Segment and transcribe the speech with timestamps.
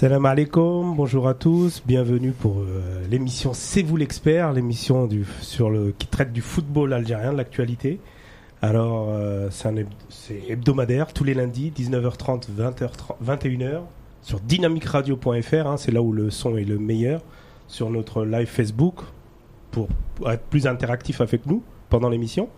[0.00, 2.69] Salam alaikum, bonjour à tous, bienvenue pour euh,
[3.10, 8.00] l'émission C'est vous l'expert, l'émission du, sur le, qui traite du football algérien, de l'actualité.
[8.62, 13.80] Alors, euh, c'est hebdomadaire, tous les lundis, 19h30, 20h30, 21h,
[14.22, 17.22] sur dynamicradio.fr, hein, c'est là où le son est le meilleur,
[17.66, 19.00] sur notre live Facebook,
[19.70, 22.48] pour, pour être plus interactif avec nous pendant l'émission.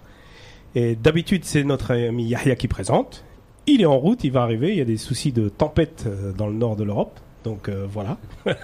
[0.74, 3.24] Et d'habitude, c'est notre ami Yahya qui présente.
[3.66, 4.71] Il est en route, il va arriver.
[4.71, 7.21] Il y a des soucis de tempête euh, dans le nord de l'Europe.
[7.45, 8.19] Donc euh, voilà,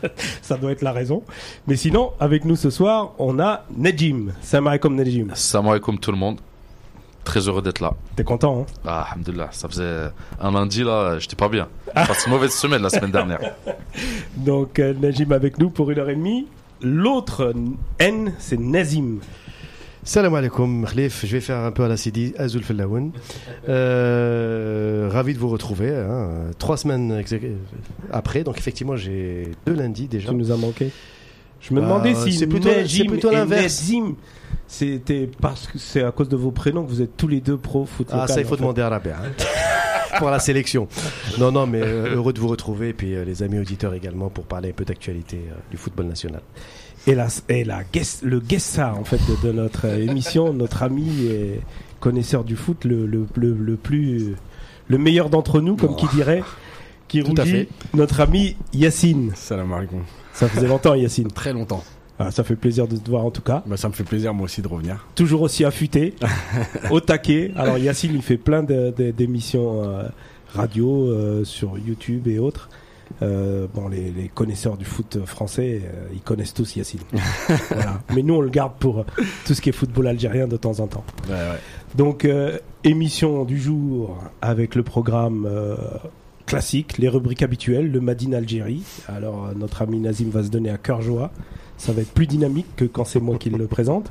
[0.43, 1.23] ça doit être la raison.
[1.67, 4.33] Mais sinon, avec nous ce soir, on a Nejim.
[4.41, 5.31] Salam alaikum Nejim.
[5.35, 6.41] Salam alaikum tout le monde.
[7.25, 7.93] Très heureux d'être là.
[8.17, 8.67] T'es content, hein?
[8.87, 9.49] Ah, alhamdoulilah.
[9.53, 10.09] Ça faisait
[10.41, 11.69] un lundi là, j'étais pas bien.
[11.97, 13.41] J'ai passé une mauvaise semaine la semaine dernière.
[14.37, 16.47] Donc euh, Najim avec nous pour une heure et demie.
[16.81, 17.53] L'autre
[17.99, 19.19] N, c'est Nazim.
[20.09, 21.27] Salam alaikum, Khalif.
[21.27, 23.13] Je vais faire un peu à la Sidi, Azul Fellaoun.
[23.69, 25.95] Euh, ravi de vous retrouver.
[25.95, 26.51] hein.
[26.59, 27.23] Trois semaines
[28.11, 30.31] après, donc effectivement, j'ai deux lundis déjà.
[30.31, 30.91] Tu nous as manqué.
[31.61, 33.85] Je me Bah, demandais si c'est plutôt- l'inverse.
[34.67, 37.59] C'était parce que c'est à cause de vos prénoms que vous êtes tous les deux
[37.59, 38.63] pro foot Ah, local, ça, il faut fait.
[38.63, 39.17] demander à Rabia.
[39.23, 39.29] hein.
[40.19, 40.89] pour la sélection.
[41.39, 42.89] Non, non, mais euh, heureux de vous retrouver.
[42.89, 46.07] Et puis euh, les amis auditeurs également pour parler un peu d'actualité euh, du football
[46.07, 46.41] national.
[47.07, 47.81] Et, la, et la
[48.23, 51.61] le guest star en fait de, de notre émission, notre ami et
[52.01, 54.35] connaisseur du foot, le, le, le, le plus,
[54.89, 56.43] le meilleur d'entre nous, comme qui dirait,
[57.09, 57.69] qui Tout à rougit, fait.
[57.95, 59.33] notre ami Yacine.
[59.35, 60.03] Salam alaikum.
[60.35, 61.29] Ça faisait longtemps Yacine.
[61.33, 61.83] Très longtemps.
[62.21, 63.63] Ah, ça fait plaisir de te voir en tout cas.
[63.67, 65.07] Bah, ça me fait plaisir moi aussi de revenir.
[65.15, 66.15] Toujours aussi affûté,
[66.91, 67.53] au taquet.
[67.57, 70.03] Alors Yacine, il fait plein de- de- d'émissions euh,
[70.53, 72.69] radio euh, sur YouTube et autres.
[73.23, 77.01] Euh, bon, les, les connaisseurs du foot français, euh, ils connaissent tous Yacine.
[77.71, 78.01] Voilà.
[78.15, 79.05] Mais nous, on le garde pour euh,
[79.47, 81.05] tout ce qui est football algérien de temps en temps.
[81.29, 81.59] Ouais, ouais.
[81.97, 85.49] Donc, euh, émission du jour avec le programme
[86.47, 88.83] classique, les rubriques habituelles, le Madine Algérie.
[89.09, 91.31] Alors, notre ami Nazim va se donner à cœur joie.
[91.77, 94.11] Ça va être plus dynamique que quand c'est moi qui le présente.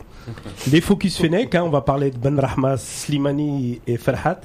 [0.71, 4.39] Les Focus Fennec, hein, on va parler de Ben Rahma, Slimani et Farhat,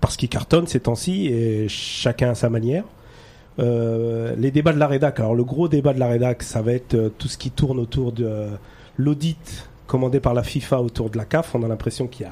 [0.00, 2.84] parce qu'ils cartonnent ces temps-ci, et chacun à sa manière.
[3.58, 5.20] Euh, les débats de la rédac.
[5.20, 7.78] Alors, le gros débat de la rédac, ça va être euh, tout ce qui tourne
[7.78, 8.48] autour de euh,
[8.98, 11.54] l'audit commandé par la FIFA autour de la CAF.
[11.54, 12.26] On a l'impression qu'il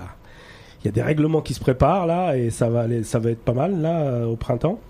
[0.84, 4.26] y a, des règlements qui se préparent là, et ça va, être pas mal là
[4.26, 4.80] au printemps.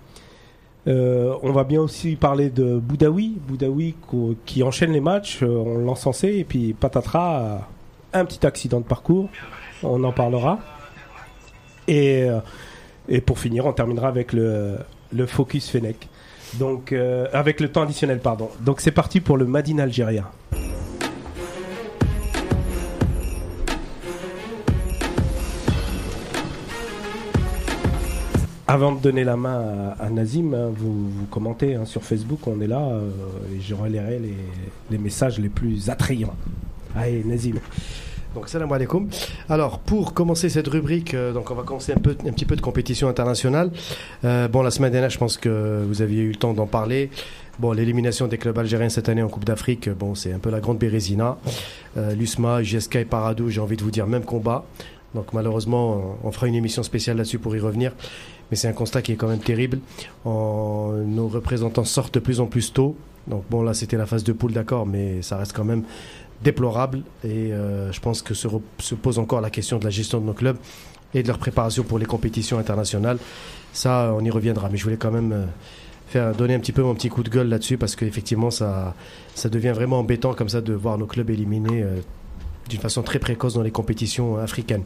[0.85, 3.95] On va bien aussi parler de Boudaoui, Boudaoui
[4.45, 7.67] qui enchaîne les matchs, on l'encensait, et puis patatras,
[8.13, 9.29] un petit accident de parcours,
[9.83, 10.59] on en parlera.
[11.87, 12.27] Et,
[13.07, 14.77] et pour finir, on terminera avec le,
[15.11, 16.09] le focus Fennec.
[16.59, 18.49] Donc, euh, avec le temps additionnel, pardon.
[18.61, 20.25] Donc, c'est parti pour le Madine Algérien.
[28.65, 32.67] Avant de donner la main à, Nazim, hein, vous, commentez hein, sur Facebook, on est
[32.67, 33.09] là, euh,
[33.55, 34.21] et je relayerai
[34.89, 36.35] les messages les plus attrayants.
[36.95, 37.55] Allez, Nazim.
[38.35, 39.07] Donc, salam alaikum.
[39.47, 42.55] Alors, pour commencer cette rubrique, euh, donc on va commencer un, peu, un petit peu
[42.55, 43.69] de compétition internationale.
[44.25, 47.11] Euh, bon, la semaine dernière, je pense que vous aviez eu le temps d'en parler.
[47.59, 50.59] Bon, l'élimination des clubs algériens cette année en Coupe d'Afrique, bon, c'est un peu la
[50.59, 51.37] grande bérésina.
[51.97, 54.65] Euh, L'USMA, JSK et Paradou, j'ai envie de vous dire, même combat.
[55.13, 57.91] Donc malheureusement, on fera une émission spéciale là-dessus pour y revenir.
[58.49, 59.77] Mais c'est un constat qui est quand même terrible.
[60.25, 62.95] En- nos représentants sortent de plus en plus tôt.
[63.27, 65.83] Donc bon, là, c'était la phase de poule, d'accord, mais ça reste quand même
[66.41, 67.03] déplorable.
[67.23, 68.47] Et euh, je pense que se,
[68.95, 70.57] pose encore la question de la gestion de nos clubs
[71.13, 73.17] et de leur préparation pour les compétitions internationales.
[73.71, 74.69] Ça, on y reviendra.
[74.69, 75.45] Mais je voulais quand même euh,
[76.07, 78.95] faire donner un petit peu mon petit coup de gueule là-dessus parce qu'effectivement, ça,
[79.35, 81.99] ça devient vraiment embêtant comme ça de voir nos clubs éliminés euh,
[82.69, 84.83] d'une façon très précoce dans les compétitions africaines.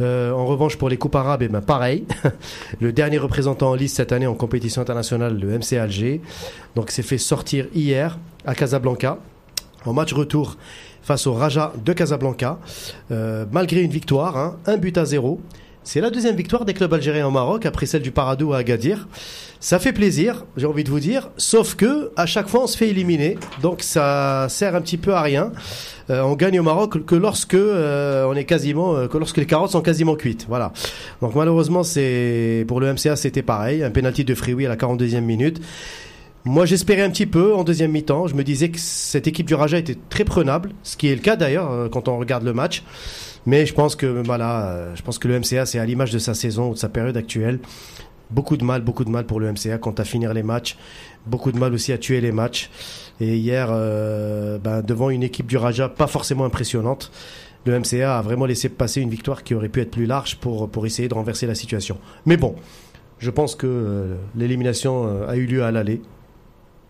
[0.00, 2.04] Euh, en revanche, pour les coupes arabes, eh ben, pareil.
[2.80, 6.20] le dernier représentant en liste cette année en compétition internationale, le MC Alger,
[6.88, 9.18] s'est fait sortir hier à Casablanca
[9.84, 10.56] en match retour
[11.02, 12.58] face au Raja de Casablanca,
[13.10, 15.40] euh, malgré une victoire, hein, un but à zéro.
[15.84, 19.08] C'est la deuxième victoire des clubs algériens au Maroc après celle du Paradou à Agadir.
[19.58, 22.76] Ça fait plaisir, j'ai envie de vous dire, sauf que à chaque fois on se
[22.76, 25.50] fait éliminer, donc ça sert un petit peu à rien.
[26.10, 29.46] Euh, on gagne au Maroc que lorsque euh, on est quasiment, euh, que lorsque les
[29.46, 30.44] carottes sont quasiment cuites.
[30.46, 30.72] Voilà.
[31.22, 35.22] Donc malheureusement c'est pour le MCA c'était pareil, un penalty de Frioui à la 42e
[35.22, 35.60] minute.
[36.48, 38.26] Moi, j'espérais un petit peu en deuxième mi-temps.
[38.26, 41.20] Je me disais que cette équipe du Raja était très prenable, ce qui est le
[41.20, 42.84] cas d'ailleurs euh, quand on regarde le match.
[43.44, 46.18] Mais je pense que voilà, euh, je pense que le MCA c'est à l'image de
[46.18, 47.60] sa saison ou de sa période actuelle.
[48.30, 50.78] Beaucoup de mal, beaucoup de mal pour le MCA quant à finir les matchs.
[51.26, 52.70] Beaucoup de mal aussi à tuer les matchs.
[53.20, 57.12] Et hier, euh, ben, devant une équipe du Raja pas forcément impressionnante,
[57.66, 60.70] le MCA a vraiment laissé passer une victoire qui aurait pu être plus large pour,
[60.70, 61.98] pour essayer de renverser la situation.
[62.24, 62.54] Mais bon,
[63.18, 66.00] je pense que euh, l'élimination euh, a eu lieu à l'aller.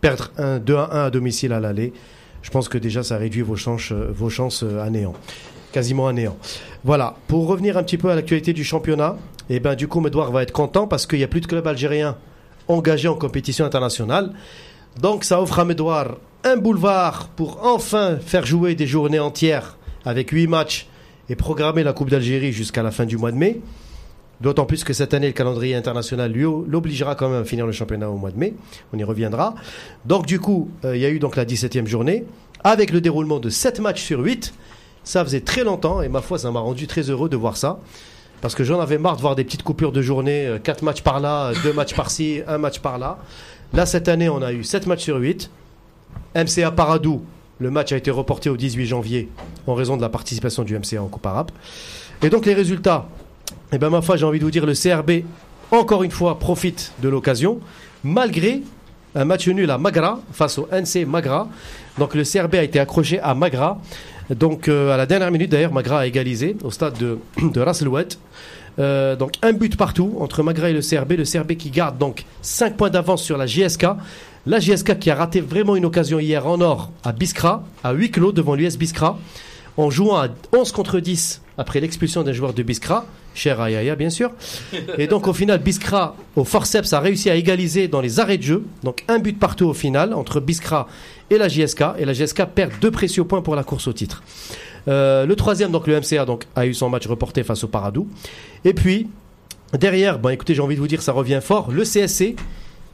[0.01, 1.93] Perdre 1, 2 à 1 à domicile à l'aller,
[2.41, 5.13] je pense que déjà ça réduit vos chances, euh, vos chances euh, à néant.
[5.71, 6.37] Quasiment à néant.
[6.83, 9.17] Voilà, pour revenir un petit peu à l'actualité du championnat,
[9.49, 11.67] et ben, du coup, Medouard va être content parce qu'il n'y a plus de club
[11.67, 12.17] algérien
[12.67, 14.31] engagé en compétition internationale.
[15.01, 20.29] Donc ça offre à Medouard un boulevard pour enfin faire jouer des journées entières avec
[20.29, 20.87] 8 matchs
[21.29, 23.59] et programmer la Coupe d'Algérie jusqu'à la fin du mois de mai.
[24.41, 28.09] D'autant plus que cette année, le calendrier international l'obligera quand même à finir le championnat
[28.09, 28.53] au mois de mai.
[28.93, 29.55] On y reviendra.
[30.05, 32.25] Donc du coup, euh, il y a eu donc la 17e journée
[32.63, 34.53] avec le déroulement de 7 matchs sur 8.
[35.03, 37.79] Ça faisait très longtemps et ma foi, ça m'a rendu très heureux de voir ça.
[38.41, 41.19] Parce que j'en avais marre de voir des petites coupures de journée, 4 matchs par
[41.19, 43.17] là, 2 matchs par-ci, 1 match par là.
[43.73, 45.51] Là, cette année, on a eu 7 matchs sur 8.
[46.35, 47.23] MCA Paradou,
[47.59, 49.29] le match a été reporté au 18 janvier
[49.67, 51.51] en raison de la participation du MCA en Coupe arabe.
[52.21, 53.07] Et donc les résultats,
[53.71, 55.23] eh ben ma foi, j'ai envie de vous dire, le CRB,
[55.71, 57.59] encore une fois, profite de l'occasion,
[58.03, 58.61] malgré
[59.15, 61.47] un match nul à Magra face au NC Magra.
[61.97, 63.79] Donc le CRB a été accroché à Magra.
[64.29, 67.65] Donc euh, à la dernière minute d'ailleurs, Magra a égalisé au stade de, de.
[68.79, 71.13] Euh, donc un but partout entre Magra et le CRB.
[71.13, 73.87] Le CRB qui garde donc 5 points d'avance sur la JSK.
[74.45, 78.09] La JSK qui a raté vraiment une occasion hier en or à Biskra, à huis
[78.09, 79.19] clos devant l'US Biskra,
[79.75, 83.05] en jouant à 11 contre 10 après l'expulsion d'un joueur de Biskra,
[83.39, 84.31] cher Ayaya bien sûr.
[84.97, 88.43] Et donc au final, Biskra au forceps a réussi à égaliser dans les arrêts de
[88.43, 88.63] jeu.
[88.83, 90.87] Donc un but partout au final entre Biskra
[91.29, 91.83] et la JSK.
[91.97, 94.21] Et la JSK perd deux précieux points pour la course au titre.
[94.87, 98.07] Euh, le troisième, donc le MCA, donc, a eu son match reporté face au Paradou.
[98.65, 99.07] Et puis,
[99.77, 101.71] derrière, bon, écoutez, j'ai envie de vous dire, ça revient fort.
[101.71, 102.35] Le CSC,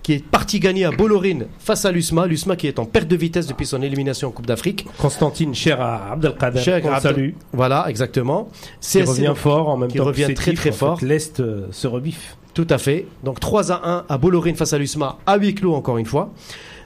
[0.05, 2.27] qui est parti gagner à Bolorine face à l'USMA.
[2.27, 4.85] L'USMA qui est en perte de vitesse depuis son élimination en Coupe d'Afrique.
[4.99, 8.47] Constantine, cher à Abdelkader, Cher qu'on Abdel- Voilà, exactement.
[8.81, 10.99] qui revient fort en même qui temps revient très, très en fait, fort.
[11.01, 12.37] L'Est euh, se rebiffe.
[12.53, 13.07] Tout à fait.
[13.23, 16.31] Donc 3 à 1 à Bolorine face à l'USMA à huis clos encore une fois.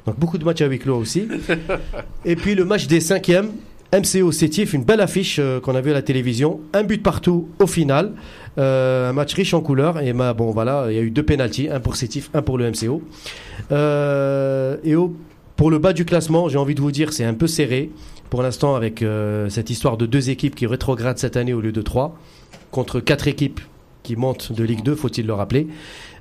[0.06, 1.28] Donc beaucoup de matchs à huis clos aussi.
[2.24, 3.50] Et puis le match des cinquièmes,
[3.92, 6.62] MCO Sétif, une belle affiche euh, qu'on a vue à la télévision.
[6.72, 8.14] Un but partout au final.
[8.60, 10.02] Euh, un match riche en couleurs.
[10.02, 12.58] Et bah, bon voilà, il y a eu deux pénalties, un pour Sétif, un pour
[12.58, 13.02] le MCO.
[13.72, 15.16] Euh, et au-
[15.56, 17.90] pour le bas du classement, j'ai envie de vous dire, c'est un peu serré.
[18.30, 21.72] Pour l'instant, avec euh, cette histoire de deux équipes qui rétrogradent cette année au lieu
[21.72, 22.16] de trois,
[22.72, 23.60] contre quatre équipes
[24.04, 25.68] qui montent de Ligue 2, faut-il le rappeler.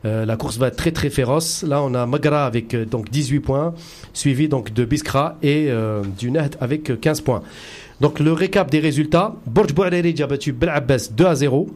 [0.05, 1.65] La course va être très très féroce.
[1.65, 3.75] Là, on a Magra avec euh, donc 18 points,
[4.13, 5.69] suivi donc de Biskra et
[6.19, 7.43] du Nahd avec euh, 15 points.
[8.01, 11.69] Donc le récap des résultats, Borj Bouareri a battu Bel Abbas 2 à 0,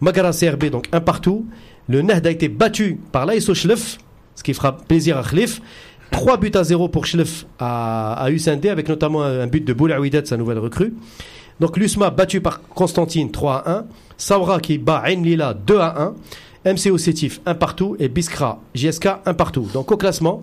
[0.00, 1.46] Magra CRB donc un partout,
[1.88, 3.98] le Nahd a été battu par l'ASO Schlef,
[4.34, 5.60] ce qui fera plaisir à Khlif.
[6.10, 10.24] 3 buts à 0 pour Schlef à, à avec notamment un, un but de Boulaouidet,
[10.24, 10.94] sa nouvelle recrue.
[11.60, 13.84] Donc l'USMA battu par Constantine 3 à 1,
[14.16, 16.14] Saura qui bat Ain Lila 2 à
[16.64, 19.68] 1, MCO Sétif 1 partout et Biskra JSK 1 partout.
[19.72, 20.42] Donc au classement,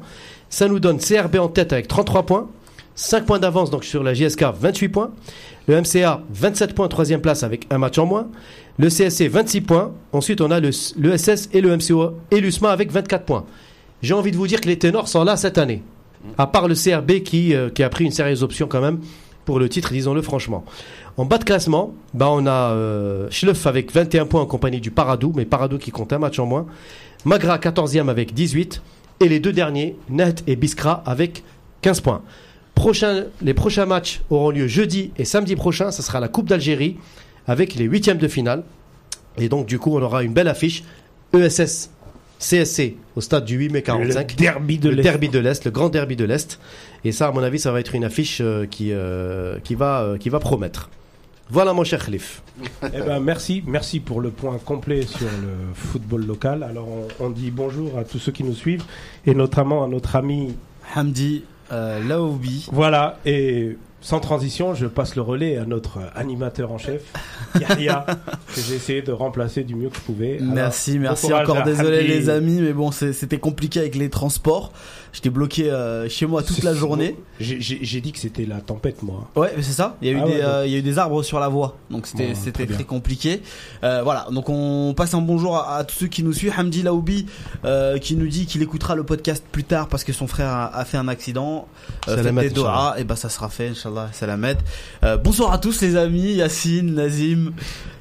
[0.49, 2.47] ça nous donne CRB en tête avec 33 points,
[2.95, 5.11] 5 points d'avance donc sur la JSK 28 points,
[5.67, 8.27] le MCA 27 points troisième place avec un match en moins,
[8.77, 12.91] le CSC 26 points, ensuite on a le, SS et le MCO et l'USMA avec
[12.91, 13.45] 24 points.
[14.01, 15.83] J'ai envie de vous dire que les ténors sont là cette année,
[16.37, 18.99] à part le CRB qui, euh, qui a pris une sérieuse option quand même
[19.43, 20.65] pour le titre, disons-le franchement.
[21.17, 24.91] En bas de classement, bah on a euh, Schleff avec 21 points en compagnie du
[24.91, 26.65] Paradou, mais Paradou qui compte un match en moins.
[27.25, 28.81] Magra 14e avec 18.
[29.21, 31.43] Et les deux derniers, Nahd et Biskra avec
[31.81, 32.21] 15 points.
[32.75, 35.91] Prochain, les prochains matchs auront lieu jeudi et samedi prochain.
[35.91, 36.97] Ce sera la Coupe d'Algérie
[37.47, 38.63] avec les huitièmes de finale.
[39.37, 40.83] Et donc, du coup, on aura une belle affiche.
[41.33, 41.89] ESS,
[42.39, 45.03] CSC au stade du 8 mai 45 Le derby de le l'Est.
[45.03, 46.59] derby de l'Est, le grand derby de l'Est.
[47.03, 50.01] Et ça, à mon avis, ça va être une affiche euh, qui, euh, qui, va,
[50.01, 50.89] euh, qui va promettre.
[51.49, 52.41] Voilà, mon cher Khalif.
[52.83, 56.63] Eh ben, merci, merci pour le point complet sur le football local.
[56.63, 58.83] Alors, on, on dit bonjour à tous ceux qui nous suivent
[59.27, 60.55] et notamment à notre ami.
[60.95, 61.43] Hamdi
[61.75, 62.69] euh.
[62.71, 67.01] Voilà, et sans transition, je passe le relais à notre animateur en chef,
[67.59, 68.05] Yahya,
[68.53, 70.37] que j'ai essayé de remplacer du mieux que je pouvais.
[70.39, 71.33] Alors, Merci, merci.
[71.33, 72.07] Encore désolé Hamdi.
[72.07, 74.71] les amis, mais bon, c'était compliqué avec les transports.
[75.15, 77.15] J'étais bloqué euh, chez moi toute la journée.
[77.39, 79.29] J'ai dit que c'était la tempête, moi.
[79.37, 79.95] Ouais, c'est ça.
[80.01, 81.39] Il y a eu Ah des, ouais, euh, il y a eu des arbres sur
[81.39, 82.33] la voie, donc c'était
[82.65, 83.41] très compliqué.
[83.85, 86.53] Euh, voilà, donc on passe un bonjour à, à tous ceux qui nous suivent.
[86.57, 87.27] Hamdi Laoubi
[87.63, 90.75] euh, qui nous dit qu'il écoutera le podcast plus tard parce que son frère a,
[90.75, 91.69] a fait un accident.
[92.09, 94.57] Euh, des doigts, et ben ça sera fait, inchallah, salamet.
[95.05, 97.53] Euh, bonsoir à tous les amis, Yacine, Nazim,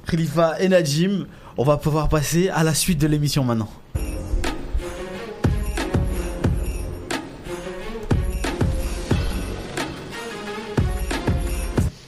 [0.08, 1.26] Khalifa et Najim.
[1.56, 3.70] On va pouvoir passer à la suite de l'émission maintenant.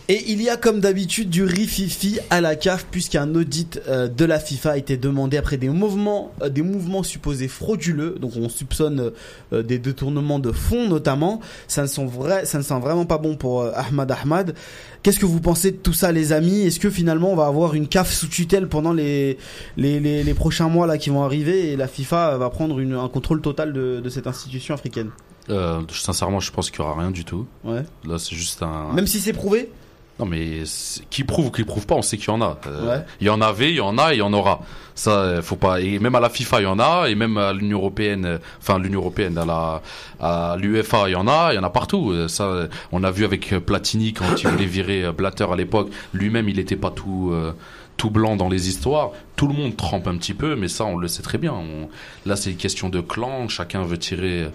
[0.08, 4.24] Et il y a comme d'habitude du rififi à la CAF puisqu'un audit euh, de
[4.24, 8.14] la FIFA a été demandé après des mouvements, euh, des mouvements supposés frauduleux.
[8.20, 9.10] Donc on soupçonne
[9.52, 11.40] euh, des détournements de fonds notamment.
[11.66, 14.54] Ça ne sent vrai, ça ne sent vraiment pas bon pour euh, Ahmad Ahmad.
[15.02, 16.60] Qu'est-ce que vous pensez de tout ça, les amis?
[16.60, 19.38] Est-ce que finalement on va avoir une CAF sous tutelle pendant les
[19.76, 22.94] les, les, les prochains mois là qui vont arriver et la FIFA va prendre une,
[22.94, 25.10] un contrôle total de, de cette institution africaine?
[25.50, 27.46] Euh, sincèrement, je pense qu'il y aura rien du tout.
[27.64, 27.82] Ouais.
[28.04, 28.92] Là, c'est juste un.
[28.92, 29.68] Même si c'est prouvé?
[30.18, 30.62] Non, mais
[31.10, 32.58] qui prouve ou qui prouve pas, on sait qu'il y en a.
[32.66, 33.04] Euh, Ouais.
[33.20, 34.60] Il y en avait, il y en a, et il y en aura.
[34.94, 35.80] Ça, euh, faut pas.
[35.82, 38.38] Et même à la FIFA, il y en a, et même à l'Union européenne, euh,
[38.58, 39.82] enfin l'Union européenne, à la,
[40.20, 42.14] à l'UEFA, il y en a, il y en a partout.
[42.28, 45.90] Ça, on a vu avec Platini quand il voulait virer Blatter à l'époque.
[46.14, 47.30] Lui-même, il n'était pas tout.
[47.32, 47.52] euh,
[47.98, 50.98] tout blanc dans les histoires, tout le monde trempe un petit peu, mais ça on
[50.98, 51.54] le sait très bien.
[51.54, 51.88] On-
[52.26, 54.48] Là c'est une question de clan, chacun veut tirer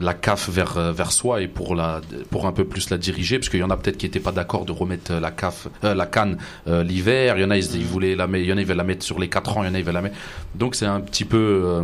[0.00, 3.38] la CAF vers euh, vers soi et pour la pour un peu plus la diriger
[3.38, 5.68] parce qu'il y en a peut-être qui étaient pas d'accord de remettre euh, la CAF
[5.84, 7.36] euh, la canne euh, l'hiver.
[7.36, 8.84] Il y en a ils, voulaient la mettre il y en a ils veulent la
[8.84, 10.16] mettre sur les 4 ans il y en a ils veulent la mettre.
[10.54, 11.82] Donc c'est un petit peu euh,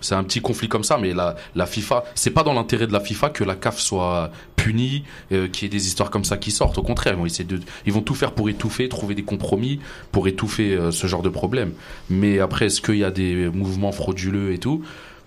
[0.00, 2.92] c'est un petit conflit comme ça mais la la FIFA c'est pas dans l'intérêt de
[2.92, 6.36] la FIFA que la CAF soit punie euh, qu'il y ait des histoires comme ça
[6.36, 6.78] qui sortent.
[6.78, 9.80] Au contraire ils vont essayer de ils vont tout faire pour étouffer trouver des compromis
[10.12, 11.72] pour étouffer ce genre de problème.
[12.10, 14.82] Mais après est-ce qu'il y a des mouvements frauduleux et tout?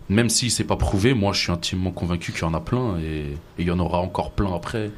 [0.09, 2.97] Même si c'est pas prouvé, moi je suis intimement convaincu qu'il y en a plein
[2.99, 4.91] et et il y en aura encore plein après.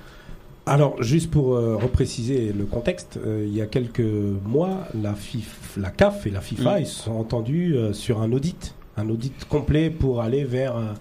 [0.67, 3.99] Alors, juste pour euh, repréciser le contexte, euh, il y a quelques
[4.45, 6.81] mois, la, FIF, la CAF et la FIFA, Mm.
[6.81, 10.93] ils se sont entendus euh, sur un audit, un audit complet pour aller vers euh,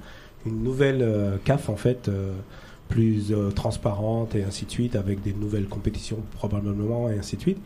[0.47, 2.33] une nouvelle euh, CAF en fait euh,
[2.91, 7.41] plus euh, transparente et ainsi de suite, avec des nouvelles compétitions probablement et ainsi de
[7.41, 7.59] suite.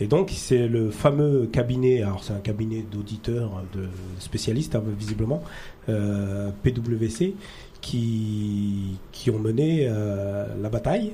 [0.00, 3.84] Et donc c'est le fameux cabinet, alors c'est un cabinet d'auditeurs, de
[4.18, 5.42] spécialistes hein, visiblement,
[5.88, 7.34] euh, PwC,
[7.80, 11.12] qui qui ont mené euh, la bataille.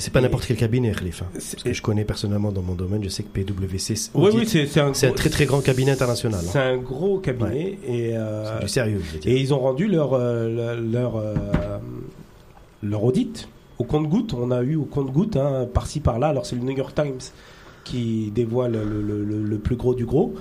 [0.00, 1.26] C'est pas n'importe quel cabinet, Khalifa.
[1.40, 4.46] C'est- Parce que je connais personnellement dans mon domaine, je sais que PwC, Oui, oui,
[4.46, 6.38] c'est un, un très très grand cabinet international.
[6.40, 6.48] hein.
[6.52, 9.32] C'est un gros cabinet et, euh, du sérieux, je veux dire.
[9.32, 11.34] et ils ont rendu leur euh, leur euh,
[12.82, 14.34] leur audit au compte-goutte.
[14.34, 16.28] On a eu au compte-goutte hein, par-ci par-là.
[16.28, 17.18] Alors c'est le New York Times
[17.84, 20.34] qui dévoile le, le- le- le plus gros du gros.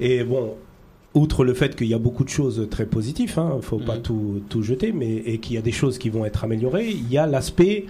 [0.00, 0.54] Et bon,
[1.14, 3.96] outre le fait qu'il y a beaucoup de choses très positives, il ne faut pas
[3.96, 4.02] Mhm.
[4.02, 7.10] tout, tout jeter, mais et qu'il y a des choses qui vont être améliorées, il
[7.10, 7.86] y a l'aspect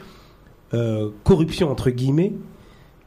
[0.74, 2.32] euh, corruption entre guillemets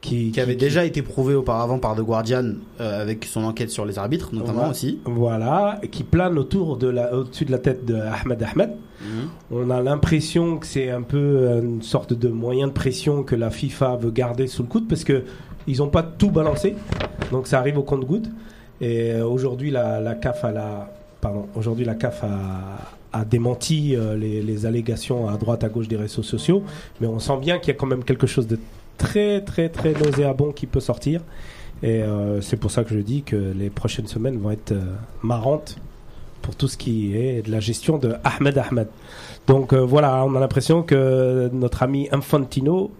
[0.01, 3.85] qui, qui avait déjà été prouvé auparavant par The Guardian euh, avec son enquête sur
[3.85, 4.99] les arbitres notamment aussi.
[5.05, 8.71] Voilà, qui plane autour de la, au-dessus de la tête de Ahmed Ahmed.
[9.51, 13.49] On a l'impression que c'est un peu une sorte de moyen de pression que la
[13.49, 15.23] FIFA veut garder sous le coude parce que
[15.67, 16.75] ils n'ont pas tout balancé,
[17.31, 18.29] donc ça arrive au compte-goutte.
[18.79, 23.95] Et euh, aujourd'hui, la, la CAF a la, pardon, aujourd'hui la CAF a, a démenti
[23.95, 26.63] euh, les, les allégations à droite à gauche des réseaux sociaux,
[26.99, 28.57] mais on sent bien qu'il y a quand même quelque chose de
[29.05, 31.21] très très très nauséabond qui peut sortir.
[31.83, 34.83] Et euh, c'est pour ça que je dis que les prochaines semaines vont être euh,
[35.23, 35.77] marrantes
[36.43, 38.87] pour tout ce qui est de la gestion de Ahmed Ahmed.
[39.47, 42.91] Donc euh, voilà, on a l'impression que notre ami Infantino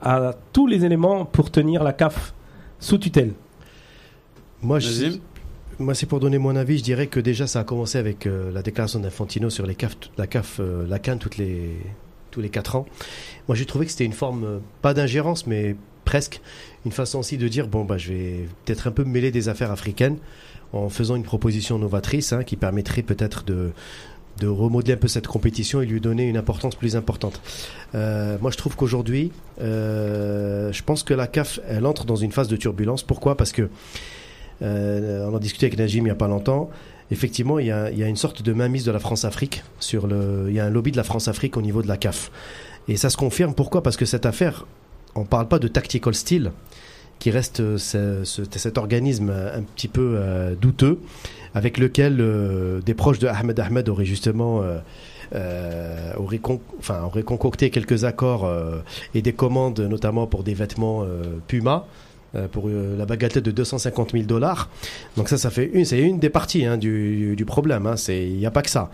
[0.00, 2.32] a tous les éléments pour tenir la CAF
[2.78, 3.32] sous tutelle.
[4.62, 4.88] Moi, je-
[5.80, 6.78] moi, c'est pour donner mon avis.
[6.78, 9.96] Je dirais que déjà, ça a commencé avec euh, la déclaration d'Infantino sur les CAF,
[10.16, 11.76] la CAF, euh, la CAN toutes les
[12.30, 12.86] tous les quatre ans.
[13.48, 16.40] Moi, j'ai trouvé que c'était une forme euh, pas d'ingérence, mais presque
[16.86, 19.70] une façon aussi de dire bon bah, je vais peut-être un peu mêler des affaires
[19.70, 20.16] africaines
[20.72, 23.72] en faisant une proposition novatrice hein, qui permettrait peut-être de
[24.38, 27.40] de remodeler un peu cette compétition et lui donner une importance plus importante.
[27.94, 32.32] Euh, moi, je trouve qu'aujourd'hui, euh, je pense que la CAF, elle entre dans une
[32.32, 33.02] phase de turbulence.
[33.02, 33.36] Pourquoi?
[33.36, 33.68] Parce que
[34.62, 36.70] euh, on en discutait avec Najim il n'y a pas longtemps.
[37.10, 40.46] Effectivement, il y, a, une sorte de mainmise de la France-Afrique sur le.
[40.48, 42.30] Il y a un lobby de la France-Afrique au niveau de la CAF.
[42.86, 43.54] Et ça se confirme.
[43.54, 43.82] Pourquoi?
[43.82, 44.66] Parce que cette affaire,
[45.14, 46.52] on ne parle pas de tactical steel,
[47.18, 50.98] qui reste euh, ce- ce- cet organisme un petit peu euh, douteux,
[51.54, 56.12] avec lequel euh, des proches de Ahmed Ahmed auraient justement euh,
[57.24, 58.50] concocté quelques accords
[59.14, 61.04] et des commandes, notamment pour des vêtements
[61.46, 61.86] Puma.
[62.34, 64.68] Euh, pour euh, la bagatelle de 250 000 dollars.
[65.16, 67.86] Donc ça, ça fait une, c'est une des parties hein, du, du problème.
[67.86, 68.90] Hein, c'est, il n'y a pas que ça.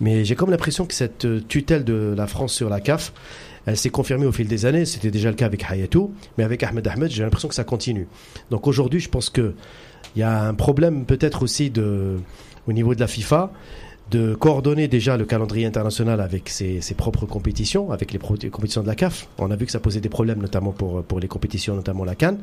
[0.00, 3.12] Mais j'ai comme l'impression que cette euh, tutelle de la France sur la CAF,
[3.66, 4.86] elle s'est confirmée au fil des années.
[4.86, 8.08] C'était déjà le cas avec Hayatou, mais avec Ahmed Ahmed, j'ai l'impression que ça continue.
[8.50, 9.52] Donc aujourd'hui, je pense que
[10.16, 12.16] il y a un problème peut-être aussi de,
[12.66, 13.52] au niveau de la FIFA
[14.10, 18.86] de coordonner déjà le calendrier international avec ses, ses propres compétitions, avec les, compétitions de
[18.86, 19.28] la CAF.
[19.38, 22.14] On a vu que ça posait des problèmes, notamment pour, pour les compétitions, notamment la
[22.14, 22.38] Cannes.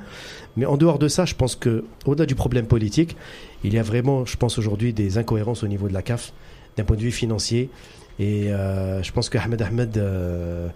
[0.58, 3.16] Mais en dehors de ça, je pense que, au-delà du problème politique,
[3.64, 6.34] il y a vraiment, je pense aujourd'hui, des incohérences au niveau de la CAF,
[6.78, 7.70] d'un point de vue financier.
[8.20, 10.70] Et euh, je pense que Ahmed Ahmed, euh,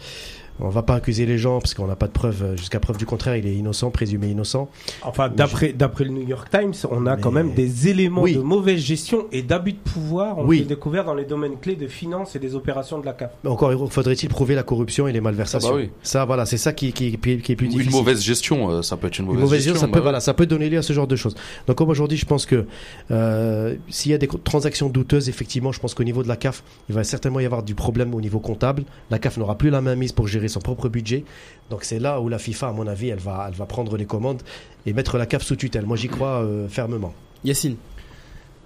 [0.60, 2.56] on va pas accuser les gens parce qu'on n'a pas de preuves.
[2.58, 4.70] Jusqu'à preuve du contraire, il est innocent, présumé innocent.
[5.04, 8.36] Enfin, d'après d'après le New York Times, on a Mais- quand même des éléments Oui.
[8.36, 10.58] de mauvaise gestion et d'abus de pouvoir ont Oui.
[10.60, 13.32] été découverts dans les domaines clés de finances et des opérations de la CAF.
[13.44, 15.70] Mais encore faudrait-il prouver la corruption et les malversations?
[15.72, 15.90] Ah bah oui.
[16.04, 17.92] Ça, voilà, c'est ça qui, qui, qui, qui est plus Ou difficile.
[17.92, 19.88] Une mauvaise gestion, euh, ça peut être une Une mauvaise, gestion, gestion.
[19.88, 21.36] ça peut, bah voilà, ça peut donner lieu à ce genre de choses.
[21.68, 22.66] Donc comme aujourd'hui, je pense que
[23.12, 26.64] euh, s'il y a des transactions douteuses, effectivement, je pense qu'au niveau de la CAF,
[26.90, 28.84] il va certainement y avoir du problème au niveau comptable.
[29.10, 31.24] La CAF n'aura plus la main mise pour gérer son propre budget.
[31.70, 34.06] Donc c'est là où la FIFA, à mon avis, elle va, elle va prendre les
[34.06, 34.42] commandes
[34.86, 35.86] et mettre la CAF sous tutelle.
[35.86, 37.14] Moi, j'y crois euh, fermement.
[37.44, 37.78] Yacine.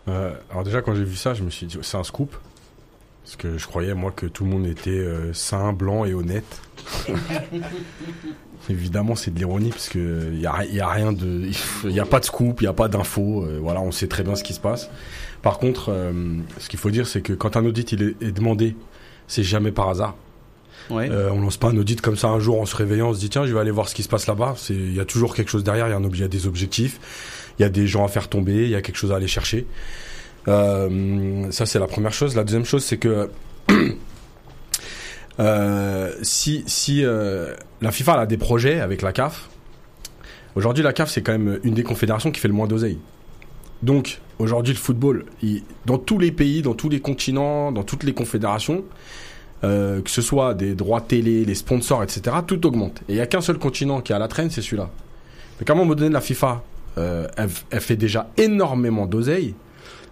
[0.07, 2.35] Euh, alors déjà quand j'ai vu ça, je me suis dit c'est un scoop.
[3.23, 6.61] Parce que je croyais moi que tout le monde était euh, sain, blanc et honnête.
[8.69, 11.49] Évidemment c'est de l'ironie parce que il y a, y a rien de,
[11.85, 13.43] il y a pas de scoop, il y a pas d'infos.
[13.43, 14.89] euh, voilà, on sait très bien ce qui se passe.
[15.41, 18.31] Par contre, euh, ce qu'il faut dire c'est que quand un audit il est, est
[18.31, 18.75] demandé,
[19.27, 20.15] c'est jamais par hasard.
[20.91, 23.19] Euh, on lance pas un audit comme ça un jour en se réveillant, on se
[23.19, 24.55] dit tiens je vais aller voir ce qui se passe là-bas.
[24.69, 26.99] Il y a toujours quelque chose derrière, il y a un objet, des objectifs,
[27.57, 29.27] il y a des gens à faire tomber, il y a quelque chose à aller
[29.27, 29.65] chercher.
[30.47, 32.35] Euh, ça c'est la première chose.
[32.35, 33.29] La deuxième chose c'est que
[35.39, 37.03] euh, si
[37.81, 39.49] la FIFA a des projets avec la CAF,
[40.55, 42.99] aujourd'hui la CAF c'est quand même une des confédérations qui fait le moins d'oseille.
[43.81, 45.25] Donc aujourd'hui le football,
[45.85, 48.83] dans tous les pays, dans tous les continents, dans toutes les confédérations,
[49.63, 53.01] euh, que ce soit des droits télé, les sponsors, etc., tout augmente.
[53.08, 54.89] Et il n'y a qu'un seul continent qui est à la traîne, c'est celui-là.
[55.60, 56.63] Mais un moment donné, la FIFA,
[56.98, 59.55] euh, elle, elle fait déjà énormément d'oseille,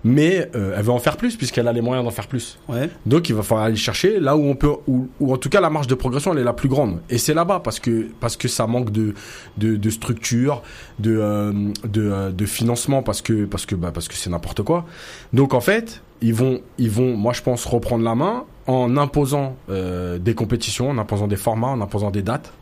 [0.03, 2.57] mais euh, elle veut en faire plus, puisqu'elle a les moyens d'en faire plus.
[2.67, 2.89] Ouais.
[3.05, 5.61] Donc il va falloir aller chercher là où on peut, où, où en tout cas
[5.61, 7.01] la marge de progression elle est la plus grande.
[7.09, 9.13] Et c'est là-bas parce que parce que ça manque de
[9.57, 10.61] de, de structure,
[10.99, 11.51] de euh,
[11.83, 14.85] de, euh, de financement parce que parce que bah, parce que c'est n'importe quoi.
[15.33, 19.55] Donc en fait ils vont ils vont moi je pense reprendre la main en imposant
[19.69, 22.53] euh, des compétitions, en imposant des formats, en imposant des dates.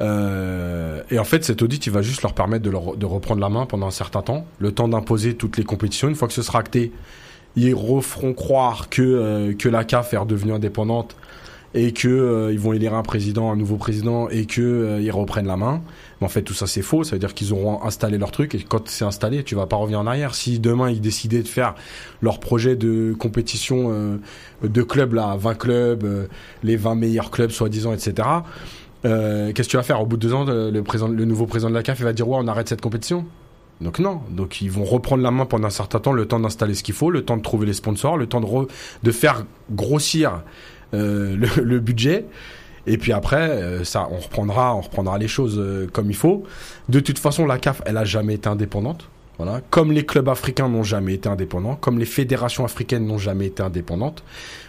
[0.00, 3.40] Euh, et en fait, cet audit, il va juste leur permettre de, leur- de reprendre
[3.40, 6.08] la main pendant un certain temps, le temps d'imposer toutes les compétitions.
[6.08, 6.92] Une fois que ce sera acté,
[7.56, 11.16] ils referont croire que euh, que la CAF est redevenue indépendante
[11.74, 15.10] et que euh, ils vont élire un président, un nouveau président et que euh, ils
[15.10, 15.82] reprennent la main.
[16.20, 17.04] Mais en fait, tout ça c'est faux.
[17.04, 19.76] Ça veut dire qu'ils auront installé leur truc et quand c'est installé, tu vas pas
[19.76, 20.34] revenir en arrière.
[20.34, 21.74] Si demain ils décidaient de faire
[22.22, 24.16] leur projet de compétition euh,
[24.64, 26.28] de clubs là, 20 clubs,
[26.62, 28.26] les 20 meilleurs clubs soi-disant, etc.
[29.04, 30.00] Euh, Qu'est-ce que tu vas faire?
[30.00, 32.12] Au bout de deux ans le, président, le nouveau président de la CAF il va
[32.12, 33.24] dire ouais on arrête cette compétition.
[33.80, 36.74] Donc non, donc ils vont reprendre la main pendant un certain temps, le temps d'installer
[36.74, 38.68] ce qu'il faut, le temps de trouver les sponsors, le temps de, re-
[39.02, 40.42] de faire grossir
[40.94, 42.26] euh, le, le budget.
[42.86, 46.44] Et puis après, euh, ça, on reprendra, on reprendra les choses euh, comme il faut.
[46.88, 49.08] De toute façon, la CAF, elle a jamais été indépendante.
[49.38, 53.46] Voilà, comme les clubs africains n'ont jamais été indépendants, comme les fédérations africaines n'ont jamais
[53.46, 54.22] été indépendantes.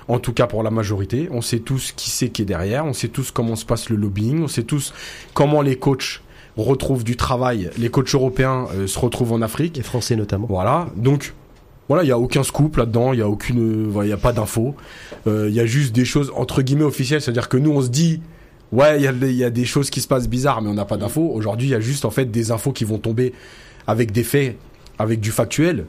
[0.08, 2.94] En tout cas pour la majorité, on sait tous qui c'est qui est derrière, on
[2.94, 4.94] sait tous comment se passe le lobbying, on sait tous
[5.34, 6.22] comment les coachs
[6.58, 9.78] retrouvent du travail, les coachs européens euh, se retrouvent en Afrique.
[9.78, 10.48] Les Français notamment.
[10.50, 11.34] Voilà, donc
[11.88, 14.18] voilà, il y a aucun scoop là-dedans, il y a aucune, euh, il y a
[14.18, 14.76] pas d'infos.
[15.28, 17.90] Euh, Il y a juste des choses entre guillemets officielles, c'est-à-dire que nous on se
[17.90, 18.22] dit
[18.72, 20.86] ouais, il y a, y a des choses qui se passent bizarres, mais on n'a
[20.86, 21.32] pas d'infos.
[21.34, 23.34] Aujourd'hui, il y a juste en fait des infos qui vont tomber
[23.88, 24.58] avec des faits,
[25.00, 25.86] avec du factuel.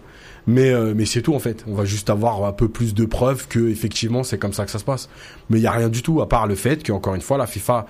[0.47, 1.65] Mais euh, mais c'est tout en fait.
[1.67, 4.71] On va juste avoir un peu plus de preuves que effectivement c'est comme ça que
[4.71, 5.09] ça se passe.
[5.49, 7.39] Mais il y a rien du tout à part le fait que encore une fois
[7.39, 7.87] la FIFA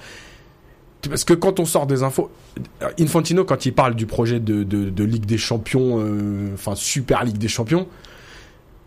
[1.08, 2.30] parce que quand on sort des infos,
[2.98, 7.24] Infantino, quand il parle du projet de, de, de Ligue des Champions, euh, enfin Super
[7.24, 7.86] Ligue des Champions,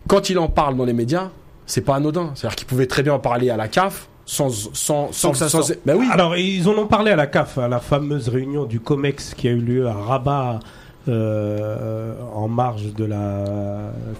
[0.08, 1.30] quand il en parle dans les médias,
[1.66, 2.32] c'est pas anodin.
[2.34, 5.48] C'est-à-dire qu'il pouvait très bien en parler à la CAF sans sans sans, que ça
[5.48, 5.72] sans-.
[5.86, 6.06] Bah oui.
[6.10, 9.48] Alors, ils en ont parlé à la CAF, à la fameuse réunion du COMEX qui
[9.48, 10.60] a eu lieu à Rabat
[11.08, 13.44] euh, en marge de la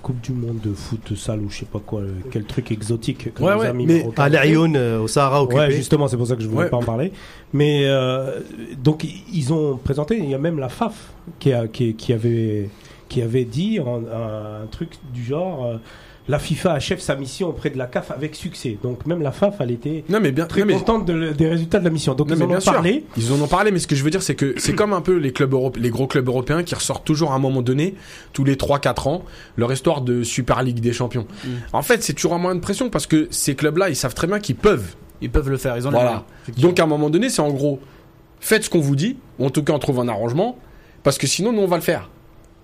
[0.02, 3.32] Coupe du Monde de foot salle ou je sais pas quoi, euh, quel truc exotique
[3.34, 5.60] que Ouais, nos ouais, amis Mais à l'Aïoun, euh, au Sahara occupé.
[5.60, 6.70] Ouais, justement, c'est pour ça que je voulais Ouais.
[6.70, 7.12] pas en parler.
[7.52, 8.40] Mais euh,
[8.82, 12.70] donc ils ont présenté, il y a même la FAF qui, a, qui, qui avait
[13.08, 15.76] qui avait dit un, un truc du genre, euh,
[16.28, 18.76] la FIFA achève sa mission auprès de la CAF avec succès.
[18.82, 21.48] Donc même la FAF, elle était Non mais bien, très non, mais- contente de- des
[21.48, 22.14] résultats de la mission.
[22.14, 22.72] Donc Non, ils mais en bien ont sûr.
[22.72, 23.04] parlé.
[23.16, 25.00] Ils en ont parlé, mais ce que je veux dire, c'est que c'est comme un
[25.00, 27.94] peu les clubs européens, les gros clubs européens qui ressortent toujours à un moment donné,
[28.32, 29.24] tous les 3-4 ans,
[29.56, 31.26] leur histoire de Super League des Champions.
[31.44, 31.48] Mm.
[31.72, 34.26] En fait, c'est toujours un moyen de pression parce que ces clubs-là, ils savent très
[34.26, 34.94] bien qu'ils peuvent.
[35.20, 36.24] Ils peuvent le faire, ils ont les Voilà.
[36.58, 37.80] Donc à un moment donné, c'est en gros,
[38.38, 40.58] faites ce qu'on vous dit, ou en tout cas on trouve un arrangement,
[41.02, 42.08] parce que sinon nous on va le faire.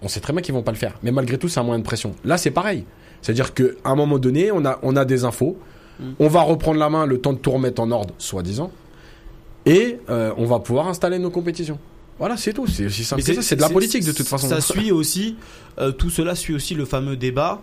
[0.03, 1.79] On sait très bien qu'ils vont pas le faire, mais malgré tout c'est un moyen
[1.81, 2.15] de pression.
[2.25, 2.85] Là c'est pareil,
[3.25, 5.57] c'est-à-dire qu'à un moment donné, on a on a des infos,
[6.01, 6.05] Mm.
[6.19, 8.71] on va reprendre la main, le temps de tout remettre en ordre, soi-disant,
[9.67, 11.79] et euh, on va pouvoir installer nos compétitions.
[12.19, 12.67] Voilà, c'est tout.
[12.67, 13.43] C'est aussi simple que ça.
[13.43, 14.49] C'est de la politique de toute façon.
[14.49, 15.37] Ça suit aussi,
[15.79, 17.61] euh, tout cela suit aussi le fameux débat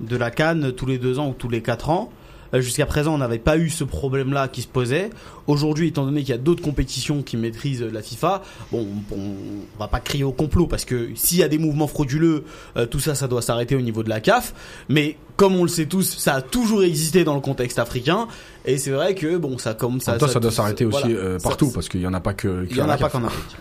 [0.00, 2.10] de la Cannes tous les deux ans ou tous les quatre ans.
[2.54, 5.10] Euh, Jusqu'à présent, on n'avait pas eu ce problème-là qui se posait.
[5.46, 9.88] Aujourd'hui, étant donné qu'il y a d'autres compétitions qui maîtrisent la FIFA, bon, on, va
[9.88, 12.44] pas crier au complot parce que s'il y a des mouvements frauduleux,
[12.76, 14.54] euh, tout ça, ça doit s'arrêter au niveau de la CAF.
[14.88, 18.28] Mais comme on le sait tous, ça a toujours existé dans le contexte africain.
[18.64, 21.00] Et c'est vrai que bon, ça comme En ça, même temps, ça doit s'arrêter aussi
[21.02, 21.16] voilà.
[21.16, 22.66] euh, Ça- partout parce qu'il y en a pas que.
[22.70, 23.56] Il y en a pas qu'en Afrique,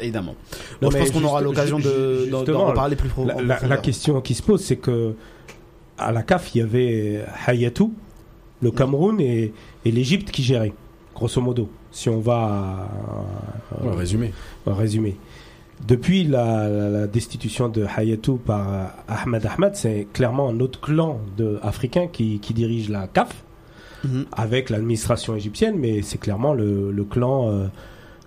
[0.00, 0.36] évidemment.
[0.82, 3.76] Non, Bon, je pense qu'on aura l'occasion de d'en- reparler plus La, en la- la
[3.78, 5.14] question qui se pose, c'est que
[5.96, 7.92] à la CAF, il y avait Hayatou,
[8.60, 9.52] le Cameroun et,
[9.84, 10.72] et l'Égypte qui géraient,
[11.14, 11.68] grosso modo.
[11.90, 12.88] Si on va
[13.84, 14.32] euh, résumé.
[14.66, 15.16] en résumé.
[15.86, 20.80] Depuis la, la- la destitution de Hayatou par euh, Ahmed Ahmed, c'est clairement un autre
[20.80, 23.44] clan de, africain qui, qui dirige la CAF
[24.04, 24.26] Mhm.
[24.30, 27.48] avec l'administration égyptienne, mais c'est clairement le, le clan.
[27.50, 27.66] euh,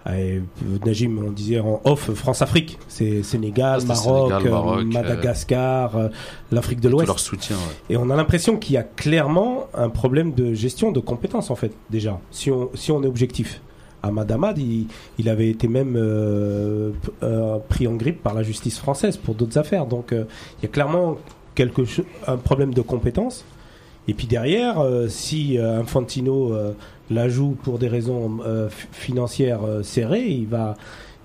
[0.07, 0.39] euh,
[0.85, 5.95] Najim, on disait en off France-Afrique, c'est Sénégal, Ah, Maroc, Sénégal, euh, Maroc, euh, Madagascar,
[5.95, 6.07] euh,
[6.51, 7.07] l'Afrique de l'Ouest.
[7.07, 7.55] leur soutien.
[7.55, 7.93] ouais.
[7.93, 11.55] Et on a l'impression qu'il y a clairement un problème de gestion de compétences en
[11.55, 12.19] fait déjà.
[12.31, 13.61] Si on si on est objectif.
[14.03, 14.87] Ahmad Ahmad, il,
[15.19, 16.89] il avait été même euh,
[17.21, 19.85] euh, pris en grippe par la justice française pour d'autres affaires.
[19.85, 20.23] Donc euh,
[20.57, 21.17] il y a clairement
[21.53, 21.83] quelque
[22.25, 23.45] un problème de compétences.
[24.07, 26.51] Et puis derrière, si Infantino
[27.11, 30.75] la joue pour des raisons euh, financières euh, serrées, il va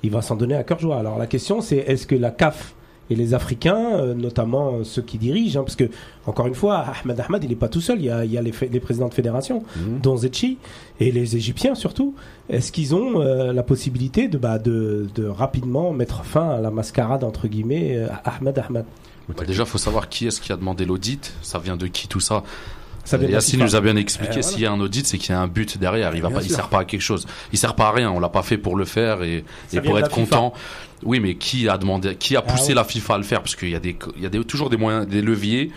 [0.02, 0.98] il va s'en donner à cœur joie.
[0.98, 2.74] Alors la question c'est est-ce que la CAF
[3.08, 5.88] et les Africains, euh, notamment ceux qui dirigent, hein, parce que
[6.26, 7.98] encore une fois, Ahmed Ahmed, il n'est pas tout seul.
[8.00, 10.00] Il y a, il y a les, présidents de fédération, Mhm.
[10.02, 10.58] dont Zetchi,
[10.98, 12.16] et les Égyptiens surtout.
[12.50, 16.72] Est-ce qu'ils ont euh, la possibilité de, bah, de, de rapidement mettre fin à la
[16.72, 18.84] mascarade entre guillemets euh, Ahmed Ahmed?
[19.28, 21.32] Bah, déjà, faut savoir qui est-ce qui a demandé l'audit.
[21.42, 22.42] Ça vient de qui tout ça?
[23.06, 24.40] Ça Yacine nous a bien expliqué.
[24.40, 26.14] Euh, S'il y a un audit, c'est qu'il y a un but derrière.
[26.14, 27.26] Il va Bien pas, il sert pas à quelque chose.
[27.52, 28.10] Il sert pas à rien.
[28.10, 30.52] On l'a pas fait pour le faire et, et pour être content.
[31.02, 33.40] Oui, mais qui a demandé, qui a Ah poussé la FIFA à le faire?
[33.42, 35.70] Parce qu'il y a des, il y a des, toujours des moyens, des leviers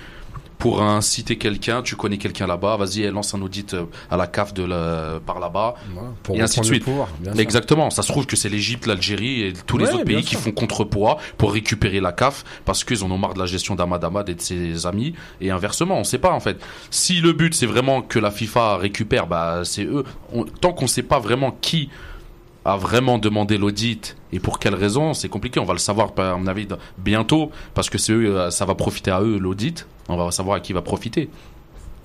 [0.60, 1.82] pour inciter quelqu'un.
[1.82, 5.40] Tu connais quelqu'un là-bas, vas-y, lance un audit euh, à la CAF de la, par
[5.40, 5.76] là-bas.
[6.22, 6.84] Pour Et ainsi de suite.
[6.84, 7.08] pouvoir.
[7.38, 7.90] Exactement.
[7.90, 11.18] Ça se trouve que c'est l'Égypte, l'Algérie et tous les autres pays qui font contrepoids
[11.38, 14.36] pour récupérer la CAF parce qu'ils en ont marre de la gestion d'Ahmad Ahmad et
[14.36, 15.14] de ses amis.
[15.42, 16.60] Et inversement, on sait pas en fait.
[16.92, 20.04] Si le but c'est vraiment que la FIFA récupère, bah c'est eux.
[20.34, 21.90] On- tant qu'on sait pas vraiment qui
[22.66, 25.60] a vraiment demandé l'audit et pour quelles raisons, c'est compliqué.
[25.60, 26.68] On va le savoir, à mon avis,
[26.98, 29.88] bientôt parce que c'est eux, euh, ça va profiter à eux l'audit.
[30.10, 31.30] On va savoir à qui va profiter.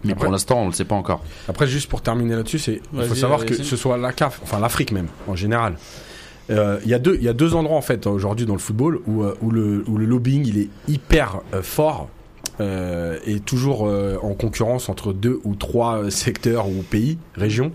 [0.04, 1.22] Mais Après- pour l'instant, on le sait pas encore.
[1.48, 4.60] Après, juste pour terminer là-dessus, c'est il faut savoir que ce soit la CAF, enfin
[4.60, 5.76] l'Afrique même, en général.
[6.50, 8.58] euh, Il y a deux, il y a deux endroits en fait aujourd'hui dans le
[8.58, 12.10] football où, euh, où le où le lobbying il est hyper euh, fort
[12.60, 17.72] euh, et toujours euh, en concurrence entre deux ou trois secteurs ou pays, régions.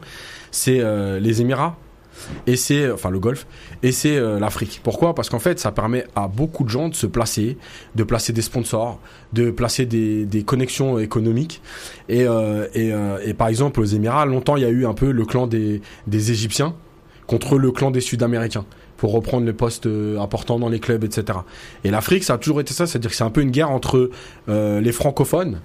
[0.51, 1.75] C'est euh, les Émirats
[2.47, 3.45] et c'est enfin le Golfe
[3.84, 4.82] et c'est euh, l'Afrique.
[4.84, 5.15] Pourquoi?
[5.15, 7.58] Parce qu'en fait, ça permet à beaucoup de gens de se placer,
[7.95, 8.99] de placer des sponsors,
[9.34, 11.62] de placer des, connexions économiques.
[12.08, 14.93] Et, euh, et, euh, et par exemple, aux Émirats, longtemps, il y a eu un
[14.93, 16.75] peu le clan des, des Égyptiens
[17.27, 18.65] contre le clan des Sud-Américains
[18.97, 19.88] pour reprendre les postes
[20.19, 21.39] importants dans les clubs, etc.
[21.84, 24.10] Et l'Afrique, ça a toujours été ça, c'est-à-dire que c'est un peu une guerre entre
[24.47, 25.62] les francophones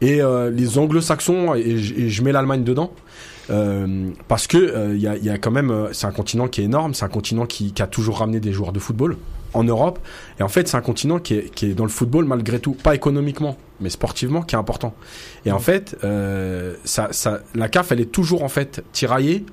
[0.00, 2.92] et les anglo-saxons, et je mets l'Allemagne dedans.
[3.50, 6.48] Euh, parce que euh, il y, a, y a quand même, euh, c'est un continent
[6.48, 9.16] qui est énorme, c'est un continent qui, qui a toujours ramené des joueurs de football
[9.54, 9.98] en Europe,
[10.38, 12.72] et en fait c'est un continent qui est, qui est dans le football malgré tout,
[12.72, 14.94] pas économiquement, mais sportivement, qui est important.
[15.44, 19.44] Et en fait, euh, ça, ça, la CAF, elle est toujours en fait tiraillée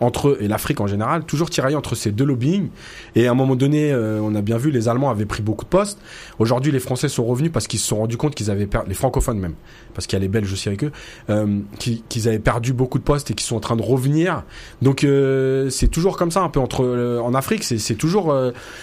[0.00, 2.68] entre et l'Afrique en général, toujours tiraillée entre ces deux lobbying.
[3.14, 5.64] Et à un moment donné, euh, on a bien vu, les Allemands avaient pris beaucoup
[5.64, 5.98] de postes.
[6.38, 8.94] Aujourd'hui, les Français sont revenus parce qu'ils se sont rendus compte qu'ils avaient perdu, les
[8.94, 9.54] francophones même,
[9.94, 10.92] parce qu'il y a les Belges aussi avec eux,
[11.28, 14.42] euh, qui- qu'ils avaient perdu beaucoup de postes et qu'ils sont en train de revenir.
[14.82, 18.34] Donc euh, c'est toujours comme ça un peu entre en Afrique, c'est toujours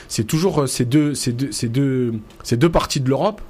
[0.07, 3.41] c'est toujours ces deux ces deux ces deux ces deux parties de l'Europe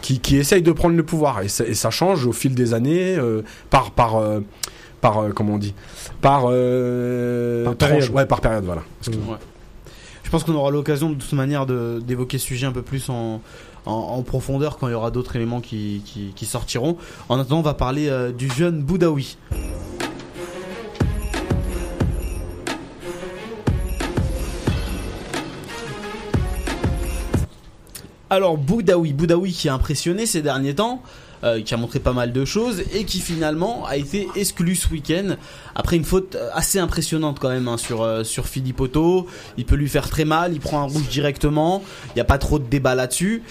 [0.00, 2.74] qui, qui essayent de prendre le pouvoir et ça, et ça change au fil des
[2.74, 3.16] années
[3.70, 4.20] par par
[5.02, 5.74] par euh, comment on dit?
[6.22, 7.90] Par, euh, Par tranche.
[7.90, 8.10] période.
[8.14, 8.82] ouais par période voilà
[10.24, 13.10] Je pense qu'on aura l'occasion de toute manière de- d'évoquer ce sujet un peu plus
[13.10, 13.42] en,
[13.84, 16.96] en, en profondeur quand il y aura d'autres éléments qui, qui, qui sortiront.
[17.28, 19.36] En attendant, on va parler euh, du jeune Boudaoui.
[28.32, 31.02] Alors Boudaoui, Boudaoui qui a impressionné ces derniers temps,
[31.44, 34.88] euh, qui a montré pas mal de choses et qui finalement a été exclu ce
[34.88, 35.36] week-end
[35.74, 39.26] après une faute euh, assez impressionnante quand même hein, sur euh, sur Philippe Otto.
[39.58, 41.82] Il peut lui faire très mal, il prend un rouge directement.
[42.06, 43.42] Il n'y a pas trop de débat là-dessus.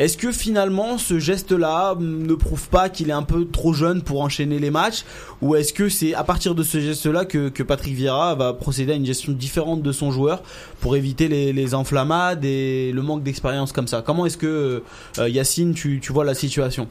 [0.00, 4.22] Est-ce que finalement ce geste-là ne prouve pas qu'il est un peu trop jeune pour
[4.22, 5.04] enchaîner les matchs
[5.42, 8.92] Ou est-ce que c'est à partir de ce geste-là que, que Patrick Vieira va procéder
[8.92, 10.42] à une gestion différente de son joueur
[10.80, 14.82] pour éviter les, enflammades et le manque d'expérience comme ça Comment est-ce que
[15.18, 16.88] euh, Yacine, tu, tu vois la situation?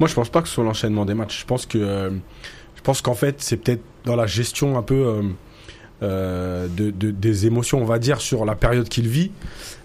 [0.00, 1.38] Moi, je pense pas que ce soit l'enchaînement des matchs.
[1.42, 2.10] Je pense que, euh,
[2.74, 5.22] je pense qu'en fait, c'est peut-être dans la gestion un peu
[6.02, 9.30] euh, de- des émotions, on va dire, sur la période qu'il vit.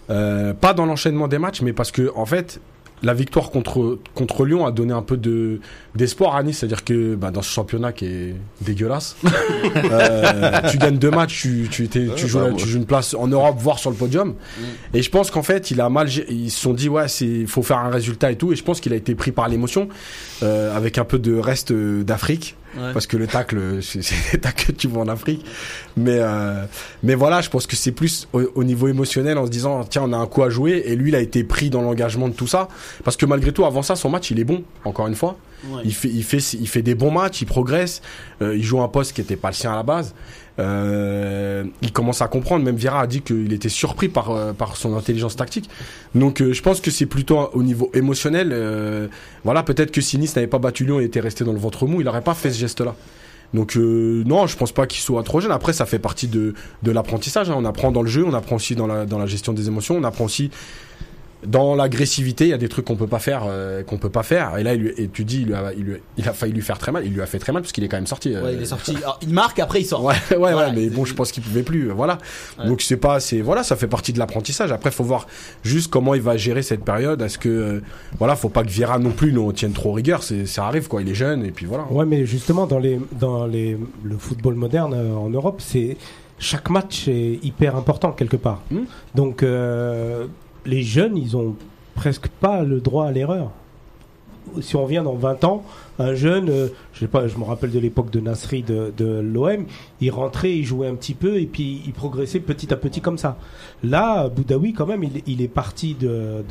[0.09, 2.59] Euh, pas dans l'enchaînement des matchs, mais parce que, en fait,
[3.03, 5.59] la victoire contre contre Lyon a donné un peu de
[5.93, 9.17] d'espoir à Nice, c'est-à-dire que bah, dans ce championnat qui est dégueulasse,
[9.75, 13.55] euh, tu gagnes deux matchs, tu tu, joues bah, tu joues une place en Europe,
[13.59, 14.35] voire sur le podium.
[14.93, 17.45] Et je pense qu'en fait, il a mal, gé- ils se sont dit ouais, c'est
[17.45, 18.53] faut faire un résultat et tout.
[18.53, 19.89] Et je pense qu'il a été pris par l'émotion,
[20.41, 22.03] euh, avec un peu de reste euh,
[22.93, 25.45] parce que le tacle, c'est c'est des tacles que tu vois en Afrique.
[25.97, 26.65] Mais euh,
[27.03, 30.03] mais voilà, je pense que c'est plus au, au niveau émotionnel en se disant tiens,
[30.05, 30.83] on a un coup à jouer.
[30.85, 32.67] Et lui, il a été pris dans l'engagement de tout ça,
[33.03, 34.63] parce que malgré tout, avant ça, son match, il est bon.
[34.85, 35.37] Encore une fois,
[35.71, 35.81] Ouais.
[35.85, 38.01] il fait il fait il fait des bons matchs, il progresse.
[38.41, 40.13] Euh, il joue un poste qui était pas le sien à la base.
[40.59, 42.63] Euh, il commence à comprendre.
[42.63, 45.69] Même Vieira a dit qu'il était surpris par euh, par son intelligence tactique.
[46.13, 48.49] Donc euh, je pense que c'est plutôt au niveau émotionnel.
[48.53, 49.07] euh,
[49.43, 51.87] voilà, peut-être que si Nice n'avait pas battu Lyon et était resté dans le ventre
[51.87, 52.95] mou, il n'aurait pas fait ce geste-là.
[53.53, 55.51] Donc euh, non, je pense pas qu'il soit trop jeune.
[55.51, 57.49] Après, ça fait partie de de l'apprentissage.
[57.49, 57.55] hein.
[57.57, 59.95] On apprend dans le jeu, on apprend aussi dans la dans la gestion des émotions,
[59.97, 60.51] on apprend aussi
[61.45, 64.23] dans l'agressivité, il y a des trucs qu'on peut pas faire, euh, qu'on peut pas
[64.23, 64.57] faire.
[64.57, 66.53] Et là, il lui- et tu dis, il, lui a, il, lui- il a failli
[66.53, 67.05] lui faire très mal.
[67.05, 68.33] Il lui a fait très mal parce qu'il est quand même sorti.
[68.35, 68.95] euh, Ouais, il est sorti.
[68.97, 70.03] Alors, il marque, après il sort.
[70.03, 72.17] Ouais, ouais, Voilà, ouais, mais bon, je pense qu'il pouvait plus, voilà.
[72.59, 72.67] Ouais.
[72.67, 74.71] Donc c'est pas, c'est voilà, ça fait partie de l'apprentissage.
[74.71, 75.27] Après, faut voir
[75.63, 77.21] juste comment il va gérer cette période.
[77.21, 77.81] Est-ce que, euh,
[78.19, 80.23] voilà, faut pas que Vieira non plus nous tienne trop rigueur.
[80.23, 81.01] C'est, ça arrive quoi.
[81.01, 81.85] Il est jeune et puis voilà.
[81.91, 85.97] Ouais, mais justement, dans, les, dans les, le football moderne euh, en Europe, c'est
[86.39, 88.61] chaque match est hyper important quelque part.
[88.71, 88.79] Mm.
[89.15, 90.25] Donc, euh,
[90.65, 91.55] les jeunes, ils ont
[91.95, 93.51] presque pas le droit à l'erreur.
[94.61, 95.63] Si on revient dans 20 ans,
[95.99, 99.19] un jeune, euh, je sais pas, je me rappelle de l'époque de Nasri de, de
[99.21, 99.65] l'OM,
[100.01, 103.17] il rentrait, il jouait un petit peu et puis il progressait petit à petit comme
[103.17, 103.37] ça.
[103.83, 106.43] Là, Boudaoui, quand même, il, est parti de,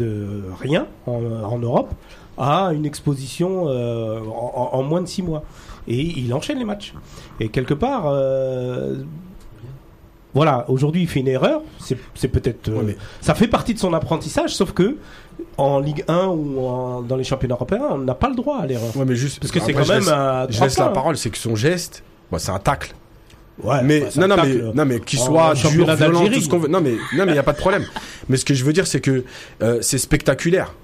[0.58, 1.92] rien en, Europe
[2.38, 5.44] à une exposition euh, en moins de 6 mois.
[5.88, 6.94] Et il enchaîne les matchs.
[7.40, 9.02] Et quelque part, euh,
[10.34, 11.60] voilà, aujourd'hui il fait une erreur,
[12.14, 12.68] c'est peut-être...
[12.68, 14.96] euh, mais- Ça fait partie de son apprentissage, sauf que
[15.58, 18.66] en Ligue 1 ou en- dans les championnats européens, on n'a pas le droit à
[18.66, 18.96] l'erreur.
[18.96, 20.88] Ouais, mais juste Parce que c'est quand je même laisse- à Je laisse la hein.
[20.88, 22.94] parole, c'est que son geste, bah, c'est un tacle.
[23.62, 24.70] Ouais, mais bah, non, non, mais tacle.
[24.74, 26.68] non, mais qu'il soit dur, violent, tout ce qu'on veut.
[26.68, 27.84] Non, mais non, mais il y a pas de problème.
[28.28, 29.24] mais ce que je veux dire, c'est que
[29.62, 30.74] euh, c'est spectaculaire.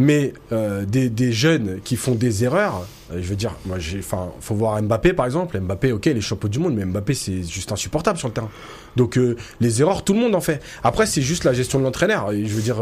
[0.00, 4.30] Mais euh, des, des jeunes qui font des erreurs, euh, je veux dire, moi, enfin,
[4.40, 5.58] faut voir Mbappé par exemple.
[5.58, 8.50] Mbappé, ok, il est champion du monde, mais Mbappé c'est juste insupportable sur le terrain.
[8.94, 10.62] Donc euh, les erreurs, tout le monde en fait.
[10.84, 12.30] Après, c'est juste la gestion de l'entraîneur.
[12.30, 12.80] Je veux dire,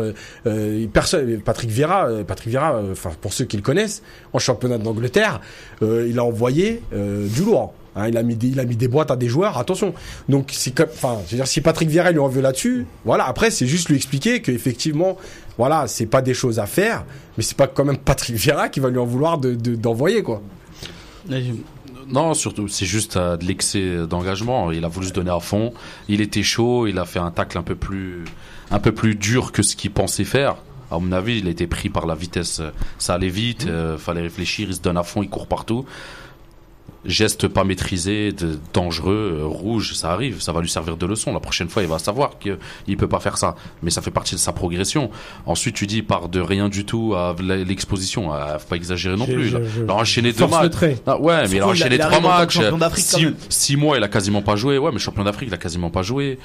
[0.93, 4.03] personne, Patrick Vieira, Patrick Vieira, enfin pour ceux qui le connaissent,
[4.35, 5.41] en championnat d'Angleterre,
[5.81, 7.73] il a envoyé du lourd.
[7.97, 9.57] Hein, il a mis des, boîtes à des joueurs.
[9.59, 9.95] Attention.
[10.29, 13.27] Donc c'est comme, enfin, je veux dire, si Patrick Vieira lui en veut là-dessus, voilà.
[13.27, 15.17] Après, c'est juste lui expliquer que effectivement,
[15.57, 17.05] voilà, c'est pas des choses à faire,
[17.37, 20.43] mais c'est pas quand même Patrick Vieira qui va lui en vouloir de- d'envoyer quoi.
[22.09, 24.71] Non, surtout, c'est juste euh, de l'excès d'engagement.
[24.71, 25.73] Il a voulu se donner à fond.
[26.09, 26.87] Il était chaud.
[26.87, 28.23] Il a fait un tacle un peu plus,
[28.71, 30.57] un peu plus dur que ce qu'il pensait faire.
[30.93, 32.63] À mon avis, il a été pris par la vitesse.
[32.99, 33.67] Ça allait vite.
[33.67, 34.69] euh, fallait réfléchir.
[34.69, 35.23] Il se donne à fond.
[35.25, 35.85] Il court partout.
[37.07, 41.33] Geste pas maîtrisé, de- dangereux, euh, rouge, ça arrive, ça va lui servir de leçon.
[41.33, 43.55] La prochaine fois, il va savoir qu'il peut pas faire ça.
[43.83, 45.11] Mais ça fait partie de sa progression.
[45.47, 48.33] Ensuite, tu dis, il part de rien du tout à l'exposition.
[48.33, 49.49] Ah, Faut pas exagérer non Je- plus.
[49.49, 50.73] je- je- Il a enchaîné deux matchs.
[51.07, 52.55] Ah ouais, mais il a Surtout, il a- enchaîné trois matchs.
[52.55, 54.79] champion d'Afrique, quand Six, six mois, il a quasiment pas joué.
[54.79, 56.39] Ouais, mais champion d'Afrique, il a quasiment pas joué.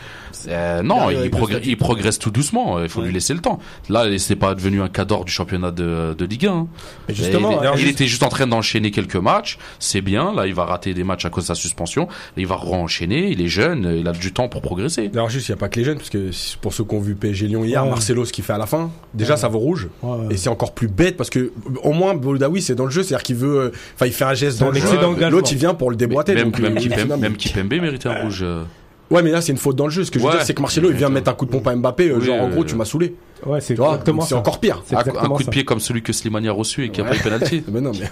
[0.48, 1.70] Euh, non, il, progresse, statut.
[1.72, 2.82] il progresse tout doucement.
[2.82, 3.08] Il faut Ouais.
[3.08, 3.60] lui laisser le temps.
[3.90, 6.52] Là, c'est pas devenu un cadre du championnat de, de Ligue 1.
[6.54, 6.68] hein.
[7.08, 9.58] Mais justement, il, alors, il juste- était juste en train d'enchaîner quelques matchs.
[9.80, 10.34] C'est bien.
[10.34, 12.08] Là, il va rater des matchs à cause de sa suspension.
[12.38, 13.30] Il va re-enchaîner.
[13.32, 13.96] Il est jeune.
[14.00, 15.08] Il a du temps pour progresser.
[15.08, 16.30] D'ailleurs, juste, il n'y a pas que les jeunes, parce que
[16.62, 17.90] pour ceux qui ont vu PSG Lyon hier, Ouais.
[17.90, 19.40] Marcelo, ce qu'il fait à la fin, déjà, Ouais.
[19.40, 19.88] ça vaut rouge.
[20.04, 20.28] Ouais.
[20.32, 21.52] Et c'est encore plus bête parce que,
[21.84, 24.34] au moins, Boudaoui, c'est dans le jeu, c'est-à-dire qu'il veut, euh, enfin, il fait un
[24.34, 24.98] geste dans un le excès jeu.
[25.02, 25.30] d'engagement.
[25.30, 26.36] L'autre, il vient pour le déboîter.
[26.36, 28.42] même donc, même euh, même Kipembe méritait un rouge.
[28.44, 28.64] euh.
[29.12, 30.04] Ouais, mais là, c'est une faute dans le jeu.
[30.04, 30.38] Ce que je veux Ouais.
[30.38, 32.10] dire, c'est que Marcelo, il vient mettre un coup de pompe à Mbappé.
[32.10, 33.14] euh, Oui, genre, en euh, gros, tu m'as saoulé.
[33.46, 34.82] Ouais, c'est exactement c'est encore pire.
[34.92, 37.20] Un, coup de pied comme celui que Slimani a reçu et qui a pas eu
[37.20, 37.64] penalty.
[37.72, 38.08] Mais non, mais.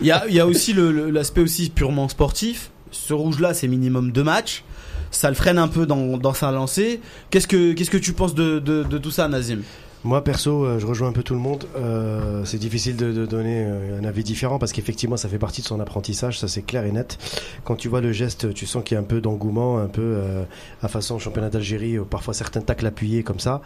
[0.00, 2.70] Il y a, il y a aussi l'aspect aussi purement sportif.
[2.90, 4.64] Ce rouge-là, c'est minimum deux matchs.
[5.12, 7.00] Ça le freine un peu dans, dans sa lancée.
[7.30, 9.62] Qu'est-ce que, qu'est-ce que tu penses de, de, de tout ça, Nazim?
[10.02, 11.66] Moi perso, euh, je rejoins un peu tout le monde.
[11.76, 15.60] Euh, c'est difficile de, de donner euh, un avis différent parce qu'effectivement, ça fait partie
[15.60, 17.18] de son apprentissage, ça c'est clair et net.
[17.64, 20.00] Quand tu vois le geste, tu sens qu'il y a un peu d'engouement, un peu
[20.00, 20.44] euh,
[20.82, 23.60] à façon championnat d'Algérie, où parfois certains tacles appuyés comme ça.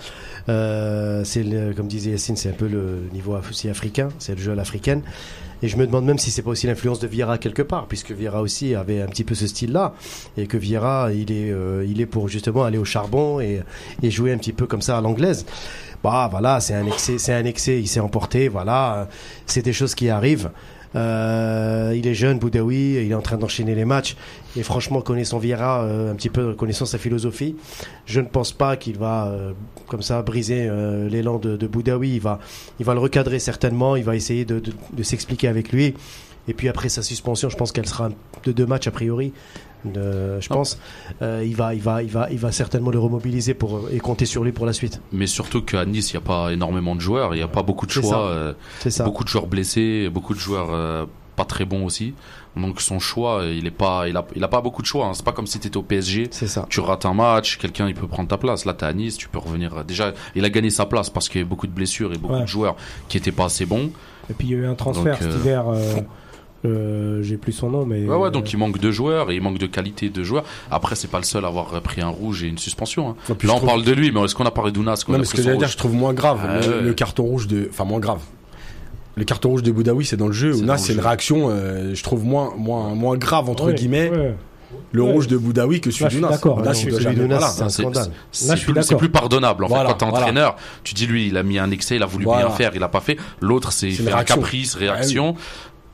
[0.49, 1.45] Euh, c'est
[1.77, 5.03] comme disait Yassine, c'est un peu le niveau aussi africain, c'est le jeu à l'africaine.
[5.63, 8.11] Et je me demande même si c'est pas aussi l'influence de Vieira quelque part, puisque
[8.11, 9.95] Vieira aussi avait un petit peu ce style-là,
[10.37, 13.63] et que Vieira, il est, euh, il est pour justement aller au charbon et,
[14.03, 15.47] et jouer un petit peu comme ça à l'anglaise.
[16.05, 19.09] Bah voilà, c'est un excès, c'est un excès, il s'est emporté, voilà,
[19.47, 20.51] c'est des choses qui arrivent.
[20.97, 24.15] Euh, il est jeune, Boudaoui, il est en train d'enchaîner les matchs.
[24.55, 27.57] Et franchement, connaissant Vieira, euh, un petit peu connaissant sa philosophie,
[28.05, 29.53] je ne pense pas qu'il va euh,
[29.89, 30.71] comme ça briser
[31.09, 32.17] l'élan de, de Boudaoui.
[32.17, 32.39] Il va,
[32.79, 33.97] il va le recadrer certainement.
[33.97, 35.95] Il va essayer de, de s'expliquer avec lui.
[36.49, 38.11] Et puis après sa suspension, je pense qu'elle sera
[38.45, 39.33] de deux matchs a priori.
[39.97, 40.79] Euh, je pense.
[41.23, 44.25] Euh, il va, il va, il va, il va certainement le remobiliser pour et compter
[44.27, 45.01] sur lui pour la suite.
[45.13, 47.63] Mais surtout qu'à Nice, il n'y a pas énormément de joueurs, il n'y a pas
[47.63, 48.01] beaucoup de ça.
[48.01, 48.55] choix, euh,
[48.89, 49.05] ça.
[49.05, 51.05] beaucoup de joueurs blessés, beaucoup de joueurs euh,
[51.37, 52.15] pas très bons aussi.
[52.57, 55.07] Donc son choix, euh, il est pas, il a, il a pas beaucoup de choix.
[55.07, 55.15] Hein.
[55.15, 56.29] C'est pas comme si tu étais au PSG.
[56.31, 56.65] C'est ça.
[56.71, 58.65] Tu rates un match, quelqu'un il peut prendre ta place.
[58.65, 59.85] Là, t'es à Nice, tu peux revenir.
[59.85, 62.35] Déjà, il a gagné sa place parce qu'il y avait beaucoup de blessures et beaucoup
[62.35, 62.43] Ouais.
[62.43, 62.77] de joueurs
[63.09, 63.91] qui étaient pas assez bons.
[64.31, 65.65] Et puis il y a eu un transfert Donc, euh, cet hiver.
[65.69, 65.95] euh,
[66.65, 68.05] euh, J'ai plus son nom, mais.
[68.07, 70.45] Ouais, ouais, euh, donc il manque de joueurs et il manque de qualité de joueurs.
[70.71, 73.11] Après, c'est pas le seul à avoir pris un rouge et une suspension.
[73.11, 73.17] hein.
[73.29, 75.25] Là, on trouve- parle de lui, mais est-ce qu'on a parlé d'Ounas Non, a mais
[75.25, 76.39] ce que j'allais dire, je trouve moins grave.
[76.43, 77.69] Ah le, carton rouge de.
[77.71, 78.21] Enfin, moins grave.
[79.17, 80.53] Le carton rouge de Boudaoui, c'est dans le jeu.
[80.53, 83.49] C'est Ou dans là, le c'est une réaction, euh, je trouve, moins, moins, moins grave,
[83.49, 84.35] entre ouais, guillemets, ouais.
[84.91, 85.13] le Ouais.
[85.13, 86.33] rouge de Boudaoui que celui Là, je suis d'Ounas.
[86.35, 88.09] d'accord, Ounas, là, celui d'Ounas, c'est un scandale.
[88.33, 88.99] C'est Là, je suis plus, c'est d'accord.
[88.99, 89.65] plus pardonnable.
[89.65, 90.19] En Voilà, fait, quand t'es voilà.
[90.25, 92.47] entraîneur, tu dis lui, il a mis un excès, il a voulu Voilà.
[92.47, 93.17] bien faire, il a pas fait.
[93.41, 94.37] L'autre, c'est faire un réaction.
[94.37, 95.37] caprice, réaction.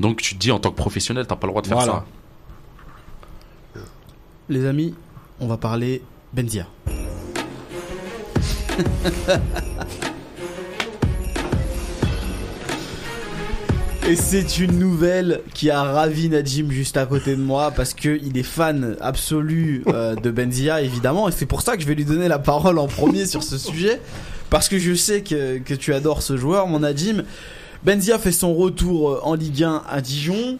[0.01, 2.05] Donc tu te dis en tant que professionnel, t'as pas le droit de faire Voilà.
[3.75, 3.81] ça.
[4.49, 4.95] Les amis,
[5.39, 6.67] on va parler Benzia.
[14.09, 18.19] Et c'est une nouvelle qui a ravi Najim juste à côté de moi parce que
[18.25, 21.95] il est fan absolu euh, de Benzia évidemment et c'est pour ça que je vais
[21.95, 24.01] lui donner la parole en premier sur ce sujet
[24.49, 27.23] parce que je sais que, que tu adores ce joueur mon Najim.
[27.83, 30.59] Benzia fait son retour euh, en Ligue 1 à Dijon.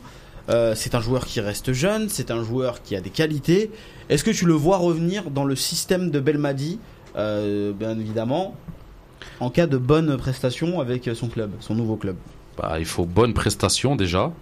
[0.49, 3.71] Euh, c'est un joueur qui reste jeune, c'est un joueur qui a des qualités.
[4.09, 6.79] Est-ce que tu le vois revenir dans le système de Belmadi,
[7.17, 8.55] euh, bien évidemment,
[9.39, 12.17] en cas de bonne prestation avec son club, son nouveau club?
[12.57, 14.33] Bah, il faut bonne prestation déjà.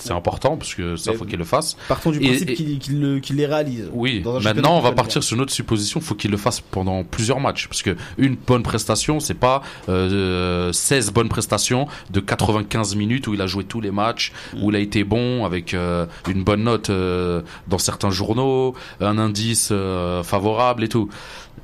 [0.00, 1.76] C'est important parce que ça faut qu'il le fasse.
[1.88, 3.88] Partons du principe qu'il qu'il le- les réalise.
[3.92, 4.22] Oui.
[4.42, 6.00] Maintenant, on va partir sur une autre supposition.
[6.00, 10.72] Faut qu'il le fasse pendant plusieurs matchs parce que une bonne prestation, c'est pas euh,
[10.72, 14.76] 16 bonnes prestations de 95 minutes où il a joué tous les matchs, où il
[14.76, 20.22] a été bon avec euh, une bonne note euh, dans certains journaux, un indice euh,
[20.22, 21.08] favorable et tout.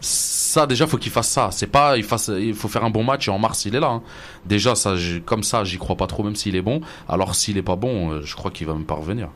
[0.01, 1.49] Ça déjà faut qu'il fasse ça.
[1.53, 3.81] C'est pas il fasse il faut faire un bon match et en mars il est
[3.81, 3.89] là.
[3.89, 4.03] hein.
[4.47, 6.81] Déjà ça comme ça j'y crois pas trop même s'il est bon.
[7.09, 9.29] Alors s'il est pas bon, euh, je crois qu'il va même pas revenir.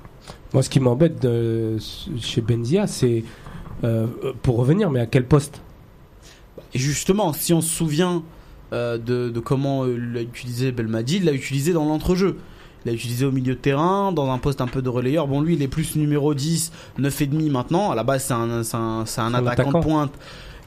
[0.55, 1.27] Moi, ce qui m'embête
[2.21, 3.25] chez Benzia, c'est
[3.85, 4.07] euh,
[4.42, 5.61] pour revenir, mais à quel poste?
[6.75, 8.23] Et justement, si on se souvient
[8.73, 12.37] euh, de, de comment l'a utilisé Belmadi, il l'a utilisé dans l'entrejeu.
[12.85, 15.27] Il l'a utilisé au milieu de terrain, dans un poste un peu de relayeur.
[15.29, 17.90] Bon, lui, il est plus numéro 10, 9,5 maintenant.
[17.90, 19.79] À la base, c'est un, c'est un, c'est un C'est un attaquant, attaquant.
[19.81, 20.12] de pointe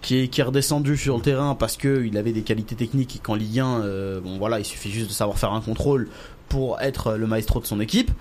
[0.02, 3.20] qui est, qui est redescendu sur le terrain parce qu'il avait des qualités techniques et
[3.20, 6.08] qu'en Ligue 1, euh, bon voilà, il suffit juste de savoir faire un contrôle
[6.50, 8.12] pour être le maestro de son équipe.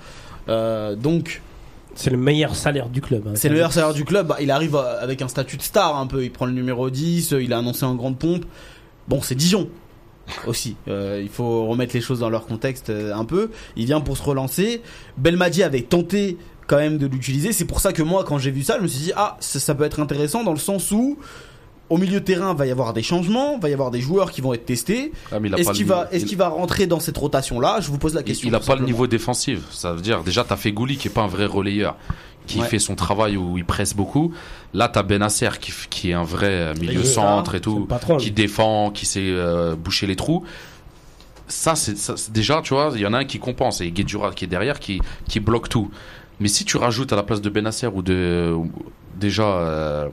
[0.49, 1.43] Euh, donc,
[1.95, 3.27] C'est le meilleur salaire du club.
[3.27, 3.33] hein.
[3.35, 4.27] c'est le meilleur salaire du club.
[4.29, 6.23] Bah, il arrive euh, avec un statut de star un peu.
[6.25, 8.45] Il prend le numéro 10, euh, il a annoncé en grande pompe.
[9.09, 9.69] Bon, c'est Dijon
[10.47, 10.77] aussi.
[10.87, 13.51] Euh, il faut remettre les choses dans leur contexte euh, un peu.
[13.77, 14.81] Il vient pour se relancer.
[15.19, 16.37] Belmadi avait tenté
[16.69, 17.53] quand même de l'utiliser.
[17.53, 19.59] C'est pour ça que moi, quand j'ai vu ça, je me suis dit ah ça,
[19.59, 21.19] ça peut être intéressant dans le sens où
[21.91, 24.41] au milieu de terrain va y avoir des changements, va y avoir des joueurs qui
[24.41, 25.13] vont être testés.
[25.33, 27.99] Ah, Est-ce qu'il va, est-ce il- qu'il va rentrer dans cette rotation là Je vous
[27.99, 28.49] pose la question.
[28.49, 29.61] Il n'a pas le niveau défensif.
[29.71, 31.97] Ça veut dire, déjà, t'as fait Gouli qui est pas un vrai relayeur,
[32.47, 32.67] qui Ouais.
[32.67, 34.33] fait son travail où il presse beaucoup.
[34.73, 38.17] Là, t'as Benasser qui, qui est un vrai euh, milieu centre et tout, patron.
[38.17, 40.45] qui défend, qui sait euh, boucher les trous.
[41.49, 43.91] Ça, c'est ça, c'est- déjà, tu vois, il y en a un qui compense et
[43.91, 45.91] Guedjura qui est derrière, qui, qui bloque tout.
[46.39, 48.71] Mais si tu rajoutes à la place de Benasser ou de ou-
[49.19, 50.09] déjà euh,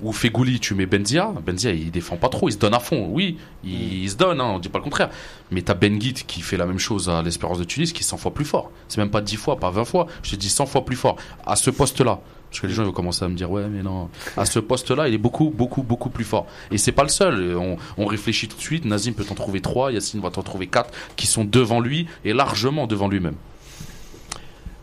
[0.00, 1.32] ou Fegouli, tu mets Benzia.
[1.44, 3.08] Benzia, il défend pas trop, il se donne à fond.
[3.10, 5.10] Oui, il, il se donne, hein, on dit pas le contraire.
[5.50, 8.16] Mais t'as Benguit qui fait la même chose à l'Espérance de Tunis, qui est 100
[8.16, 8.70] fois plus fort.
[8.88, 10.06] C'est même pas 10 fois, pas 20 fois.
[10.22, 11.16] Je te dis 100 fois plus fort.
[11.46, 14.08] À ce poste-là, Parce que les gens vont commencer à me dire ouais mais non
[14.36, 17.56] à ce poste-là il est beaucoup beaucoup beaucoup plus fort et c'est pas le seul
[17.56, 20.68] on, on réfléchit tout de suite Nazim peut en trouver trois Yacine va t'en trouver
[20.68, 23.34] quatre qui sont devant lui et largement devant lui-même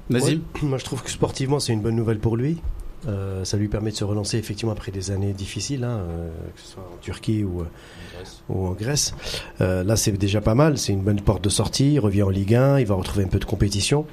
[0.09, 2.57] Nazim moi, je trouve que sportivement, c'est une bonne nouvelle pour lui.
[3.07, 6.61] Euh, ça lui permet de se relancer effectivement après des années difficiles, hein, euh, que
[6.61, 7.65] ce soit en Turquie ou, euh,
[8.49, 9.13] ou en Grèce.
[9.59, 10.77] Euh, là, c'est déjà pas mal.
[10.77, 11.93] C'est une bonne porte de sortie.
[11.93, 12.79] Il revient en Ligue 1.
[12.79, 14.05] Il va retrouver un peu de compétition.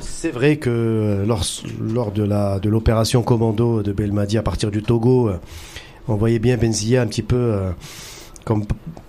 [0.00, 1.44] C'est vrai que euh, lors,
[1.80, 5.30] lors de la de l'opération commando de Belmadi à partir du Togo,
[6.08, 7.70] on voyait bien Benzia un petit peu euh,
[8.44, 8.64] comme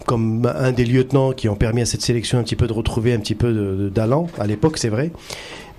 [0.06, 3.14] comme un des lieutenants qui ont permis à cette sélection un petit peu de retrouver
[3.14, 5.12] un petit peu d'allant à l'époque, c'est vrai.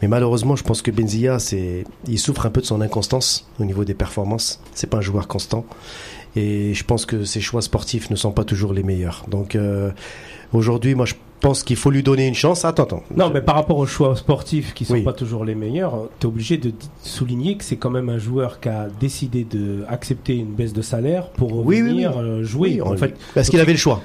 [0.03, 3.65] Mais malheureusement, je pense que Benzia, c'est, il souffre un peu de son inconstance au
[3.65, 4.61] niveau des performances.
[4.75, 5.65] C'est pas un joueur constant.
[6.37, 9.25] Et je pense que ses choix sportifs ne sont pas toujours les meilleurs.
[9.29, 9.91] Donc, euh,
[10.53, 12.65] aujourd'hui, moi, je pense qu'il faut lui donner une chance.
[12.65, 13.03] Attends, attends.
[13.17, 15.03] Non, mais par rapport aux choix sportifs qui sont Oui.
[15.03, 16.73] pas toujours les meilleurs, tu es obligé de
[17.03, 20.83] souligner que c'est quand même un joueur qui a décidé de accepter une baisse de
[20.83, 22.05] salaire pour Oui, oui.
[22.07, 22.81] euh, jouer.
[22.83, 24.01] En fait, parce qu'il avait le choix.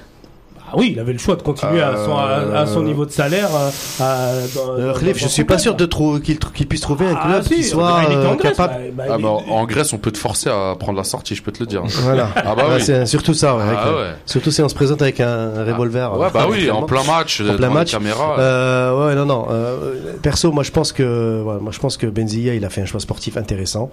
[0.73, 3.05] Ah oui, il avait le choix de continuer à, son, à, à son Euh, niveau
[3.05, 3.49] de salaire.
[3.55, 3.69] euh,
[4.03, 5.59] à- dans- Euh, dans- Khalif, dans je suis pas club.
[5.61, 8.11] sûr de trou- qu'il tr- qu'il puisse trouver un Ah, club si, qui soit en
[8.11, 8.73] euh, Grèce, capable.
[8.73, 11.35] bah, bah, ah il- bah, en Grèce on peut te forcer à prendre la sortie
[11.35, 12.29] je peux te le dire Voilà.
[12.35, 13.55] ah bah oui C'est surtout ça.
[13.55, 16.17] ouais, ah euh, ouais Surtout si on se présente avec un revolver.
[16.17, 17.91] ouais bah oui en plein match En plein match.
[17.91, 19.47] caméra Euh, ouais, non, non.
[19.51, 22.81] euh, perso, moi, je pense que, ouais, moi, je pense que Benzia, il a fait
[22.81, 23.89] un choix sportif intéressant.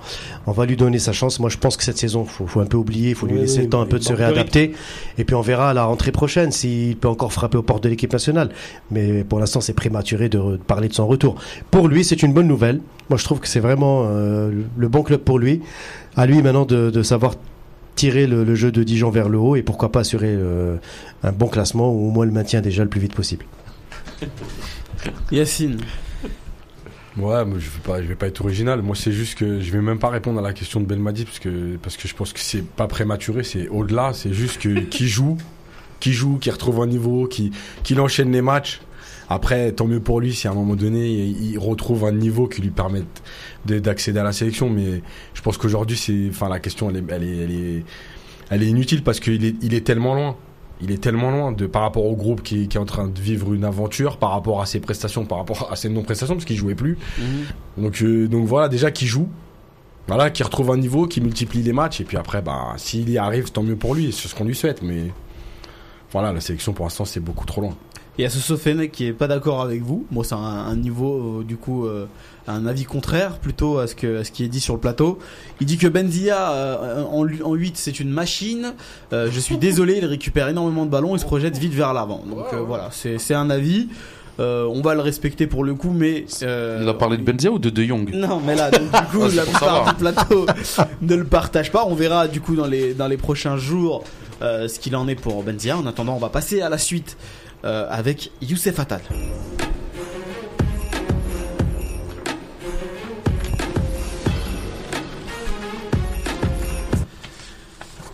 [0.46, 1.38] On va lui donner sa chance.
[1.40, 3.58] Moi, je pense que cette saison, faut, faut un peu oublier, faut lui Oui, laisser
[3.58, 4.72] oui, le temps un peu de se réadapter.
[5.18, 7.88] Et puis, on verra à la rentrée prochaine s'il peut encore frapper aux portes de
[7.88, 8.50] l'équipe nationale.
[8.90, 11.36] Mais pour l'instant, c'est prématuré de, parler de son retour.
[11.70, 12.80] Pour lui, c'est une bonne nouvelle.
[13.08, 15.60] Moi, je trouve que c'est vraiment euh, le bon club pour lui.
[16.16, 17.34] À lui maintenant de, de savoir
[17.94, 20.76] tirer le, le jeu de Dijon vers le haut et pourquoi pas assurer euh,
[21.22, 23.44] un bon classement ou au moins le maintien déjà le plus vite possible.
[25.32, 25.78] Yacine
[27.16, 28.82] Ouais, moi, je vais pas, je vais pas être original.
[28.82, 31.40] Moi, c'est juste que je vais même pas répondre à la question de Belmadi parce
[31.40, 34.12] que parce que je pense que c'est pas prématuré, c'est au-delà.
[34.14, 35.36] C'est juste que qui joue,
[36.00, 38.80] qui joue, qui retrouve un niveau, qui qui enchaîne les matchs.
[39.28, 42.62] Après, tant mieux pour lui si à un moment donné il, retrouve un niveau qui
[42.62, 43.22] lui permette
[43.64, 44.68] de- d'accéder à la sélection.
[44.68, 45.02] Mais
[45.34, 47.84] je pense qu'aujourd'hui, c'est, enfin, la question elle est, elle est, elle est,
[48.50, 50.36] elle est inutile parce qu'il est, il est tellement loin.
[50.82, 53.20] Il est tellement loin de par rapport au groupe qui, qui est en train de
[53.20, 56.56] vivre une aventure, par rapport à ses prestations, par rapport à ses non-prestations parce qu'il
[56.56, 56.96] jouait plus.
[57.76, 59.28] Donc, euh, donc voilà, déjà qui joue,
[60.08, 63.18] voilà, qui retrouve un niveau, qui multiplie les matchs, et puis après, bah, s'il y
[63.18, 65.12] arrive, tant mieux pour lui, c'est ce qu'on lui souhaite, mais
[66.12, 67.74] voilà, la sélection pour l'instant, c'est beaucoup trop loin.
[68.18, 70.04] Il y a ce Sofene qui est pas d'accord avec vous.
[70.10, 72.06] Moi, c'est un, un niveau, euh, du coup, euh,
[72.48, 75.18] un avis contraire plutôt à ce, que, à ce qui est dit sur le plateau.
[75.60, 78.74] Il dit que Benzia, euh, en, en 8, c'est une machine.
[79.14, 82.22] Euh, je suis désolé, il récupère énormément de ballons et se projette vite vers l'avant.
[82.28, 83.88] Donc euh, voilà, c'est c'est un avis.
[84.38, 86.24] Euh, on va le respecter pour le coup, mais.
[86.42, 88.10] euh, il a parlé de Benzia ou de De Jong?
[88.14, 90.46] Non, mais là, donc, du coup, Ah, la plupart du plateau
[91.02, 91.84] ne le partage pas.
[91.86, 94.02] On verra du coup dans les, dans les prochains jours
[94.42, 95.76] euh, ce qu'il en est pour Benzia.
[95.76, 97.16] En attendant, on va passer à la suite
[97.64, 99.02] euh, avec Youssef Attal.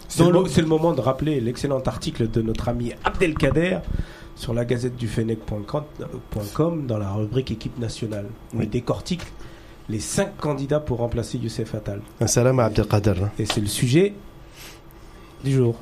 [0.09, 3.79] C'est le moment de rappeler l'excellent article de notre ami Abdelkader
[4.35, 5.85] sur la gazette du Fennec.com
[6.87, 8.27] dans la rubrique équipe nationale.
[8.55, 9.22] où Il décortique
[9.89, 12.01] les cinq candidats pour remplacer Youssef Attal.
[12.20, 13.14] Un salam à Abdelkader.
[13.22, 13.31] hein.
[13.39, 14.14] Et c'est le sujet
[15.45, 15.77] du jour.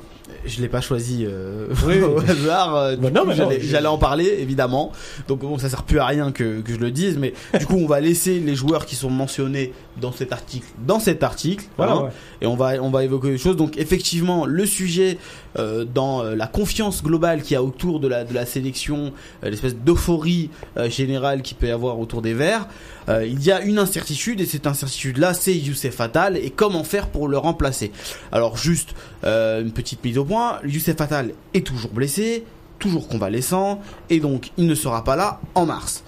[0.45, 2.75] Je l'ai pas choisi euh, Oui, au hasard.
[2.75, 4.91] euh, Bah j'allais, je- en parler évidemment.
[5.27, 7.75] Donc bon, ça sert plus à rien que, que je le dise, mais du coup,
[7.77, 11.65] on va laisser les joueurs qui sont mentionnés dans cet article, dans cet article.
[11.77, 12.01] Voilà, hein.
[12.03, 12.09] ouais.
[12.41, 13.55] et on va on va évoquer des choses.
[13.57, 15.17] Donc effectivement, le sujet
[15.55, 19.49] dans euh, la confiance globale qu'il y a autour de la de la sélection, euh,
[19.49, 22.67] l'espèce d'euphorie euh, générale qu'il peut y avoir autour des Verts,
[23.09, 26.83] euh, il y a une incertitude et cette incertitude là, c'est Youssef Attal et comment
[26.83, 27.91] faire pour le remplacer.
[28.31, 32.43] Alors juste euh, une petite mise au point, Youssef Attal est toujours blessé,
[32.79, 33.79] toujours convalescent
[34.09, 36.03] et donc il ne sera pas là en mars.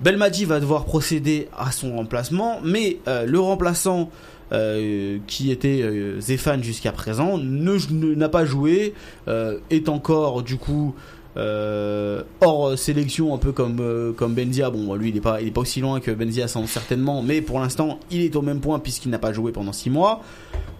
[0.00, 4.10] Belmadi va devoir procéder à son remplacement, mais euh, le remplaçant
[4.52, 8.94] euh, qui était euh, Zéphane jusqu'à présent ne n'a pas joué,
[9.28, 10.94] euh, est encore du coup
[11.36, 14.70] euh, hors sélection un peu comme comme Benzia.
[14.70, 17.40] Bon, lui il est pas il est pas aussi loin que Benzia sans certainement, mais
[17.40, 20.22] pour l'instant il est au même point puisqu'il n'a pas joué pendant six mois.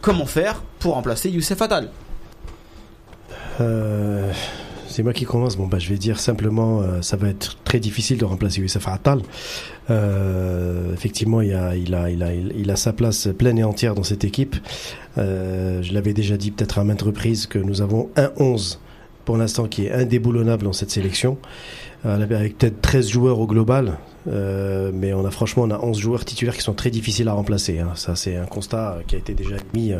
[0.01, 1.91] Comment faire pour remplacer Youssef Attal?
[4.93, 5.57] C'est moi qui commence.
[5.57, 8.87] Bon, bah, je vais dire simplement, euh, ça va être très difficile de remplacer Youssef
[8.87, 9.23] Attal.
[9.91, 13.95] Euh, effectivement, il a, il, a, il, a, il a sa place pleine et entière
[13.95, 14.55] dans cette équipe.
[15.19, 18.79] Euh, je l'avais déjà dit peut-être à maintes reprises que nous avons un 11
[19.25, 21.39] pour l'instant qui est indéboulonnable dans cette sélection,
[22.05, 23.99] euh, avec peut-être 13 joueurs au global.
[24.29, 27.33] Euh, mais on a franchement on a 11 joueurs titulaires qui sont très difficiles à
[27.33, 27.81] remplacer.
[27.81, 27.93] Hein.
[27.97, 29.99] Ça c'est un constat qui a été déjà mis euh,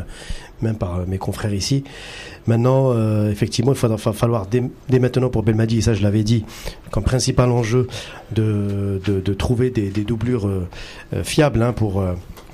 [0.63, 1.83] même par euh, mes confrères ici.
[2.47, 6.43] Maintenant, euh, effectivement, il va falloir dès, maintenant pour Belmadi, et ça je l'avais dit,
[6.91, 7.87] comme principal enjeu
[8.31, 8.99] de,
[9.37, 10.67] trouver des, doublures euh,
[11.23, 12.03] fiables hein, pour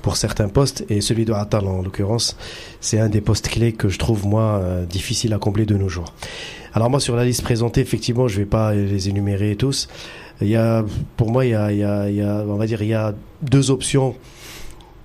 [0.02, 2.38] pour certains postes et celui de Atal en l'occurrence,
[2.80, 6.14] c'est un des postes clés que je trouve moi difficile à combler de nos jours.
[6.72, 9.88] Alors moi sur la liste présentée, effectivement, je vais pas les énumérer tous.
[10.40, 10.86] Il y a,
[11.18, 14.14] pour moi, il y a on va dire, il y a deux options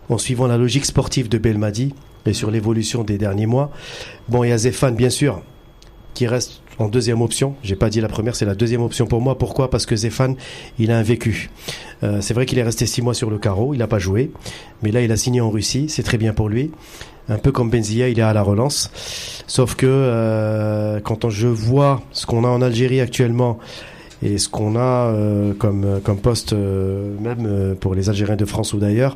[0.10, 1.94] en suivant la logique sportive de Belmadi
[2.26, 3.72] et sur l'évolution des derniers mois.
[4.28, 5.42] Bon, il y a Zéphane, bien sûr,
[6.14, 7.56] qui reste en deuxième option.
[7.64, 9.38] J'ai pas dit la première, c'est la deuxième option pour moi.
[9.38, 9.70] Pourquoi?
[9.70, 10.36] Parce que Zéphane,
[10.80, 11.50] il a un vécu.
[12.04, 14.32] Euh, c'est vrai qu'il est resté six mois sur le carreau, il n'a pas joué,
[14.84, 16.72] mais là il a signé en Russie, c'est très bien pour lui.
[17.28, 18.92] Un peu comme Benzia, il est à la relance.
[19.48, 23.58] Sauf que euh, quand je vois ce qu'on a en Algérie actuellement
[24.24, 28.46] et ce qu'on a euh, comme comme poste euh, même euh, pour les Algériens de
[28.46, 29.16] France ou d'ailleurs,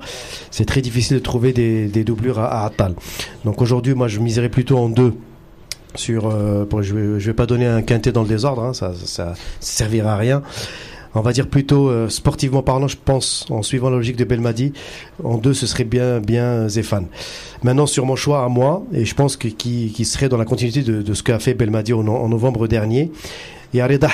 [0.52, 2.94] c'est très difficile de trouver des, doublures à, à Atal.
[3.46, 5.14] Donc aujourd'hui, moi je miserais plutôt en deux.
[5.96, 9.08] Sur euh, je vais vais pas donner un quintet dans le désordre hein, ça, ça
[9.08, 10.44] ça servira à rien.
[11.16, 14.74] On va dire plutôt euh, sportivement parlant je pense en suivant la logique de Belmadi
[15.24, 17.08] en deux ce serait bien bien Zéphane.
[17.64, 20.84] Maintenant sur mon choix à moi et je pense que qui, serait dans la continuité
[20.84, 23.12] de, ce qu'a fait Belmadi en, novembre dernier
[23.74, 24.10] il y a Reda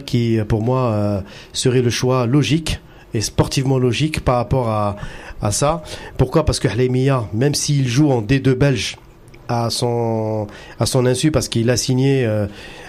[0.00, 1.20] qui pour moi euh,
[1.52, 2.80] serait le choix logique
[3.14, 4.96] et sportivement logique par rapport à,
[5.40, 5.82] à ça.
[6.16, 6.44] Pourquoi?
[6.44, 8.96] Parce que Hleimia même s'il joue en D2 belge
[9.48, 10.46] à son
[10.78, 12.46] à son insu parce qu'il a signé euh,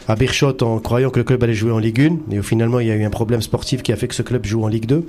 [0.09, 2.01] à Birchot en croyant que le club allait jouer en Ligue
[2.31, 4.23] 1 et finalement il y a eu un problème sportif qui a fait que ce
[4.23, 5.05] club joue en Ligue 2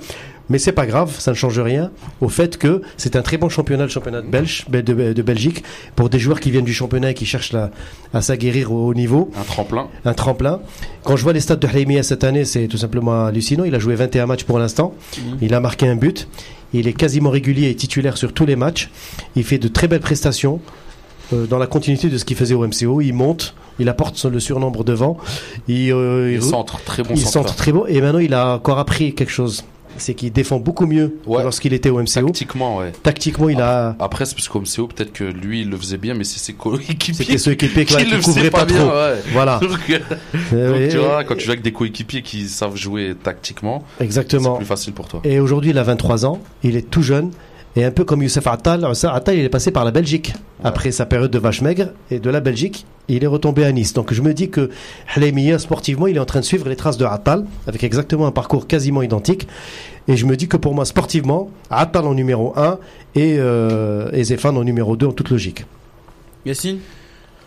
[0.49, 1.91] mais c'est pas grave ça ne change rien
[2.21, 5.63] au fait que c'est un très bon championnat le championnat de Belge de, de, Belgique
[5.95, 7.71] pour des joueurs qui viennent du championnat et qui cherchent la,
[8.13, 9.31] à s'aguerrir au haut niveau.
[9.35, 9.87] Un tremplin.
[10.05, 10.59] Un tremplin.
[11.03, 13.63] Quand je vois les stats de Halimia cette année c'est tout simplement hallucinant.
[13.63, 14.93] Il a joué 21 matchs pour l'instant.
[15.17, 15.21] Mmh.
[15.41, 16.27] il a marqué un but.
[16.73, 18.91] Il est quasiment régulier et titulaire sur tous les matchs.
[19.35, 20.61] Il fait de très belles prestations
[21.31, 23.01] dans la continuité de ce qu'il faisait au MCO.
[23.01, 25.17] Il monte, il apporte le surnombre devant.
[25.67, 27.85] Il, euh, il centre, très bon il centre très bon.
[27.87, 29.63] Et maintenant, il a encore appris quelque chose
[29.97, 31.43] c'est qu'il défend beaucoup mieux ouais.
[31.43, 32.27] lorsqu'il était au MCO.
[32.27, 32.91] Tactiquement, ouais.
[33.03, 33.95] Tactiquement, il a.
[33.99, 36.53] Après, c'est parce qu'au MCO, peut-être que lui, il le faisait bien, mais c'est ses
[36.53, 37.13] coéquipiers.
[37.13, 38.89] C'était ceux qui, qui, qui, le couvraient pas, pas bien, trop.
[38.89, 39.15] Ouais.
[39.33, 39.59] Voilà.
[39.61, 39.91] Donc,
[40.51, 44.59] donc tu vois, quand tu joues avec des coéquipiers qui savent jouer tactiquement, exactement, c'est
[44.59, 45.21] plus facile pour toi.
[45.23, 47.31] Et aujourd'hui, il a 23 ans, il est tout jeune.
[47.75, 51.05] Et un peu comme Youssef Attal, Attal il est passé par la Belgique après sa
[51.05, 53.93] période de vache maigre et de la Belgique, il est retombé à Nice.
[53.93, 54.69] Donc je me dis que
[55.15, 58.31] Hleimia sportivement, il est en train de suivre les traces de Attal avec exactement un
[58.31, 59.47] parcours quasiment identique.
[60.07, 62.77] Et je me dis que pour moi sportivement, Attal en numéro 1
[63.15, 65.65] et, euh, Zéphane en numéro 2 en toute logique.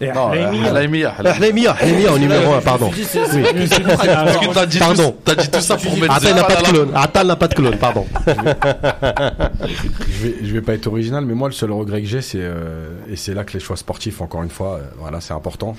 [0.00, 1.14] Yassine Hleimia.
[1.38, 2.90] Hleimia, Hleimia en numéro 1, pardon.
[2.90, 5.16] Parce que t'as dit, pardon.
[5.24, 6.90] Tout, as dit tout ça pour mettre Attal n'a pas de clone.
[6.94, 8.06] Attal n'a pas de clone, pardon.
[8.26, 8.32] je,
[10.26, 12.88] vais, je vais pas être original, mais moi, le seul regret que j'ai, c'est, euh,
[13.08, 15.76] et c'est là que les choix sportifs, encore une fois, euh, voilà, c'est important.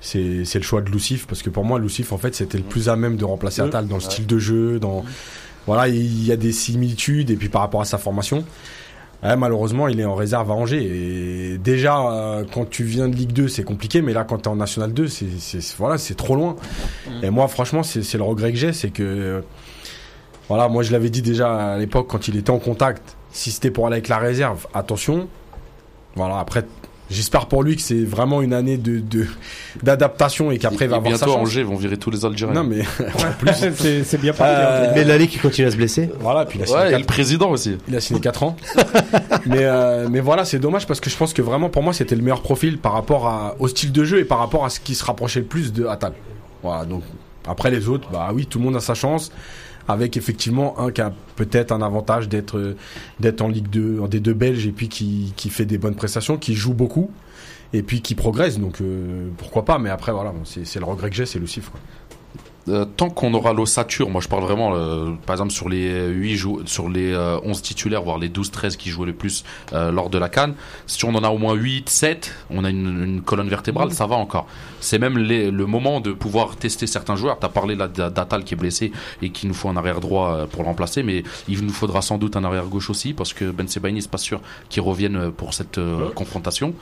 [0.00, 2.64] C'est, c'est le choix de Lucif, parce que pour moi, Lucif, en fait, c'était le
[2.64, 5.04] plus à même de remplacer Attal dans le style de jeu, dans,
[5.66, 8.44] voilà, il y a des similitudes, et puis par rapport à sa formation.
[9.22, 10.82] Ouais, malheureusement, il est en réserve à Angers.
[10.84, 14.44] Et déjà, euh, quand tu viens de Ligue 2, c'est compliqué, mais là, quand tu
[14.44, 16.54] es en National 2, c'est, c'est, voilà, c'est trop loin.
[17.06, 17.24] Mmh.
[17.24, 19.40] Et moi, franchement, c'est, c'est le regret que j'ai, c'est que, euh,
[20.48, 23.72] voilà, moi, je l'avais dit déjà à l'époque, quand il était en contact, si c'était
[23.72, 25.28] pour aller avec la réserve, attention.
[26.14, 26.64] Voilà, après,
[27.10, 29.26] J'espère pour lui que c'est vraiment une année de, de
[29.82, 31.48] d'adaptation et qu'après il va et avoir bientôt sa chance.
[31.48, 32.54] Angers vont virer tous les Algériens.
[32.54, 34.54] Non mais en plus c'est, c'est bien parti.
[34.54, 36.10] Euh, mais Lali qui continue à se blesser.
[36.20, 36.94] Voilà, puis il a signé ouais, 4...
[36.94, 37.78] et le président aussi.
[37.88, 38.56] Il a signé 4 ans.
[39.46, 42.14] mais euh, mais voilà, c'est dommage parce que je pense que vraiment pour moi c'était
[42.14, 44.78] le meilleur profil par rapport à, au style de jeu et par rapport à ce
[44.78, 46.12] qui se rapprochait le plus de Atal.
[46.62, 47.04] Voilà, donc
[47.46, 49.32] après les autres, bah oui, tout le monde a sa chance
[49.88, 52.76] avec effectivement un qui a peut-être un avantage d'être
[53.18, 56.36] d'être en Ligue 2 en D2 belge et puis qui qui fait des bonnes prestations,
[56.36, 57.10] qui joue beaucoup
[57.72, 58.58] et puis qui progresse.
[58.58, 61.46] Donc euh, pourquoi pas mais après voilà c'est, c'est le regret que j'ai c'est le
[61.46, 61.72] chiffre
[62.68, 66.36] euh, tant qu'on aura l'ossature, moi je parle vraiment, euh, par exemple sur les 8
[66.36, 70.10] jou- sur les euh, 11 titulaires, voire les 12-13 qui jouaient le plus euh, lors
[70.10, 70.54] de la Cannes,
[70.86, 74.06] si on en a au moins 8, 7, on a une, une colonne vertébrale, ça
[74.06, 74.46] va encore.
[74.80, 77.38] C'est même les, le moment de pouvoir tester certains joueurs.
[77.38, 78.92] Tu as parlé d'Atal qui est blessé
[79.22, 82.18] et qu'il nous faut un arrière droit pour le remplacer, mais il nous faudra sans
[82.18, 85.54] doute un arrière gauche aussi parce que Ben Sebaini, c'est pas sûr qu'il revienne pour
[85.54, 85.80] cette
[86.14, 86.74] confrontation.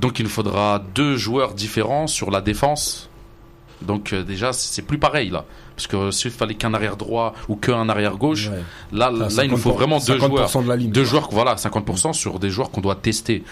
[0.00, 3.09] Donc il nous faudra deux joueurs différents sur la défense.
[3.82, 7.56] Donc euh, déjà c'est plus pareil là, parce que s'il fallait qu'un arrière droit ou
[7.56, 8.62] qu'un arrière gauche, ouais.
[8.92, 12.12] là là il nous faut vraiment deux joueurs, de la ligne, deux joueurs voilà 50%
[12.12, 13.42] sur des joueurs qu'on doit tester.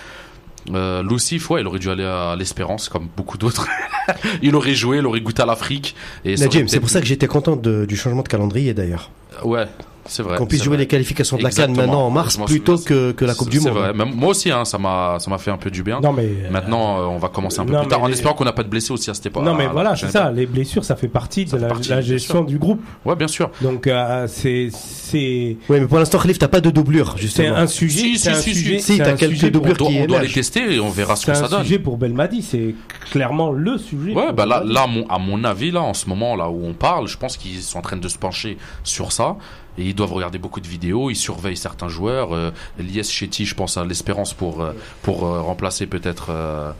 [0.75, 3.67] Euh, Lucif, ouais, il aurait dû aller à l'Espérance comme beaucoup d'autres.
[4.43, 5.95] il aurait joué, il aurait goûté à l'Afrique.
[6.27, 9.11] Et c'est pour ça que j'étais content de- du changement de calendrier d'ailleurs.
[9.45, 9.67] Ouais,
[10.09, 10.37] c'est vrai.
[10.39, 10.85] Qu'on puisse c'est jouer vrai.
[10.85, 13.69] les qualifications de la Cannes maintenant en mars plutôt que, que la Coupe du C'est
[13.71, 13.79] Monde.
[13.79, 13.93] vrai.
[13.93, 16.01] Même moi aussi, hein, ça m'a, ça m'a fait un peu du bien.
[16.01, 16.29] Non, mais.
[16.51, 18.53] Maintenant, euh, on va commencer un peu non, plus tard, en les- espérant qu'on n'a
[18.53, 19.45] pas de blessés aussi à cette époque.
[19.45, 20.31] Non, mais à la voilà, c'est ça.
[20.31, 22.81] Les blessures, ça fait partie de fait la, partie, la bien gestion du groupe.
[23.05, 23.51] Ouais, bien sûr.
[23.61, 27.57] Donc, euh, c'est, c'est, Oui, mais pour l'instant, Khalif, t'as pas de doublure, c'est justement.
[27.57, 27.99] un sujet.
[28.01, 28.79] Si, c'est si, un si, sujet.
[28.79, 28.97] si.
[28.97, 31.25] C'est t'as un quelques doublures doit, qui on doit les tester et on verra ce
[31.27, 31.63] C'est que ça un donne.
[31.65, 32.43] sujet pour Belmadi.
[32.43, 32.75] C'est
[33.11, 34.13] clairement le sujet.
[34.15, 36.61] Ouais, bah là, là, à mon, à mon avis, là, en ce moment, là où
[36.65, 39.37] on parle, je pense qu'ils sont en train de se pencher sur ça.
[39.79, 42.35] Et ils doivent regarder beaucoup de vidéos, ils surveillent certains joueurs.
[42.35, 44.73] Euh, Lies Chetty, je pense à l'espérance pour, euh,
[45.03, 46.73] pour euh, remplacer peut-être euh,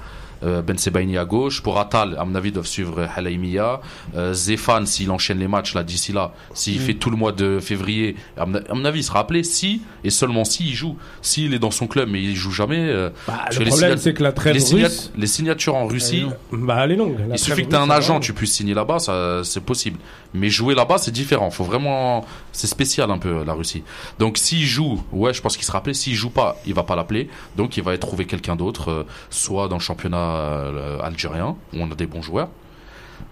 [0.43, 1.63] Ben Sebaini à gauche.
[1.63, 3.81] Pour Atal, à mon avis, ils doivent suivre Halaimia.
[4.17, 7.61] Euh, Zéphane, s'il enchaîne les matchs là d'ici là, s'il fait tout le mois de
[7.61, 10.97] février, à mon, avis, il sera appelé si et seulement si il joue.
[11.23, 12.79] S'il est dans son club mais il joue jamais.
[12.79, 15.13] euh, Bah, le problème, c'est que la trêve les, russe.
[15.17, 16.27] les signatures en Russie.
[16.53, 17.17] Bah, elle est longue.
[17.29, 18.99] La Il suffit que tu aies un agent, tu puisses signer là-bas,
[19.43, 19.99] c'est possible.
[20.35, 21.51] Mais jouer là-bas, c'est différent.
[21.51, 23.83] Faut vraiment, c'est spécial un peu la Russie.
[24.19, 25.95] Donc s'il joue, ouais, je pense qu'il sera appelé.
[25.95, 27.29] S'il joue pas, il va pas l'appeler.
[27.57, 31.79] Donc il va être trouver quelqu'un d'autre, euh, soit dans le championnat euh, algérien où
[31.79, 32.49] on a des bons joueurs,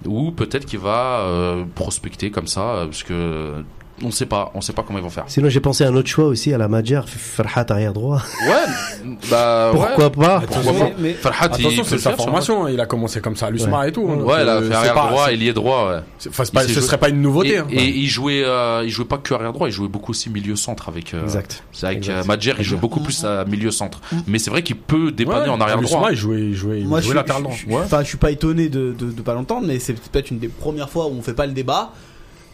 [0.05, 3.64] ou peut-être qu'il va euh, prospecter comme ça, euh, parce que
[4.03, 5.24] on sait pas, on sait pas comment ils vont faire.
[5.26, 8.22] Sinon, j'ai pensé à un autre choix aussi, à la Madjar, Farhat arrière droit.
[8.47, 10.11] Ouais, bah Pourquoi ouais.
[10.11, 12.68] pas Pourquoi Mais- pas mais- Farhat, il Attention, c'est sa formation.
[12.68, 14.09] Il a commencé comme ça à l'USMA et tout.
[14.11, 14.22] hein.
[14.22, 15.88] Ouais, il a euh, fait arrière pas- droit, c'est- ailier droit.
[15.94, 16.01] Ouais.
[16.18, 17.55] c'est- enfin, c'est pas- Il s'est ce joué- serait pas une nouveauté.
[17.55, 17.66] Et, hein.
[17.70, 20.57] et il jouait, euh, il jouait pas que arrière droit, il jouait beaucoup aussi milieu
[20.57, 21.14] centre avec.
[21.14, 21.62] euh, Exact.
[21.82, 22.12] avec Exact.
[22.12, 24.01] euh, Madjer, il joue beaucoup plus à milieu centre.
[24.26, 26.09] Mais c'est vrai qu'il peut dépanner Ouais, en arrière droit.
[26.11, 27.80] il jouait, il jouait, il Moi, je jouait suis, latéral droit.
[27.84, 30.49] enfin, je suis pas étonné de, de, de pas l'entendre, mais c'est peut-être une des
[30.49, 31.92] premières fois où on fait pas le débat.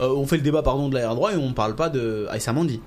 [0.02, 2.52] Euh, on fait le débat, pardon, de l'arrière droit et on parle pas de Aïssa
[2.52, 2.80] Mandi.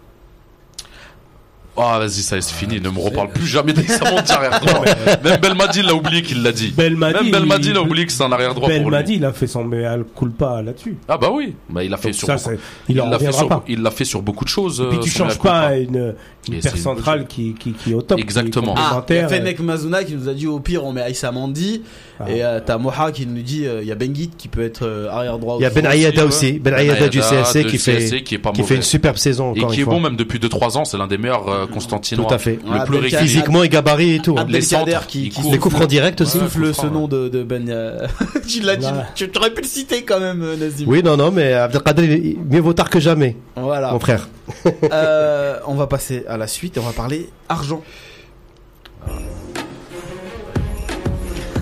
[1.78, 2.80] Ah, vas-y, ça y est, c'est fini.
[2.80, 4.86] Ne me reparle plus jamais d'Aïssamondi arrière droit.
[5.24, 6.72] Même Belmadi l'a oublié qu'il l'a dit.
[6.72, 7.24] Belmadi.
[7.24, 8.84] Même Belmadi l'a oublié que c'est un arrière droit pour lui.
[8.84, 10.98] Belmadi, il a fait son mea culpa là-dessus.
[11.10, 12.40] Ah bah oui, bah il l'a fait Donc sur.
[12.40, 12.52] ça,
[12.88, 13.64] il l'a fait reviendra sur, pas.
[13.68, 14.82] il l'a fait sur beaucoup de choses.
[14.82, 16.16] Et puis euh, tu son changes pas une,
[16.48, 18.20] une paire centrale qui, qui, qui est au top.
[18.20, 18.76] Exactement.
[18.78, 19.28] Ah, il y a.
[19.28, 21.82] Fennec Mazouna qui nous a dit au pire on met Aïssa Mandi.
[22.20, 22.30] Ah.
[22.32, 24.84] Et euh, t'as Moha qui nous dit euh, il y a Benguit qui peut être
[24.86, 25.70] euh, arrière droit Il y a.
[25.70, 26.54] Ben Ayada aussi.
[26.54, 28.82] Ben Ben Ayada du CSC de qui CSC, fait, qui est pas qui fait une
[28.82, 29.94] superbe saison Et qui une est fois.
[29.96, 32.26] bon même depuis 2-3 ans, c'est l'un des meilleurs euh, Constantinois.
[32.28, 32.54] Tout à fait.
[32.54, 33.00] Le Ah, plus Abdelkader.
[33.18, 33.22] régulier.
[33.28, 34.36] Physiquement et gabarit et tout.
[34.38, 34.42] hein.
[34.42, 34.62] Abdelkader Les
[34.96, 35.32] centres, qui.
[35.52, 36.38] Les francs directs aussi.
[36.40, 37.68] souffle ce nom de, de Ben.
[37.70, 38.08] euh,
[38.48, 38.92] tu l'as dit, Ouais.
[39.16, 40.86] tu aurais pu le citer quand même, euh, Nazim.
[40.88, 43.92] Oui, non, non, mais Abdelkader, mieux vaut tard que jamais, Voilà.
[43.92, 44.30] mon frère.
[44.92, 47.82] Euh, on va passer à la suite et on va parler argent.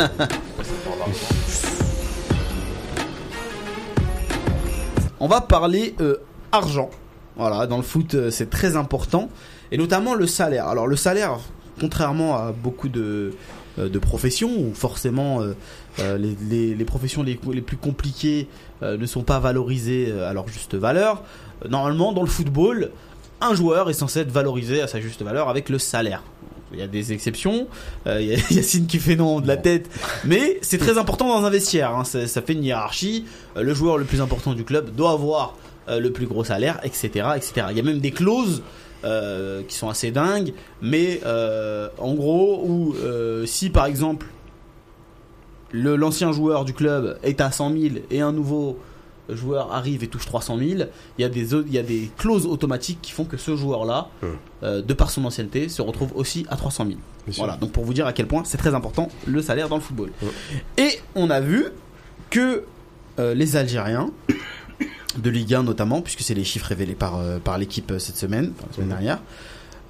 [5.19, 6.17] on va parler euh,
[6.51, 6.89] argent.
[7.35, 9.29] Voilà, dans le foot, euh, c'est très important.
[9.71, 10.67] Et notamment le salaire.
[10.67, 11.39] Alors le salaire,
[11.79, 13.33] contrairement à beaucoup de,
[13.77, 18.47] de professions, où forcément euh, les, les- les professions les, les plus compliquées
[18.83, 21.23] euh, ne sont pas valorisées à leur juste valeur,
[21.69, 22.91] normalement dans le football,
[23.41, 26.23] un joueur est censé être valorisé à sa juste valeur avec le salaire.
[26.71, 27.67] Il y a des exceptions,
[28.07, 29.89] euh, il y a Yacine qui fait non de la tête,
[30.25, 32.03] mais c'est très important dans un vestiaire, hein.
[32.03, 33.25] ça, ça fait une hiérarchie,
[33.57, 35.55] Euh, le joueur le plus important du club doit avoir
[35.89, 37.67] euh, le plus gros salaire, etc., etc.
[37.69, 38.63] Il y a même des clauses
[39.03, 41.21] euh, qui sont assez dingues, mais
[41.99, 42.95] en gros, où
[43.45, 44.25] si par exemple
[45.71, 48.79] le- l'ancien joueur du club est à 100 000 et un nouveau
[49.29, 50.69] joueur arrive et touche 300 000,
[51.17, 54.09] il y a des, il y a des clauses automatiques qui font que ce joueur-là,
[54.63, 56.99] euh, de par son ancienneté, se retrouve aussi à 300 000.
[57.37, 59.81] Voilà, donc pour vous dire à quel point c'est très important le salaire dans le
[59.81, 60.11] football.
[60.77, 61.67] Et on a vu
[62.29, 62.63] que
[63.19, 64.11] euh, les Algériens,
[65.17, 68.51] de Ligue 1 notamment, puisque c'est les chiffres révélés par, euh, par l'équipe cette semaine,
[68.57, 69.21] enfin, la semaine dernière,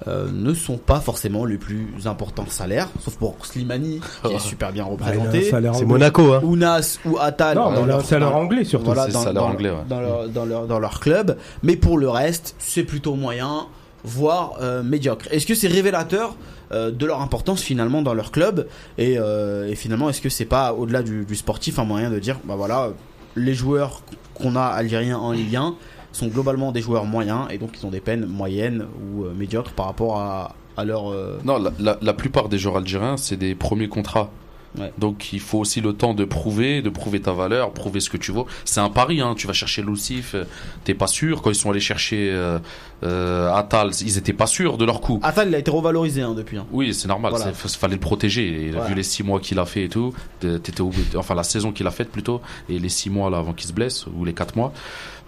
[0.08, 4.72] euh, ne sont pas forcément les plus importants salaires, sauf pour Slimani, qui est super
[4.72, 5.84] bien Ah, un représenté, C'est.
[5.84, 6.40] Monaco, hein.
[6.44, 7.56] Ounas ou Atal.
[7.56, 8.86] Non, un leur- salaire dans- anglais surtout.
[8.86, 9.76] voilà, c'est dans, salaire dans- anglais, ouais.
[9.88, 11.36] dans leur, dans, leur, dans leur club.
[11.62, 13.66] Mais pour le reste, c'est plutôt moyen,
[14.04, 15.26] voire euh, médiocre.
[15.30, 16.36] Est-ce que c'est révélateur
[16.72, 18.66] euh, de leur importance finalement dans leur club?
[18.98, 22.18] Et, euh, et finalement, est-ce que c'est pas au-delà du, du sportif un moyen de
[22.18, 22.90] dire, bah voilà,
[23.36, 24.02] les joueurs
[24.34, 25.74] qu'on a algériens en Ligue 1
[26.14, 29.72] sont globalement des joueurs moyens et donc ils ont des peines moyennes ou euh, médiocres
[29.72, 31.10] par rapport à, à leur.
[31.12, 34.30] euh, Non, la, la, la plupart des joueurs algériens, c'est des premiers contrats.
[34.76, 34.92] Ouais.
[34.98, 38.16] Donc il faut aussi le temps de prouver, de prouver ta valeur, prouver ce que
[38.16, 38.46] tu vaux.
[38.64, 39.34] C'est un pari, hein.
[39.36, 40.42] tu vas chercher Lucif, euh,
[40.82, 41.42] t'es pas sûr.
[41.42, 45.20] Quand ils sont allés chercher euh, Atal, ils étaient pas sûrs de leur coup.
[45.22, 46.56] Atal, il a été revalorisé hein, depuis.
[46.56, 46.66] hein.
[46.72, 47.52] Oui, c'est normal, Voilà.
[47.52, 48.66] il fallait le protéger.
[48.66, 48.86] Et Voilà.
[48.88, 51.86] Vu les six mois qu'il a fait et tout, t'étais obligé- enfin la saison qu'il
[51.86, 54.56] a faite plutôt, et les six mois là avant qu'il se blesse, ou les quatre
[54.56, 54.72] mois.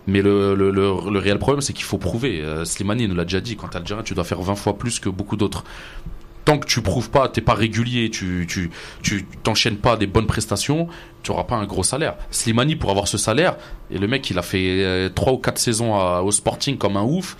[0.06, 2.40] Mais le, le, le, le réel problème, c'est qu'il faut prouver.
[2.40, 5.00] Euh, Slimani nous l'a déjà dit, quand t'es algérien, tu dois faire 20 fois plus
[5.00, 5.64] que beaucoup d'autres.
[6.44, 8.70] tant que tu prouves pas, t'es pas régulier, tu tu
[9.02, 10.86] tu t'enchaînes pas des bonnes prestations,
[11.24, 12.14] tu auras pas un gros salaire.
[12.30, 13.56] Slimani pour avoir ce salaire
[13.90, 17.02] et le mec il a fait euh, trois ou quatre saisons au Sporting comme un
[17.02, 17.36] ouf.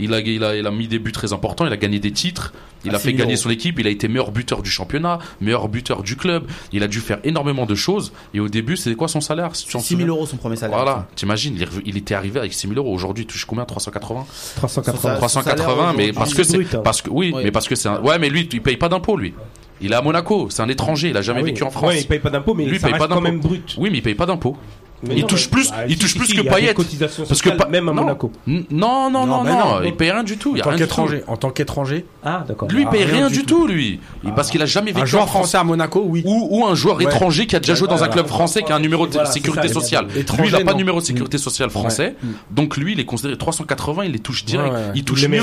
[0.00, 2.10] Il a, il, a, il a mis des buts très importants, il a gagné des
[2.12, 2.52] titres,
[2.84, 4.70] il À a 6 fait 000 gagner son équipe, il a été meilleur buteur du
[4.70, 8.12] championnat, meilleur buteur du club, il a dû faire énormément de choses.
[8.34, 10.36] Et au début, c'était quoi son salaire si tu t'en 6 000 souviens euros son
[10.38, 10.76] premier salaire.
[10.76, 12.92] Voilà, t'imagines, il, était arrivé avec 6 000 euros.
[12.94, 14.24] Aujourd'hui, il touche combien 380
[14.56, 14.98] 380.
[15.00, 16.80] Ça- 380, mais parce que c'est, hein.
[16.82, 17.44] parce que oui, Ouais.
[17.44, 19.34] mais parce que c'est un, ouais, mais lui, il paye pas d'impôts, lui.
[19.82, 21.50] Il est à Monaco, c'est un étranger, il a jamais Ah oui.
[21.52, 21.86] vécu en France.
[21.88, 23.32] Ouais, il paye pas d'impôts, mais Lui, il ça paye reste pas quand d'impôts.
[23.32, 23.76] même brut.
[23.78, 24.56] Oui, mais il paye pas d'impôts.
[25.02, 26.74] Mais Il non, touche plus- bah, il touche si, plus si, que Payet.
[26.74, 28.02] Parce que même à non.
[28.02, 28.30] Monaco.
[28.46, 29.82] Non, non, non, Non, mais non, non.
[29.82, 30.52] il paye rien du tout.
[30.54, 32.68] Il y En a tant qu'étranger, en tant qu'étranger, Ah, d'accord.
[32.68, 33.98] Lui, il Ah, paye rien rien du tout, lui.
[34.36, 35.36] Parce qu'il a jamais un vécu en joueur France.
[35.44, 36.22] français à Monaco, oui.
[36.26, 37.04] Ou, ou un joueur Ouais.
[37.04, 38.12] étranger qui a déjà joué dans un voilà.
[38.12, 40.06] club français qui a un numéro de Voilà, sécurité ça, sociale.
[40.14, 42.16] Lui, il n'a pas de numéro de sécurité sociale français.
[42.22, 42.30] Ouais.
[42.50, 44.74] Donc lui, il est considéré 380, il les touche direct.
[44.94, 45.42] Il touche mieux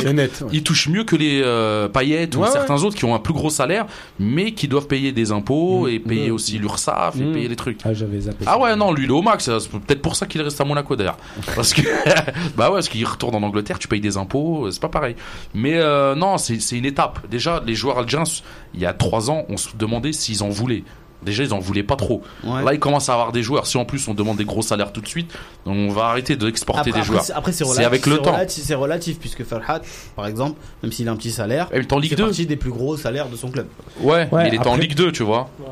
[0.52, 3.50] il touche mieux que les euh, paillettes ou certains autres qui ont un plus gros
[3.50, 3.86] salaire,
[4.20, 7.80] mais qui doivent payer des impôts et payer aussi l'URSSAF et payer les trucs.
[7.84, 8.46] Ah, j'avais zappé.
[8.46, 9.47] Ah ouais, non, lui, il est au max.
[9.60, 11.18] C'est peut-être pour ça qu'il reste à Monaco d'ailleurs.
[11.56, 11.82] Parce que,
[12.56, 15.16] bah ouais, parce qu'il retourne en Angleterre, tu payes des impôts, c'est pas pareil.
[15.54, 17.20] Mais euh, non, c'est c'est une étape.
[17.30, 18.26] Déjà, les joueurs algériens,
[18.74, 20.84] il y a trois ans, on se demandait s'ils en voulaient.
[21.24, 22.22] Déjà, ils en voulaient pas trop.
[22.44, 22.64] Ouais.
[22.64, 23.66] Là, ils commencent à avoir des joueurs.
[23.66, 25.34] Si en plus on demande des gros salaires tout de suite,
[25.66, 27.24] on va arrêter d'exporter des joueurs.
[27.34, 28.34] après, c'est- c'est C'est avec le c'est temps.
[28.34, 29.82] relatif- C'est relatif puisque Farhat,
[30.16, 32.26] par exemple, même s'il a un petit salaire, mais t'es en il Ligue fait 2.
[32.26, 33.66] partie des plus gros salaires de son club.
[34.00, 35.50] Ouais, Ouais, il était en Ligue 2, tu vois.
[35.60, 35.66] Ouais.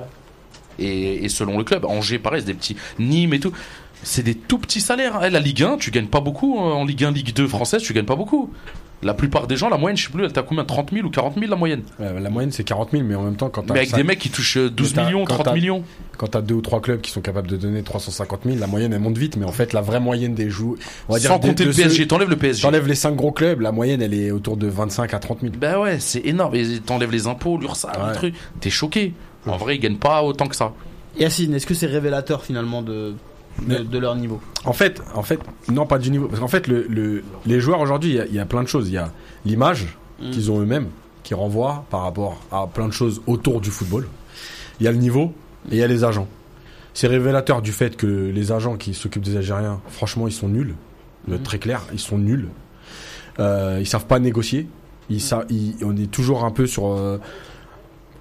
[0.79, 3.51] Et, et selon le club, Angers, pareil, c'est des petits Nîmes et tout.
[4.03, 5.19] C'est des tout petits salaires.
[5.25, 6.57] Eh, la Ligue 1, tu gagnes pas beaucoup.
[6.59, 6.73] hein.
[6.73, 8.51] En Ligue 1, Ligue 2 française, tu gagnes pas beaucoup.
[9.03, 11.09] La plupart des gens, la moyenne, je sais plus, elle t'a combien 30 000 ou
[11.11, 13.63] 40 000 la moyenne Ouais, la moyenne c'est 40 000, mais en même temps, quand
[13.69, 15.53] Mais avec ça- des mecs qui touchent euh, 12 Mais t'as- millions, quand 30 t'as-
[15.53, 15.83] millions.
[16.17, 18.93] quand t'as deux ou trois clubs qui sont capables de donner 350 000, la moyenne
[18.93, 20.77] elle monte vite, mais en fait la vraie moyenne des joueurs,
[21.09, 22.61] dire Sans de- compter de le PSG, t'enlèves le PSG.
[22.63, 25.53] T'enlèves les cinq gros clubs, la moyenne elle est autour de 25 à 30 000.
[25.59, 26.55] Bah ouais, c'est énorme.
[26.55, 28.09] Et t'enlèves les impôts, l'URSSAF, Ouais.
[28.09, 28.35] le truc.
[28.61, 29.13] T'es choqué.
[29.47, 30.73] En vrai, ils gagnent pas autant que ça.
[31.17, 33.13] Yacine, est-ce que c'est révélateur finalement de,
[33.67, 34.41] de, leur niveau?
[34.65, 35.39] En fait, en fait,
[35.71, 38.25] non pas du niveau, parce qu'en fait le, le- les joueurs aujourd'hui, il y a-
[38.25, 38.89] il y, a plein de choses.
[38.89, 39.11] Il y a
[39.45, 40.31] l'image Mm.
[40.31, 40.87] qu'ils ont eux-mêmes,
[41.23, 44.07] qui renvoie par rapport à plein de choses autour du football.
[44.79, 45.33] Il y a le niveau
[45.69, 46.27] et il y a les agents.
[46.93, 50.75] C'est révélateur du fait que les agents qui s'occupent des Algériens, franchement, ils sont nuls.
[51.27, 51.39] Mhm.
[51.43, 52.47] très clair, ils sont nuls.
[53.39, 54.67] Euh, ils savent pas négocier.
[55.09, 57.17] Ils sa- ils- on est toujours un peu sur euh,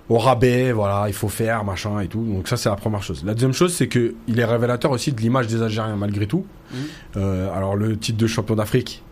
[0.08, 2.22] au rabais, voilà, il faut faire, machin et tout.
[2.22, 3.24] Donc ça, c'est la première chose.
[3.24, 6.44] La deuxième chose, c'est que il est révélateur aussi de l'image des Algériens malgré tout.
[6.72, 6.78] Mhm.
[7.16, 9.02] Euh, alors le titre de champion d'Afrique,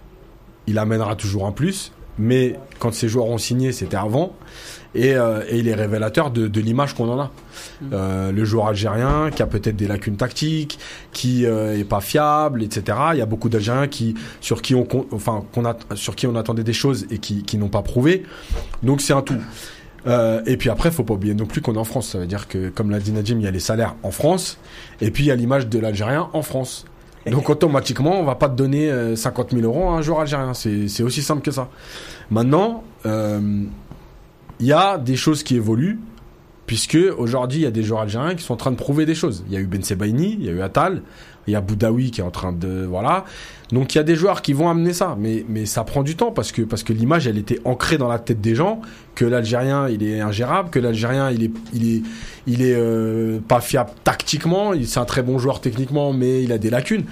[0.66, 4.34] il amènera toujours un plus, mais quand ces joueurs ont signé, c'était avant.
[4.94, 7.30] Et, euh, et il est révélateur de, de l'image qu'on en a.
[7.80, 7.90] Mhm.
[7.92, 10.78] Euh, le joueur algérien qui a peut-être des lacunes tactiques,
[11.12, 12.98] qui euh, est pas fiable, etc.
[13.14, 16.36] Il y a beaucoup d'Algériens qui sur qui on enfin qu'on a sur qui on
[16.36, 18.24] attendait des choses et qui, qui n'ont pas prouvé.
[18.82, 19.38] Donc c'est un tout.
[20.06, 22.08] Euh, et puis après, faut pas oublier non plus qu'on est en France.
[22.10, 24.58] Ça veut dire que, comme l'a dit Nadim, il y a les salaires en France,
[25.00, 26.84] et puis il y a l'image de l'Algérien en France.
[27.30, 30.54] Donc automatiquement, on va pas te donner euh, 50 000 euros à un joueur algérien.
[30.54, 31.68] C'est c'est aussi simple que ça.
[32.30, 33.62] Maintenant, euh,
[34.58, 36.00] il y a des choses qui évoluent,
[36.66, 39.14] puisque aujourd'hui, il y a des joueurs algériens qui sont en train de prouver des
[39.14, 39.44] choses.
[39.46, 41.02] Il y a eu Ben Sebaini, il y a eu Atal,
[41.46, 43.24] il y a Boudaoui qui est en train de voilà.
[43.72, 46.14] Donc il y a des joueurs qui vont amener ça, mais mais ça prend du
[46.14, 48.82] temps parce que parce que l'image elle était ancrée dans la tête des gens
[49.14, 52.02] que l'Algérien il est ingérable, que l'Algérien il est il est
[52.46, 56.52] il est euh, pas fiable tactiquement, il c'est un très bon joueur techniquement mais il
[56.52, 57.04] a des lacunes.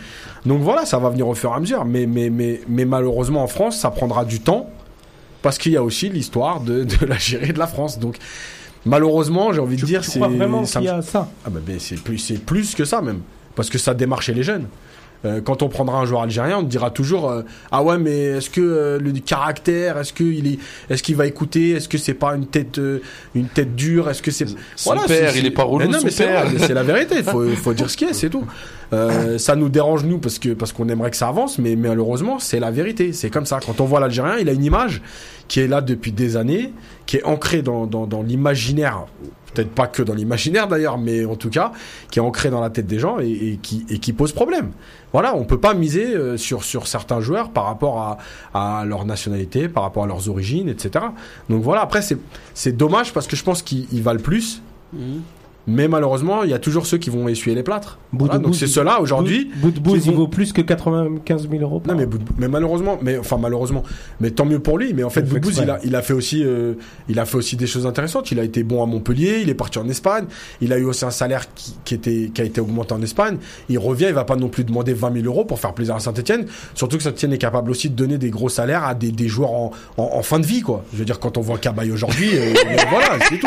[0.45, 3.43] Donc voilà, ça va venir au fur et à mesure, mais mais mais mais malheureusement
[3.43, 4.69] en France ça prendra du temps
[5.41, 7.99] parce qu'il y a aussi l'histoire de de l'Algérie et de la France.
[7.99, 8.17] Donc
[8.85, 11.29] malheureusement j'ai envie de dire c'est vraiment ça qu'il y me- a ça?
[11.47, 13.21] Ah bah, ben, c'est plus plus que ça même
[13.55, 14.67] parce que ça démarche chez les jeunes.
[15.25, 18.19] Euh, quand on prendra un joueur algérien, on te dira toujours euh, ah ouais mais
[18.19, 20.59] est-ce que euh, le caractère, est-ce que il est,
[20.89, 22.81] est-ce qu'il va écouter, est-ce que c'est pas une tête
[23.35, 24.47] une tête dure, est-ce que c'est
[24.77, 26.11] Son père, il est pas relou, Mais non son mais
[26.59, 28.47] c'est la vérité, il faut faut dire ce qui est, c'est tout.
[29.37, 32.61] Ça nous dérange nous parce que parce qu'on aimerait que ça avance, mais malheureusement c'est
[32.61, 33.61] la vérité, c'est comme ça.
[33.65, 35.03] Quand on voit l'Algérien, il a une image
[35.49, 36.73] qui est là depuis des années,
[37.11, 39.07] qui est ancrée dans dans, l'imaginaire
[39.53, 41.73] peut-être pas que dans l'imaginaire d'ailleurs, mais en tout cas,
[42.09, 44.71] qui est ancré dans la tête des gens et, qui, pose problème.
[45.13, 48.17] Voilà, on peut pas miser euh, sur, sur certains joueurs par rapport
[48.55, 51.05] à, leur nationalité, par rapport à leurs origines, etc.
[51.49, 52.01] Donc voilà, après,
[52.55, 54.63] c'est, dommage parce que je pense qu'ils ils valent plus.
[54.93, 55.23] Mhm.
[55.67, 57.99] Mais malheureusement, il y a toujours ceux qui vont essuyer les plâtres.
[58.13, 59.51] Voilà, donc c'est ceux-là aujourd'hui.
[59.57, 61.81] Bout de bout, il vont- vaut plus que 95 000 euros.
[61.81, 62.07] par Non mais.
[62.07, 63.83] Bout de mais malheureusement, mais enfin malheureusement,
[64.21, 64.95] mais tant mieux pour lui.
[64.95, 66.75] Mais en fait, Boudbouz, il a, il a fait aussi, euh,
[67.09, 68.31] il a fait aussi des choses intéressantes.
[68.33, 70.25] Il a été bon à Montpellier, il est parti en Espagne.
[70.61, 73.37] Il a eu aussi un salaire qui, qui était, qui a été augmenté en Espagne.
[73.69, 76.01] Il revient, il va pas non plus demander 20 000 euros pour faire plaisir à
[76.01, 76.47] Saint-Etienne.
[76.75, 79.53] Surtout que Saint-Etienne est capable aussi de donner des gros salaires à des, des joueurs
[79.53, 80.85] en, en, en fin de vie, quoi.
[80.93, 82.55] Je veux dire, quand on voit Cabaye aujourd'hui, euh,
[82.91, 83.47] voilà, c'est tout.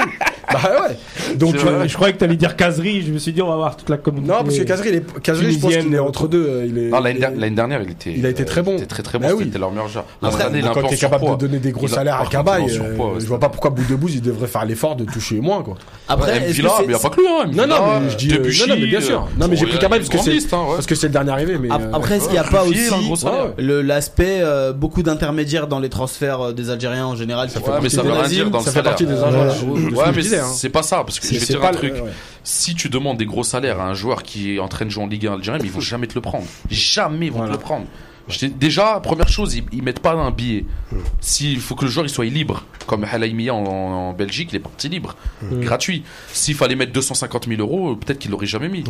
[0.52, 1.36] Bah ouais.
[1.38, 3.02] Donc euh, Je croyais que tu allais dire caserie.
[3.02, 4.32] Je me suis dit, on va voir toute la communauté.
[4.32, 6.46] non, parce que Kazri, il est, Kazri, je pense qu'il est entre deux.
[6.48, 8.14] euh, Il est, Non, l'année il est- dernière, il était.
[8.16, 8.72] il a été très bon.
[8.74, 9.28] Il était très très bon.
[9.28, 9.46] Bah oui.
[9.46, 10.06] C'était leur meilleur joueur.
[10.22, 13.20] Il quand peu en tu es capable de donner des gros salaires à Cabaye, euh,
[13.20, 15.76] je vois pas pourquoi Boudebouz il devrait faire l'effort de toucher moins quoi.
[16.08, 17.28] Après, mais il n'y a pas que lui.
[17.28, 17.46] Hein.
[17.54, 19.28] Non, non, Mvila, mais je dis, euh, non, non, mais bien sûr.
[19.40, 20.66] Non, mais j'ai pris Cabaye parce que c'est- hein.
[20.76, 21.70] Parce que c'est le dernier arrivé, mais.
[21.72, 22.90] Ap- Après, est-ce qu'il n'y a pas aussi
[23.58, 24.42] l'aspect
[24.76, 30.06] beaucoup d'intermédiaires dans les transferts des Algériens en général Ça fait partie des Ouais.
[30.10, 30.46] de mais disais, hein.
[30.56, 32.04] c'est pas ça, parce que je C'est vais dire un le- truc.
[32.06, 32.16] ouais, ouais.
[32.44, 35.04] Si tu demandes des gros salaires à un joueur qui est en train de jouer
[35.04, 36.46] en Ligue 1 algérienne, mais ils vont jamais te le prendre.
[36.70, 37.54] Jamais ils vont Voilà.
[37.54, 37.86] te le prendre.
[38.56, 40.66] Déjà, première chose, ils, ils mettent pas un billet.
[41.20, 44.60] S'il faut que le joueur il soit libre, comme Halaimia en, en Belgique, il est
[44.60, 45.60] parti libre, Hmm.
[45.60, 46.04] gratuit.
[46.32, 48.84] S'il fallait mettre 250 000 euros, peut-être qu'il l'aurait jamais mis.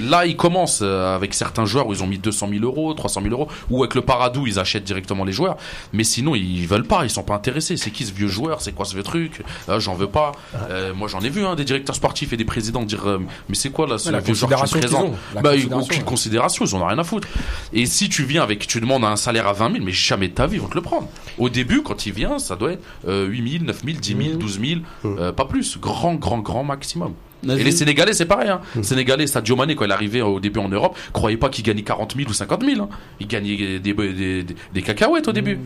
[0.00, 3.22] Là, ils commencent euh, avec certains joueurs où ils ont mis 200 000 euros, 300
[3.22, 5.56] 000 euros, ou avec le Paradou, ils achètent directement les joueurs.
[5.92, 7.76] Mais sinon, ils veulent pas, ils sont pas intéressés.
[7.76, 8.60] C'est qui ce vieux joueur?
[8.60, 9.42] C'est quoi ce vieux truc?
[9.68, 10.32] Euh, J'en veux pas.
[10.70, 13.18] Euh, moi, j'en ai vu hein, des directeurs sportifs et des présidents dire euh,
[13.48, 15.14] mais c'est quoi là ce La vieux joueur que tu me présentes?
[15.42, 17.26] bah, aucune considération, ils en ont rien à foutre.
[17.72, 20.34] Et si tu viens avec, tu demandes un salaire à 20 000, mais jamais de
[20.34, 21.08] ta vie, ils vont te le prendre.
[21.38, 24.38] Au début, quand il vient, ça doit être euh, 8 000, 9 000, 10 000,
[24.38, 25.78] 12 000, euh, pas plus.
[25.78, 27.12] Grand, grand, grand maximum.
[27.44, 28.48] Et les Sénégalais, c'est pareil.
[28.48, 28.60] Hein.
[28.82, 32.16] Sénégalais, Sadio Mané, quand il arrivé au début en Europe, croyez pas qu'il gagnait 40
[32.16, 32.82] 000 ou 50 000.
[32.82, 32.88] Hein.
[33.20, 35.58] Il gagnait des, des, des, des cacahuètes au début.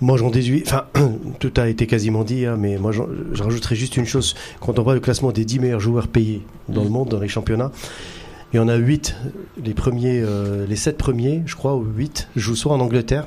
[0.00, 0.62] Moi, j'en déduis.
[0.66, 0.84] Enfin,
[1.40, 4.34] tout a été quasiment dit, hein, mais moi, je rajouterais juste une chose.
[4.60, 7.28] Quand on voit le classement des 10 meilleurs joueurs payés dans le monde, dans les
[7.28, 7.72] championnats,
[8.54, 9.16] il y en a 8.
[9.64, 13.26] Les premiers, euh, les 7 premiers, je crois, ou 8, jouent soit en Angleterre,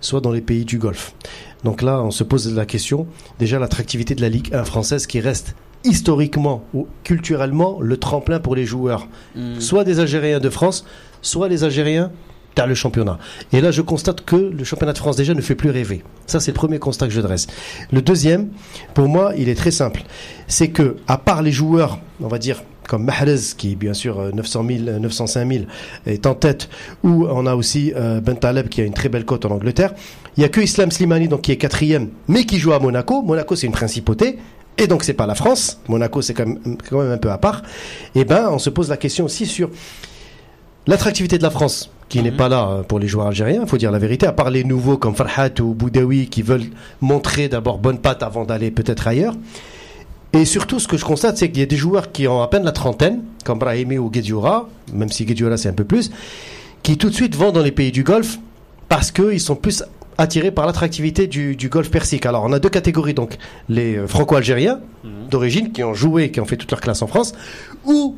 [0.00, 1.14] soit dans les pays du Golfe.
[1.62, 3.06] Donc là, on se pose la question.
[3.38, 5.54] Déjà, l'attractivité de la Ligue 1 française qui reste
[5.84, 9.06] historiquement ou culturellement le tremplin pour les joueurs
[9.36, 9.60] Mm.
[9.60, 10.84] soit des Algériens de France,
[11.22, 12.10] soit les Algériens
[12.56, 13.18] dans le championnat.
[13.52, 16.02] Et là, je constate que le championnat de France déjà ne fait plus rêver.
[16.26, 17.46] Ça, c'est le premier constat que je dresse.
[17.92, 18.48] Le deuxième,
[18.94, 20.02] pour moi, il est très simple.
[20.48, 24.32] C'est que, à part les joueurs, on va dire, comme Mahrez, qui bien sûr euh,
[24.32, 25.64] 900 000, euh, 905 000
[26.06, 26.68] est en tête,
[27.04, 29.94] ou on a aussi euh, Ben Taleb qui a une très belle cote en Angleterre.
[30.36, 33.22] Il y a que Islam Slimani donc qui est quatrième, mais qui joue à Monaco.
[33.22, 34.38] Monaco, c'est une principauté.
[34.78, 35.80] Et donc c'est pas la France.
[35.88, 37.62] Monaco, c'est quand même, quand même un peu à part.
[38.14, 39.70] Et ben, on se pose la question aussi sur
[40.86, 43.76] l'attractivité de la France, qui n'est pas là euh, pour les joueurs algériens, il faut
[43.76, 46.70] dire la vérité, à part les nouveaux comme Farhat ou Boudaoui qui veulent
[47.00, 49.34] montrer d'abord bonne patte avant d'aller peut-être ailleurs.
[50.38, 52.46] Et surtout, ce que je constate, c'est qu'il y a des joueurs qui ont à
[52.46, 56.12] peine la trentaine, comme Brahimi ou Guedioura, même si Guedioura c'est un peu plus,
[56.84, 58.38] qui tout de suite vont dans les pays du Golfe
[58.88, 59.82] parce qu'ils sont plus
[60.16, 62.24] attirés par l'attractivité du, du Golfe Persique.
[62.24, 63.36] Alors, on a deux catégories, donc
[63.68, 64.78] les euh, franco-algériens
[65.28, 67.32] d'origine qui ont joué, qui ont fait toute leur classe en France,
[67.84, 68.16] ou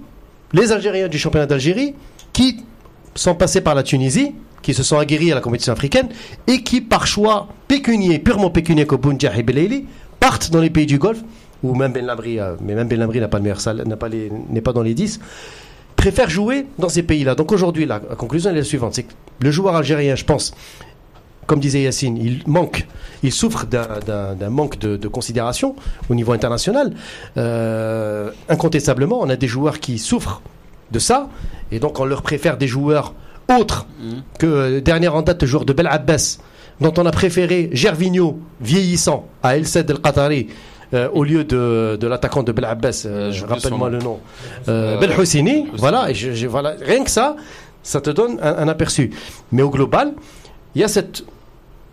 [0.53, 1.95] les Algériens du championnat d'Algérie
[2.35, 2.65] qui
[3.15, 6.11] sont passés par la Tunisie, qui se sont aguerris à la compétition africaine
[6.47, 9.87] et qui, par choix pécunier, purement pécunier comme Bounja et Belaili,
[10.19, 11.23] partent dans les pays du Golfe,
[11.63, 13.97] où même Ben Lamri, euh, mais même Ben Lamri n'a pas le meilleur salaire, n'a
[13.97, 15.21] pas les- n'est pas dans les 10,
[15.97, 17.35] préfèrent jouer dans ces pays-là.
[17.35, 20.55] Donc aujourd'hui, la, conclusion est la suivante, c'est que le joueur algérien, je pense,
[21.47, 22.87] comme disait Yacine, il manque,
[23.23, 25.75] il souffre d'un- d'un d'un manque de, de considération
[26.09, 26.95] au niveau international.
[27.37, 30.43] Euh, incontestablement, on a des joueurs qui souffrent
[30.93, 31.29] de ça,
[31.73, 33.15] et donc on leur préfère des joueurs
[33.53, 33.87] autres
[34.39, 36.39] que euh, dernière en date, le joueur de Bel Abbas,
[36.81, 40.49] dont on a préféré Gervinho, vieillissant, à El Said El Qatari.
[40.95, 44.19] Euh, au lieu de, de l'attaquant de Bel Abbas, euh, oublié rappelle-moi le nom,
[44.69, 45.67] euh, Euh, Bel Houssini, Houssini.
[45.79, 47.37] voilà, et je- je- voilà, rien que ça,
[47.83, 49.11] ça te donne un, un aperçu.
[49.53, 50.13] Mais au global,
[50.75, 51.25] il y a cette.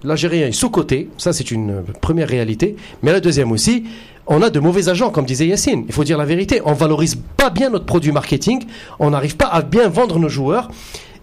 [0.03, 2.75] L'Algérien est sous-coté, ça c'est une première réalité.
[3.01, 3.85] Mais la deuxième aussi,
[4.27, 5.85] on a de mauvais agents, comme disait Yacine.
[5.87, 6.61] Il faut dire la vérité.
[6.65, 8.63] On valorise pas bien notre produit marketing,
[8.99, 10.69] on n'arrive pas à bien vendre nos joueurs.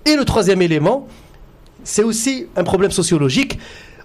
[0.06, 1.06] Et le troisième élément,
[1.84, 3.58] c'est aussi un problème sociologique.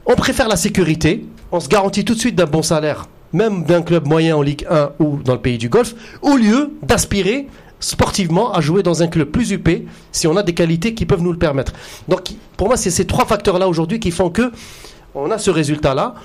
[0.05, 3.81] On préfère la sécurité, on se garantit tout de suite d'un bon salaire, même d'un
[3.81, 7.47] club moyen en Ligue 1 ou dans le pays du Golfe, au lieu d'aspirer
[7.79, 11.21] sportivement à jouer dans un club plus huppé si on a des qualités qui peuvent
[11.21, 11.73] nous le permettre.
[12.07, 14.51] Donc pour moi, c'est ces trois facteurs-là aujourd'hui qui font que
[15.15, 16.15] on a ce résultat-là.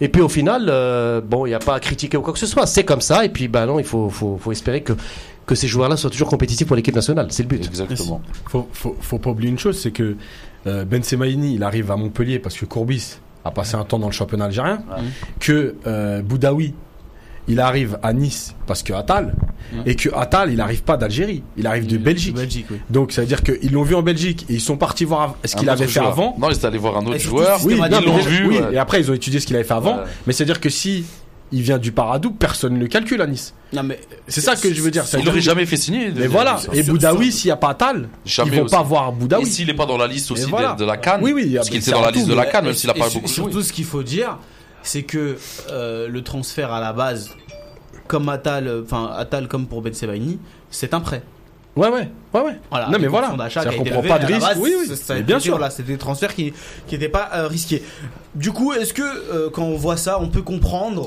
[0.00, 2.38] Et puis au final, euh, bon, il n'y a pas à critiquer ou quoi que
[2.38, 2.66] ce soit.
[2.66, 3.24] C'est comme ça.
[3.24, 4.92] Et puis, ben non, il faut, faut, faut espérer que,
[5.46, 7.28] que ces joueurs-là soient toujours compétitifs pour l'équipe nationale.
[7.30, 7.64] C'est le but.
[7.64, 8.20] Exactement.
[8.46, 10.16] Faut, faut, faut pas oublier une chose, c'est que
[10.66, 14.06] euh, Ben Semaini, il arrive à Montpellier parce que Courbis a passé un temps dans
[14.06, 14.82] le championnat algérien,
[15.40, 16.74] que euh, Boudaoui
[17.46, 19.34] il arrive à Nice parce que Attal,
[19.84, 22.34] et que Attal, il arrive pas d'Algérie, il arrive de Belgique.
[22.36, 22.78] Belgique, oui.
[22.88, 25.54] Donc ça veut dire qu'ils l'ont vu en Belgique et ils sont partis voir ce
[25.54, 26.06] qu'il avait fait joueur.
[26.12, 26.34] avant.
[26.38, 27.60] Non, ils étaient allés voir un autre joueur.
[27.64, 28.46] Oui, Ils non, ils mais l'ont vu.
[28.48, 28.74] oui, ouais.
[28.74, 29.96] et après ils ont étudié ce qu'il avait fait avant.
[29.98, 30.02] Ouais.
[30.26, 31.04] Mais c'est à dire que si
[31.54, 33.54] il vient du Paradou, personne ne le calcule à Nice.
[33.72, 35.04] Non, mais C'est ça que je veux dire.
[35.06, 36.10] ça Il l'aurait jamais fait signer.
[36.14, 36.58] Mais voilà.
[36.58, 36.68] Ça.
[36.74, 38.74] Et Boudaoui, s'il n'y a pas Attal, Jamais ils vont aussi.
[38.74, 39.46] pas voir Et Boudaoui.
[39.46, 41.82] s'il est pas dans la liste aussi de- la Cannes, Oui, oui, parce mais qu'il
[41.82, 43.34] c'est était dans la liste de la Cannes, même s'il a Et pas beaucoup joué.
[43.34, 44.38] Surtout, ce qu'il faut dire,
[44.82, 45.36] c'est que
[45.70, 47.30] euh, le transfert à la base,
[48.08, 50.38] comme Attal, euh, enfin Attal comme pour Ben Sebaini,
[50.70, 51.22] c'est un prêt.
[51.76, 52.56] Ouais, ouais, ouais, ouais.
[52.70, 53.26] Voilà, non, mais voilà.
[53.28, 54.46] conditions d'achat C'est-à-dire qui a qu'on été prend levé, pas de risque.
[54.48, 54.86] base, Oui, oui.
[54.86, 55.54] ça- ça bien sûr.
[55.56, 56.52] Voilà, c'était des transferts qui
[56.86, 57.82] qui n'étaient pas euh, risqués.
[58.36, 61.02] Du coup, est-ce que euh, quand on voit ça, on peut comprendre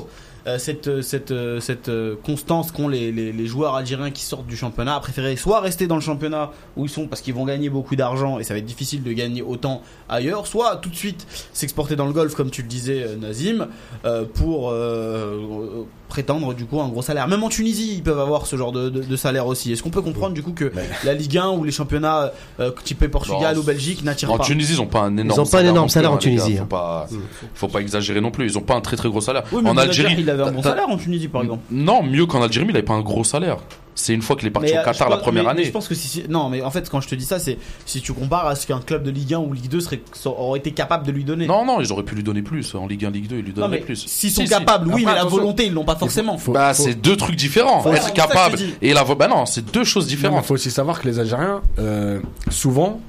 [0.58, 4.56] cette cette euh, cette euh, constance qu'ont les, les, les joueurs algériens qui sortent du
[4.56, 7.68] championnat à préférer soit rester dans le championnat où ils sont parce qu'ils vont gagner
[7.68, 11.26] beaucoup d'argent et ça va être difficile de gagner autant ailleurs, soit tout de suite
[11.52, 13.68] s'exporter dans le golf comme tu le disais euh, Nazim
[14.04, 17.28] euh, pour euh, euh, prétendre du coup un gros salaire.
[17.28, 19.72] Même en Tunisie, ils peuvent avoir ce genre de, de, de salaire aussi.
[19.72, 20.72] Est-ce qu'on peut comprendre du coup que
[21.04, 24.44] la Ligue 1 ou les championnats euh, type Portugal Non, ou Belgique n'attirent En pas?
[24.44, 26.18] Tunisie, ils ont pas un énorme ont pas un énorme salaire en hein.
[26.18, 26.66] Tunisie, Faut hein.
[26.68, 27.08] pas,
[27.54, 28.46] faut pas exagérer non plus.
[28.46, 29.44] Ils ont pas un très très gros salaire.
[29.52, 31.62] Oui, en Algérie, il avait un bon salaire en Tunisie par exemple.
[31.70, 33.58] Non, mieux qu'en Algérie, mais il avait pas un gros salaire.
[33.94, 35.48] C'est une fois qu'il est parti Mais, au euh, je Qatar la pense- première mais-
[35.48, 35.64] mais année.
[35.64, 37.58] Je pense que si, si- non, mais en fait, quand je te dis ça, c'est
[37.84, 40.60] si tu compares à ce qu'un club de Ligue 1 ou Ligue 2 serait, aurait
[40.60, 41.48] été capable de lui donner.
[41.48, 42.76] Non, non, ils auraient pu lui donner plus.
[42.76, 43.96] En Ligue 1, Ligue 2, ils lui donneraient plus.
[44.06, 44.52] s'ils sont Si, si.
[44.54, 46.38] capables, oui, Après, mais la volonté, ils l'ont pas forcément.
[46.38, 47.80] Faut- Bah, faut- c'est deux trucs différents.
[47.80, 50.44] Voilà, Être capable et la Bah non, c'est deux choses Il différentes.
[50.44, 52.20] faut aussi savoir que les Algériens, euh,
[52.50, 53.00] souvent,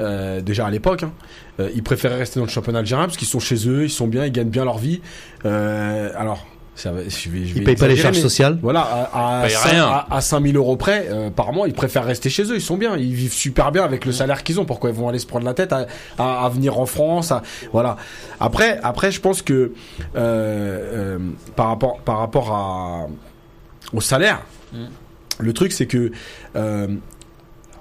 [0.00, 1.12] euh, déjà à l'époque, hein,
[1.60, 4.06] euh, ils préféraient rester dans le championnat algérien parce qu'ils sont chez eux, ils sont
[4.06, 5.02] bien, ils gagnent bien leur vie.
[5.44, 8.58] Euh, alors, ça va, je vais, je vais Ils payent pas les charges mais sociales?
[8.62, 9.84] Voilà, à, à, Payent cin- rien.
[9.86, 12.54] à, à 5000 euros près euh, par mois, ils préfèrent rester chez eux.
[12.56, 14.64] Ils sont bien, ils vivent super bien avec le salaire qu'ils ont.
[14.64, 15.86] Pourquoi ils vont aller se prendre la tête à,
[16.18, 17.42] à, à venir en France à-
[17.72, 17.96] Voilà.
[18.40, 19.68] Après, après, je pense que euh,
[20.16, 21.18] euh,
[21.56, 23.06] par rapport par rapport à
[23.92, 24.40] au salaire,
[24.72, 24.86] Mm.
[25.40, 26.12] le truc c'est que
[26.56, 26.88] euh,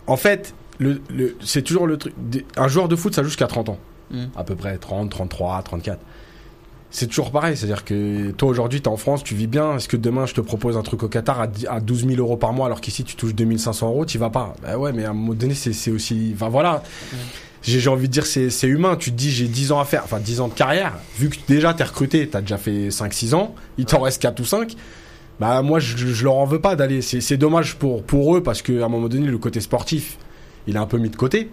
[0.08, 2.14] en fait, le, le, c'est toujours le truc.
[2.58, 3.78] Un joueur de foot, ça joue jusqu'à 30 ans,
[4.12, 4.26] Mm.
[4.36, 6.00] à peu près 30, 33, 34
[6.92, 7.58] c'est toujours pareil.
[7.58, 9.78] C'est-à-dire que toi, aujourd'hui, t'es en France, tu vis bien.
[9.78, 12.20] Est-ce que demain, je te propose un truc au Qatar à, 10 à 12 000
[12.20, 14.54] euros par mois, alors qu'ici, tu touches 2500 euros, tu vas pas.
[14.62, 16.32] Bah ouais, mais à un moment donné, c'est aussi.
[16.36, 16.84] Enfin voilà.
[17.64, 18.98] J'ai j'ai envie de dire, c'est humain.
[18.98, 20.94] Tu te dis, j'ai 10 ans à faire, enfin 10 ans de carrière.
[21.18, 24.46] Vu que déjà, t'es recruté, t'as déjà fait 5-6 ans, il t'en reste 4 ou
[24.46, 24.76] 5.
[25.40, 27.02] Bah moi, je, je leur en veux pas d'aller.
[27.02, 30.18] C'est c'est dommage pour, pour eux, parce qu'à un moment donné, le côté sportif,
[30.68, 31.50] il est un peu mis de côté.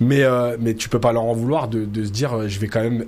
[0.00, 2.60] Mais, euh, mais tu peux pas leur en vouloir de, de se dire, euh, je
[2.60, 3.04] vais quand même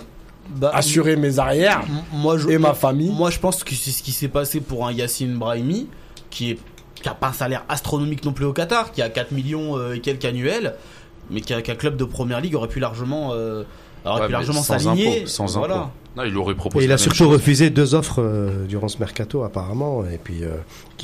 [0.57, 1.82] Bah, assurer mes arrières
[2.12, 3.11] moi, je, et ma famille.
[3.11, 5.88] Moi, je pense que c'est ce qui s'est passé pour un Yassine Brahimi,
[6.30, 6.59] qui est
[6.94, 9.94] qui a pas un salaire astronomique non plus au Qatar, qui a 4 millions euh,
[9.94, 10.74] et quelques annuels,
[11.30, 13.62] mais qui a qu'un club de première ligue aurait pu largement, euh,
[14.05, 15.18] aurait Ouais, pu largement sans s'aligner.
[15.20, 15.74] impôt, sans voilà.
[15.76, 15.90] impôt.
[16.16, 16.84] Non, il aurait Et proposé.
[16.84, 17.32] il la a surtout chose.
[17.32, 20.57] refusé deux offres euh, durant ce mercato apparemment, et puis euh,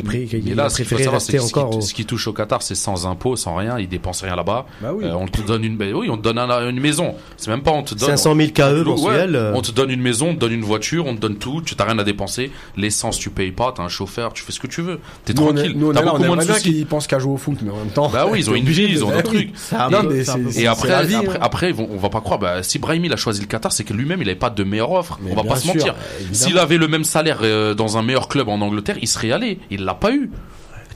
[0.02, 1.76] qui il là, a préféré savoir, rester ce qui- encore.
[1.76, 3.78] au- ce qui touche au Qatar, c'est sans impôt, sans rien.
[3.78, 4.66] Ils dépensent rien là-bas.
[4.80, 5.04] Bah oui.
[5.04, 7.14] Euh, on te donne une, ben oui, on te donne un- une maison.
[7.36, 8.08] C'est même pas on te donne.
[8.10, 10.64] 500 000 on te KE ouais, on te donne une maison, on te donne une
[10.64, 11.62] voiture, on te donne tout.
[11.62, 12.50] Tu t'as rien à dépenser.
[12.76, 13.72] L'essence, tu payes pas.
[13.76, 14.98] T'as un chauffeur, tu fais ce que tu veux.
[15.24, 15.74] T'es Nous, on est, tranquille.
[15.76, 16.62] nous, on T'as beaucoup moins de soucis.
[16.62, 18.08] qu'ils pensent qu'à jouer au foot, mais en même temps.
[18.08, 19.50] Bah oui, ils ont une vie, ils ont bah d'autres oui.
[19.52, 20.56] trucs.
[20.56, 20.92] Et après,
[21.40, 21.86] après, hein.
[21.90, 22.38] on va pas croire.
[22.38, 24.64] Bah, si Brahim il a choisi le Qatar, c'est que lui-même il avait pas de
[24.64, 25.18] meilleure offre.
[25.30, 25.94] On va pas se mentir.
[26.32, 29.58] S'il avait le même salaire euh, dans un meilleur club en Angleterre, il serait allé.
[29.70, 30.28] Il l'a pas eu.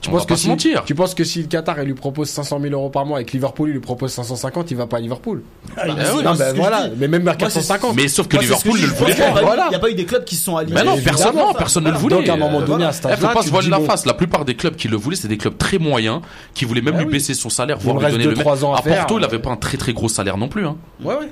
[0.01, 0.83] Tu on penses va que pas si, se mentir.
[0.83, 3.25] Tu penses que si le Qatar il lui propose 500 000 euros par mois et
[3.25, 5.43] que Liverpool il lui propose 550, il va pas à Liverpool
[5.75, 6.89] Bah, oui, Non, que voilà.
[6.97, 7.95] Mais même à Moi, c'est- 450.
[7.95, 9.41] Mais sauf que Moi, Liverpool je ne le voulait Il y a pas.
[9.41, 9.65] Voilà.
[9.67, 10.75] Il n'y a pas eu des clubs qui se sont alignés.
[10.79, 12.15] Mais non, personne, non, personne ne le voulait.
[12.15, 14.05] Donc à un moment donné, à Eh, faut pas se voiler la face.
[14.07, 16.21] La plupart des clubs qui le voulaient, c'est des clubs très moyens,
[16.55, 18.35] qui voulaient même Ah lui baisser son salaire, Il voire lui reste donner deux, le
[18.37, 18.43] même.
[18.43, 18.97] trois ans à faire.
[18.99, 20.65] Porto, il avait pas un très très gros salaire non plus.
[20.65, 20.77] Hein.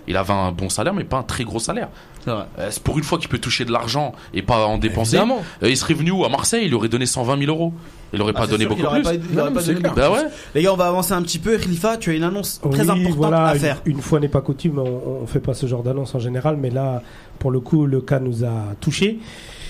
[0.07, 1.89] Il avait un bon salaire, mais pas un très gros salaire.
[2.23, 2.29] C'est.
[2.29, 5.15] Euh, pour une fois qu'il peut toucher de l'argent et pas en dépenser.
[5.15, 5.41] Évidemment.
[5.63, 7.73] Euh, il serait venu où à Marseille, il aurait donné 120 000 euros.
[8.13, 9.17] Il aurait Ah, pas donné sûr beaucoup aurait plus.
[9.19, 9.93] pas- il Non, aurait pas c'est donné clair.
[9.93, 10.29] beaucoup Bah ouais.
[10.55, 11.57] Les gars, on va avancer un petit peu.
[11.57, 13.81] Khalifa, tu as une annonce très Oui, importante voilà, à une- faire.
[13.85, 16.71] Une, fois n'est pas coutume, on, on fait pas ce genre d'annonce en général, mais
[16.71, 17.03] là,
[17.37, 19.19] pour le coup, le cas nous a touché.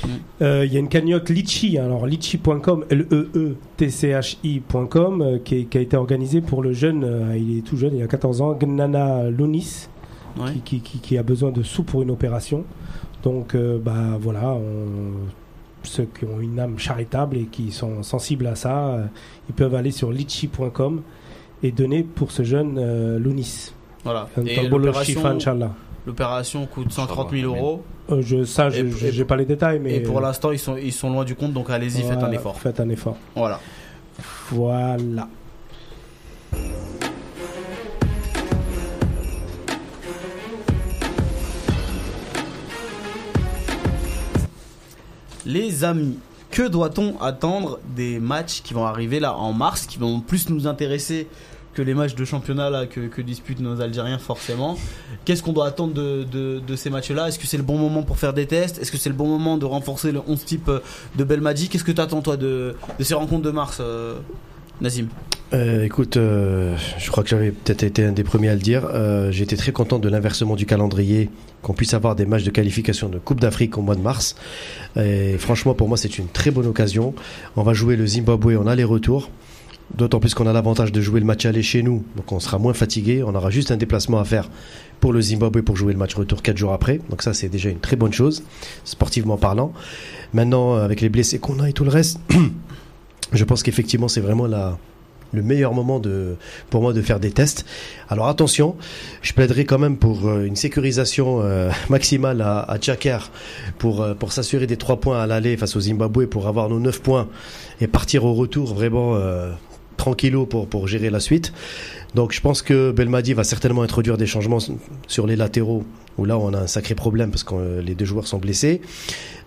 [0.03, 0.07] Mm.
[0.41, 6.41] Euh, Il y a une cagnotte Litchi, alors litchi.com, L-E-E-T-C-H-I.com, euh, qui, a été organisée
[6.41, 9.87] pour le jeune, euh, il est tout jeune, il a 14 ans, Gnana Lounis,
[10.39, 10.53] Ouais.
[10.53, 12.63] qui, qui- qui- qui a besoin de sous pour une opération.
[13.23, 15.27] Donc, euh, bah voilà, on-
[15.83, 19.05] ceux qui ont une âme charitable et qui sont sensibles à ça, euh,
[19.49, 21.01] ils peuvent aller sur litchi.com
[21.63, 23.71] et donner pour ce jeune euh, Lounis.
[24.03, 24.27] Voilà.
[26.05, 27.83] L'opération- coûte 130 Ça 000 va, euros.
[28.11, 30.93] Euh, je, ça, je j'ai pas les détails, mais Et pour l'instant, ils sont, ils
[30.93, 32.59] sont loin du compte, donc allez-y, faites un effort.
[32.59, 33.17] Faites un effort.
[33.35, 33.59] Voilà.
[34.51, 35.27] Voilà.
[45.49, 46.19] Les amis,
[46.51, 50.67] que doit-on attendre des matchs qui vont arriver là en mars, qui vont plus nous
[50.67, 51.25] intéresser
[51.73, 54.77] que les matchs de championnat que, disputent nos Algériens forcément?
[55.25, 58.33] Qu'est-ce qu'on doit attendre de, ces matchs-là Est-ce que c'est le bon moment pour faire
[58.33, 58.77] des tests?
[58.77, 60.81] Est-ce que c'est le bon moment de renforcer le 11 type euh,
[61.15, 64.19] de Belmadi Qu'est-ce que tu attends toi de, ces rencontres de mars, euh,
[64.81, 65.07] Nazim?
[65.53, 68.85] Euh, écoute, je crois que j'avais peut-être été un des premiers à le dire.
[68.85, 71.29] Euh, J'étais très content de l'inversement du calendrier,
[71.61, 74.35] qu'on puisse avoir des matchs de qualification de Coupe d'Afrique au mois de mars.
[74.95, 77.13] Et franchement, pour moi, c'est une très bonne occasion.
[77.55, 79.29] On va jouer le Zimbabwe en aller-retour.
[79.95, 82.59] D'autant plus qu'on a l'avantage de jouer le match aller chez nous, donc on sera
[82.59, 83.23] moins fatigué.
[83.23, 84.47] On aura juste un déplacement à faire
[84.99, 86.99] pour le Zimbabwe pour jouer le match retour quatre jours après.
[87.09, 88.43] Donc ça, c'est déjà une très bonne chose,
[88.83, 89.73] sportivement parlant.
[90.33, 92.19] Maintenant, avec les blessés qu'on a et tout le reste,
[93.33, 94.77] je pense qu'effectivement, c'est vraiment la,
[95.33, 96.35] le meilleur moment de,
[96.69, 97.65] pour moi de faire des tests.
[98.09, 98.75] Alors attention,
[99.21, 102.77] je plaiderai quand même pour euh, une sécurisation euh, maximale à, à
[103.77, 106.79] pour, euh, pour s'assurer des trois points à l'aller face au Zimbabwe pour avoir nos
[106.79, 107.27] neuf points
[107.81, 109.51] et partir au retour vraiment euh,
[109.97, 111.53] tranquillo pour, pour gérer la suite.
[112.15, 114.59] Donc je pense que Belmadi va certainement introduire des changements
[115.07, 115.83] sur les latéraux
[116.17, 118.81] où là on a un sacré problème parce que les deux joueurs sont blessés.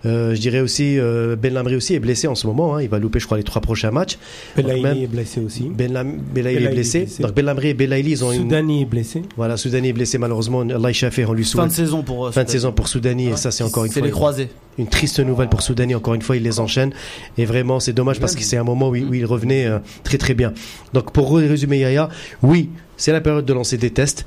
[0.05, 2.75] Euh, je dirais aussi euh, Ben Lamri aussi est blessé en ce moment.
[2.75, 2.81] Hein.
[2.81, 4.17] Il va louper je crois les trois prochains matchs.
[4.57, 5.69] Belaïli est blessé aussi.
[5.73, 6.97] Ben Lam- Belaïli est blessé.
[6.99, 7.23] est blessé.
[7.23, 9.21] Donc Ben Lamri et Belaïli ils ont une Soudani est blessé.
[9.37, 10.61] voilà Soudani est blessé malheureusement.
[10.61, 10.89] Allah
[11.27, 13.51] on lui Fin souhaite de saison pour euh, fin de saison pour Soudani et ça
[13.51, 14.47] c'est encore une C'est fois les croisés.
[14.77, 15.95] une triste nouvelle pour Soudani.
[15.95, 16.91] Encore une fois, il les enchaîne.
[17.37, 19.79] Et vraiment, c'est dommage parce que c'est un moment où il, où il revenait euh,
[20.03, 20.53] très très bien.
[20.93, 22.09] Donc pour résumer Yaya,
[22.41, 24.25] oui, c'est la période de lancer des tests.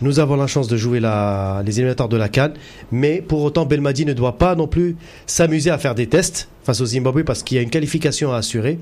[0.00, 2.54] Nous avons la chance de jouer les éliminatoires de la Cannes,
[2.92, 4.94] mais pour autant, Belmadi ne doit pas non plus
[5.26, 8.36] s'amuser à faire des tests face au Zimbabwe parce qu'il y a une qualification à
[8.36, 8.78] assurer.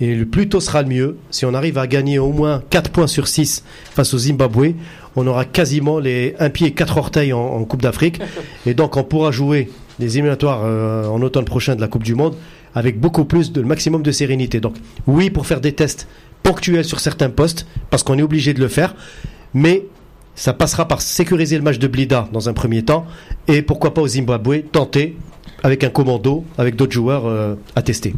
[0.00, 1.16] Et le plus tôt sera le mieux.
[1.30, 3.62] Si on arrive à gagner au moins 4 points sur 6
[3.94, 4.72] face au Zimbabwe,
[5.16, 8.18] on aura quasiment les un pied et quatre orteils en, Coupe d'Afrique.
[8.64, 9.68] Et donc on pourra jouer
[9.98, 12.36] les éliminatoires euh, en automne prochain de la Coupe du Monde
[12.74, 14.60] avec beaucoup plus de maximum de sérénité.
[14.60, 14.76] Donc
[15.06, 16.08] oui pour faire des tests
[16.42, 18.94] ponctuels sur certains postes parce qu'on est obligé de le faire,
[19.52, 19.84] mais
[20.38, 23.06] ça passera par sécuriser le match de Blida dans un premier temps
[23.48, 25.16] et pourquoi pas au Zimbabwe tenter
[25.64, 28.14] avec un commando, avec d'autres joueurs euh, à tester.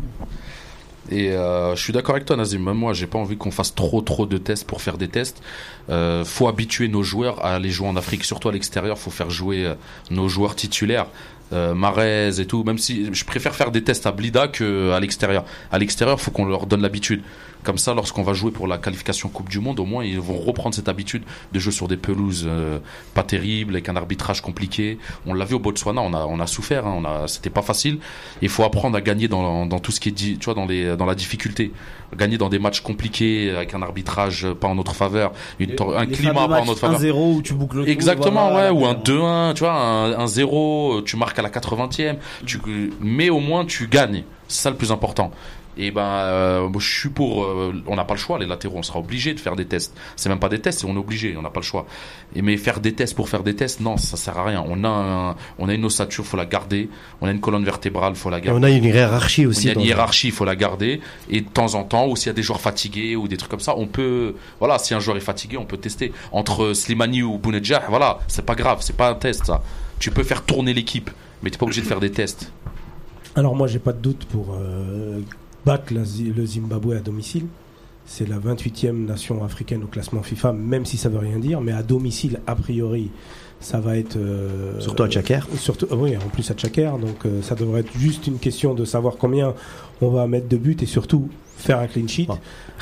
[1.10, 2.62] Et euh, je suis d'accord avec toi, Nazim.
[2.62, 5.42] Même moi, j'ai pas envie qu'on fasse trop trop de tests pour faire des tests.
[5.88, 8.98] Euh, faut habituer nos joueurs à aller jouer en Afrique, surtout à l'extérieur.
[8.98, 9.74] Faut faire jouer euh,
[10.10, 11.06] nos joueurs titulaires,
[11.52, 12.62] euh, Marez et tout.
[12.64, 15.44] Même si je préfère faire des tests à Blida que à l'extérieur.
[15.72, 17.22] À l'extérieur, faut qu'on leur donne l'habitude.
[17.62, 20.38] Comme ça, lorsqu'on va jouer pour la qualification Coupe du Monde, au moins ils vont
[20.38, 22.78] reprendre cette habitude de jouer sur des pelouses euh,
[23.14, 24.98] pas terribles, avec un arbitrage compliqué.
[25.26, 27.62] On l'a vu au Botswana, on a on a souffert, hein, on a c'était pas
[27.62, 27.98] facile.
[28.42, 30.66] Il faut apprendre à gagner dans, dans tout ce qui est dit, tu vois, dans
[30.66, 31.72] les dans la difficulté.
[32.16, 36.48] Gagner dans des matchs compliqués avec un arbitrage pas en notre faveur, une, un climat
[36.48, 37.00] pas en notre faveur.
[37.00, 39.52] 1-0 où tu boucles le Exactement, voilà, ouais, ou un voilà.
[39.52, 42.60] 2-1, tu vois, un, un 0, tu marques à la 80e, tu,
[43.00, 44.24] mais au moins tu gagnes.
[44.48, 45.30] C'est ça le plus important.
[45.82, 47.42] Et ben, euh, moi, je suis pour.
[47.44, 49.96] euh, on n'a pas le choix, les latéraux, on sera obligé de faire des tests.
[50.14, 51.86] C'est même pas des tests, on est obligé, on n'a pas le choix.
[52.36, 54.62] Et mais faire des tests pour faire des tests, non, ça sert à rien.
[54.68, 56.90] On a, un- on a une ossature, faut la garder.
[57.22, 58.60] On a une colonne vertébrale, faut la Et garder.
[58.60, 59.68] on a une hiérarchie Il aussi.
[59.68, 61.00] y a une hiérarchie, il faut la garder.
[61.30, 63.50] Et de temps en temps, ou s'il y a des joueurs fatigués ou des trucs
[63.50, 66.12] comme ça, on peut, voilà, si un joueur est fatigué, on peut tester.
[66.32, 69.62] Entre Slimani ou Bounedjah, voilà, c'est pas grave, c'est pas un test, ça.
[69.98, 71.10] Tu peux faire tourner l'équipe,
[71.42, 72.52] mais t'es pas obligé de faire des tests.
[73.36, 75.20] Alors moi j'ai pas de doute pour euh,
[75.66, 77.46] battre le Zimbabwe à domicile.
[78.06, 81.70] C'est la 28e nation africaine au classement FIFA, même si ça veut rien dire, mais
[81.72, 83.10] à domicile, a priori,
[83.60, 84.16] ça va être...
[84.16, 85.46] euh, Surtout à Tchaker.
[85.56, 88.74] Surtout, ah oui, en plus à Tchaker, donc euh, ça devrait être juste une question
[88.74, 89.54] de savoir combien
[90.00, 92.26] on va mettre de buts et surtout faire un clean sheet.
[92.30, 92.36] Ah,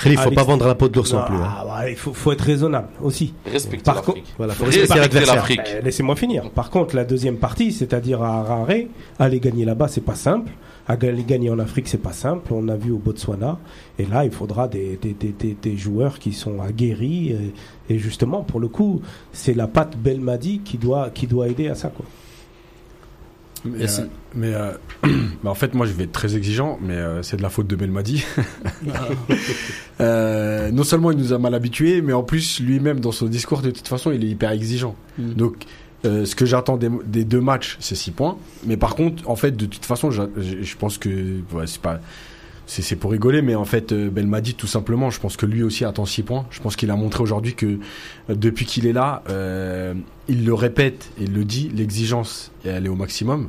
[0.07, 1.35] Il faut pas vendre la peau de l'ours non plus.
[1.37, 1.47] hein.
[1.47, 3.35] Ah, ouais, il faut, faut être raisonnable aussi.
[3.45, 4.25] Respectez Par l'Afrique.
[4.39, 5.35] Voilà, faut Respecter respecter l'adversaire.
[5.35, 5.61] l'Afrique.
[5.75, 6.49] Euh, Laissez-moi finir.
[6.53, 8.69] Par contre, la deuxième partie, c'est-à-dire à Harare,
[9.19, 10.53] aller gagner là-bas, c'est pas simple.
[10.89, 12.53] Aller gagner en Afrique, c'est pas simple.
[12.53, 13.59] On a vu au Botswana.
[13.99, 17.31] Et là, il faudra des, des, des, des, des joueurs qui sont aguerris.
[17.31, 21.69] Et, et justement, pour le coup, c'est la patte Belmadi qui doit, qui doit aider
[21.69, 21.89] à ça.
[21.89, 22.07] Quoi.
[23.65, 24.73] Mais, euh, mais, euh,
[25.43, 27.67] bah, en fait, moi, je vais être très exigeant, mais euh, c'est de la faute
[27.67, 28.25] de Belmadi.
[30.01, 33.63] Euh, non seulement il nous a mal habitués, mais en plus, lui-même, dans son discours,
[33.63, 34.95] de toute façon, il est hyper exigeant.
[35.19, 35.33] Mm.
[35.33, 35.65] Donc,
[36.05, 38.39] euh, ce que j'attends des, deux matchs, c'est 6 points.
[38.65, 42.01] Mais par contre, en fait, de toute façon, je pense que ouais, c'est pas.
[42.69, 45.87] C'est pour rigoler, mais en fait, euh, Belmadi, tout simplement, je pense que lui aussi
[45.87, 46.47] attend 6 points.
[46.51, 47.67] Je pense qu'il a montré aujourd'hui que
[48.29, 49.95] euh, depuis qu'il est là, euh,
[50.29, 53.49] il le répète et le dit, l'exigence, elle est au maximum.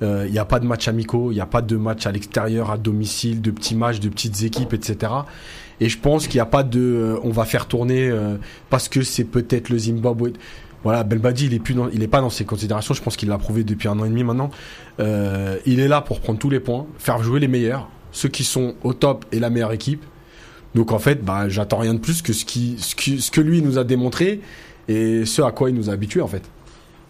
[0.00, 2.72] Il n'y a pas de matchs amicaux, il n'y a pas de matchs à l'extérieur,
[2.72, 5.12] à domicile, de petits matchs, de petites équipes, etc.
[5.78, 8.12] Et je pense qu'il n'y a pas de, on va faire tourner
[8.68, 10.32] parce que c'est peut-être le Zimbabwe.
[10.84, 12.92] Voilà, Belbadi, il est plus, dans- il est pas dans ses considérations.
[12.94, 14.50] Je pense qu'il l'a prouvé depuis un an et demi maintenant.
[15.00, 18.42] Euh, il est là pour prendre tous les points, faire jouer les meilleurs, ceux qui
[18.44, 20.02] sont au top et la meilleure équipe.
[20.74, 23.40] Donc en fait, bah, j'attends rien de plus que ce qui, ce qui- ce que
[23.40, 24.40] lui nous a démontré
[24.88, 26.42] et ce à quoi il nous a habitués en fait.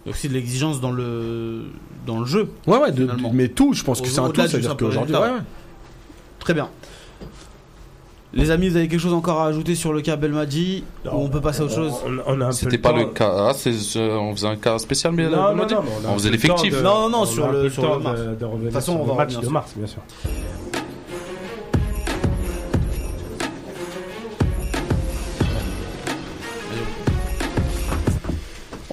[0.05, 1.63] A aussi de l'exigence dans le
[2.05, 2.49] dans le jeu.
[2.67, 4.41] Ouais, ouais, de- mais tout, je pense que c'est un tout.
[4.47, 5.39] C'est-à-dire qu'aujourd'hui, ouais, ouais.
[6.39, 6.67] Très bien.
[8.35, 11.29] Les amis, vous avez quelque chose encore à ajouter sur le cas Belmadi ou on
[11.29, 13.31] peut passer à autre chose On, on a un peu C'était pas le cas.
[13.49, 15.53] Ah, c'est, euh, on faisait un cas spécial, mais Non,
[16.07, 16.75] on, faisait l'effectif.
[16.75, 18.19] de- Non, non, non, sur le- sur le mars.
[18.19, 20.01] De, de toute façon, sur on le va match de mars, bien sûr.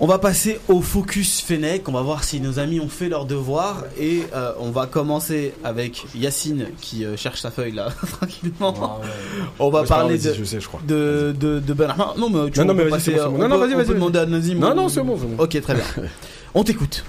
[0.03, 1.87] On va passer au focus Fennec.
[1.87, 3.85] On va voir si nos amis ont fait leur devoir.
[3.99, 8.99] Et euh, on va commencer avec Yacine qui euh, cherche sa feuille là, tranquillement.
[9.59, 10.81] On va Ouais, parler de, je sais, je crois.
[10.89, 11.95] de, de, de Ben.
[12.17, 13.45] Non, mais tu Non, non, on mais vas-y, bon, bon.
[13.45, 14.59] on Non, vas-y, vas-y, demander à Nazim.
[14.59, 15.43] Non, non, c'est bon, bon.
[15.43, 15.85] Ok, très bien.
[16.55, 17.05] On t'écoute.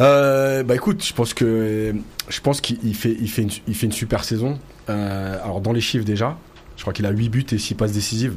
[0.00, 1.94] Euh, bah écoute, je pense que
[2.28, 4.58] je pense qu'il il fait il fait une, il fait une super saison.
[4.86, 6.36] Alors dans les chiffres déjà,
[6.76, 8.34] je crois qu'il a 8 buts et 6 passes décisives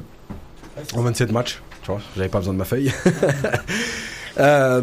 [0.96, 1.62] en 27 matchs.
[1.90, 2.92] Tu vois, j'avais pas besoin de ma feuille.
[4.38, 4.82] Euh,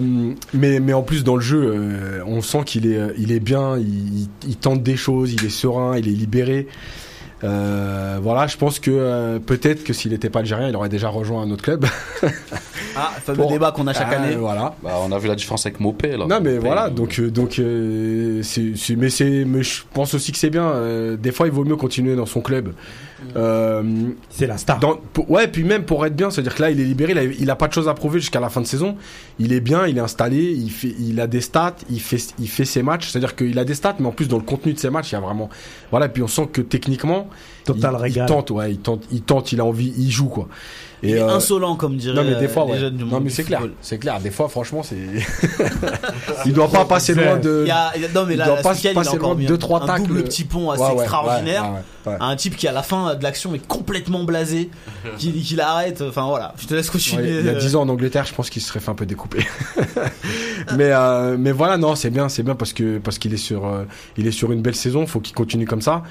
[0.52, 3.78] mais mais en plus dans le jeu, euh, on sent qu'il est il est bien,
[3.78, 6.66] il, il tente des choses, il est serein, il est libéré.
[7.44, 11.08] Euh, voilà, je pense que euh, peut-être que s'il n'était pas algérien, il aurait déjà
[11.08, 11.86] rejoint un autre club.
[12.98, 14.36] Ah, fameux débat qu'on a chaque Ah, année.
[14.36, 14.74] Voilà.
[14.82, 16.24] Bah, on a vu la différence avec Mopé, là.
[16.26, 20.14] Non mais Mopé, voilà il- donc donc euh, c'est c'est- mais c'est mais je pense
[20.14, 22.72] aussi que c'est bien euh, des fois il vaut mieux continuer dans son club
[23.36, 23.82] euh,
[24.30, 24.78] C'est la star.
[24.78, 26.84] dans, pour- ouais puis même pour être bien c'est à dire que là il est
[26.84, 28.96] libéré il a, il a pas de choses à prouver jusqu'à la fin de saison.
[29.38, 32.48] Il est bien il est installé il fait il a des stats il fait il
[32.48, 33.08] fait ses matchs.
[33.10, 34.90] C'est à dire qu'il a des stats mais en plus dans le contenu de ses
[34.90, 35.48] matchs il y a vraiment
[35.90, 37.28] voilà puis on sent que techniquement
[37.64, 40.48] Total il, il tente ouais il tente il tente il a envie il joue quoi
[41.02, 42.78] et Il est euh, insolent, comme diraient non mais des fois euh, les ouais.
[42.78, 43.12] jeunes du monde.
[43.12, 44.96] non mais c'est clair c'est clair des fois franchement c'est
[46.46, 48.38] il doit pas passer loin de Il y a, il y a- non mais il
[48.38, 49.46] là, doit la pas il passer loin de mieux.
[49.46, 50.06] deux, trois un tacles.
[50.06, 51.64] double petit pont assez Ouais, ouais, extraordinaire.
[51.64, 51.70] ouais,
[52.06, 52.18] ouais, ouais.
[52.20, 54.70] Un type qui à la fin de l'action est complètement blasé,
[55.18, 56.02] qui, qui l'arrête.
[56.02, 57.22] Enfin voilà, je te laisse continuer.
[57.34, 58.90] Ouais, il y a euh, 10 ans en Angleterre, je pense qu'il se serait fait
[58.90, 59.44] un peu découper.
[60.76, 63.66] mais euh, mais voilà, non, c'est bien, c'est bien parce que parce qu'il est sur
[63.66, 63.84] euh,
[64.16, 66.02] il est sur une belle saison, faut qu'il continue comme ça.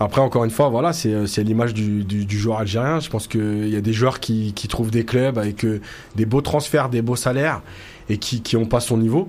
[0.00, 2.98] Après, encore une fois, voilà, c'est euh, c'est l'image du, du, du joueur algérien.
[2.98, 5.80] Je pense qu'il y a des joueurs qui, trouvent des clubs avec euh,
[6.16, 7.62] des beaux transferts, des beaux salaires
[8.08, 9.28] et qui qui ont pas son niveau.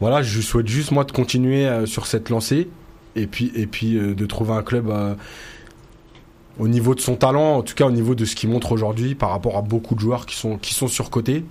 [0.00, 2.68] Voilà, je souhaite juste moi de continuer euh, sur cette lancée
[3.14, 4.92] et puis et puis de trouver un club
[6.58, 9.14] au niveau de son talent, en tout cas au niveau de ce qu'il montre aujourd'hui
[9.14, 11.44] par rapport à beaucoup de joueurs qui sont qui sont surcotés.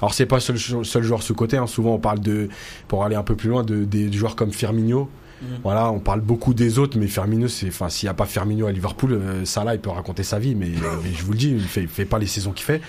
[0.00, 1.66] Alors c'est pas seul seul joueur surcoté, hein.
[1.66, 2.48] souvent on parle de
[2.88, 5.08] pour aller un peu plus loin de des joueurs comme Firmino.
[5.42, 5.58] Mhm.
[5.64, 8.66] Voilà, on parle beaucoup des autres, mais Firmino, c'est, enfin, s'il n'y a pas Firmino
[8.66, 10.68] à Liverpool, euh, Salah, il peut raconter sa vie, mais,
[11.02, 12.80] mais je vous le dis, il fait, il fait pas les saisons qu'il fait.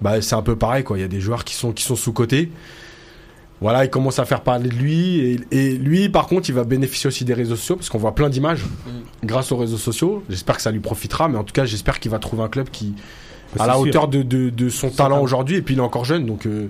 [0.00, 0.98] Bah, c'est un peu pareil, quoi.
[0.98, 2.50] Il y a des joueurs qui sont, qui sont sous cotés.
[3.60, 6.64] Voilà, il commence à faire parler de lui, et, et lui, par contre, il va
[6.64, 8.64] bénéficier aussi des réseaux sociaux, parce qu'on voit plein d'images
[9.22, 10.24] grâce aux réseaux sociaux.
[10.28, 12.70] J'espère que ça lui profitera, mais en tout cas, j'espère qu'il va trouver un club
[12.70, 12.94] qui,
[13.60, 13.82] à la sûr.
[13.82, 16.66] hauteur de, de, de son talent aujourd'hui, et puis il est encore jeune, donc, euh,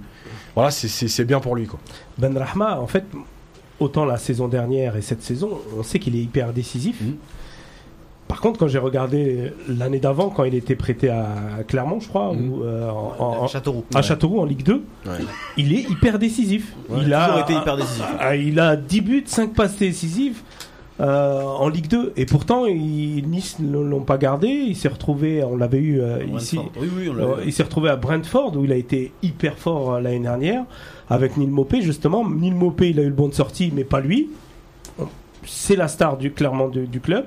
[0.55, 1.81] voilà, c'est, c'est, c'est bien pour lui, quoi.
[2.19, 3.05] Ben Rahma, en fait,
[3.83, 7.01] autant la saison dernière et cette saison, on sait qu'il est hyper décisif.
[7.01, 7.17] Mhm.
[8.29, 11.27] Par contre, quand j'ai regardé l'année d'avant, quand il était prêté à
[11.69, 12.51] Clermont, je crois, Mhm.
[12.51, 13.85] ou euh, en, en- Châteauroux.
[13.95, 15.13] à Châteauroux en Ligue 2, Ouais.
[15.59, 16.73] il est hyper décisif.
[16.89, 18.05] Ouais, il a toujours été hyper décisif.
[18.19, 20.41] ah, il a 10 buts, 5 passes décisives
[21.01, 22.13] euh, en Ligue 2.
[22.17, 24.49] Et pourtant, il- Nice ne l'ont pas gardé.
[24.49, 26.59] Il s'est retrouvé, on l'avait eu euh, ici.
[26.81, 29.95] Oui, oui, on Euh, il s'est retrouvé à Brentford où il a été hyper fort
[29.95, 30.65] euh, l'année dernière
[31.13, 32.29] avec Neil Mopé justement.
[32.29, 34.31] Neil Mopé il a eu le bon de sortie mais pas lui.
[35.45, 37.25] C'est la star du clairement du, du club.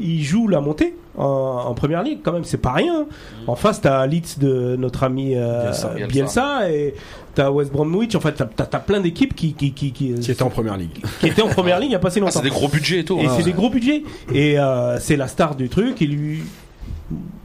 [0.00, 1.24] Il joue la montée en,
[1.66, 3.06] en première ligue quand même, c'est pas rien.
[3.46, 5.88] En face t'as Leeds de notre ami euh, Bielsa.
[5.88, 6.06] Bielsa.
[6.08, 6.70] Bielsa.
[6.70, 6.94] et
[7.34, 8.14] t'as West Bromwich.
[8.14, 11.04] En fait t'as t'as plein d'équipes qui qui, qui, qui, Qui était en première ligue.
[11.20, 12.38] qui étaient en première ligue il y a pas si Ah, longtemps.
[12.38, 13.18] c'est des gros budgets et tout.
[13.18, 13.32] Et hein.
[13.36, 14.02] c'est des gros budgets.
[14.32, 16.00] Et euh, c'est la star du truc.
[16.00, 16.42] Et lui,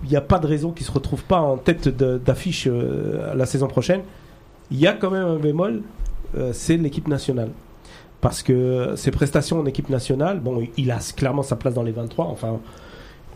[0.04, 3.46] il n'y a pas de raison qu'il se retrouve pas en tête d'affiche euh, la
[3.48, 4.02] saison prochaine.
[4.74, 5.82] Il y a quand même un bémol,
[6.38, 7.50] euh, c'est l'équipe nationale.
[8.22, 11.92] Parce que ses prestations en équipe nationale, bon, il a clairement sa place dans les
[11.92, 12.26] 23.
[12.28, 12.60] Enfin,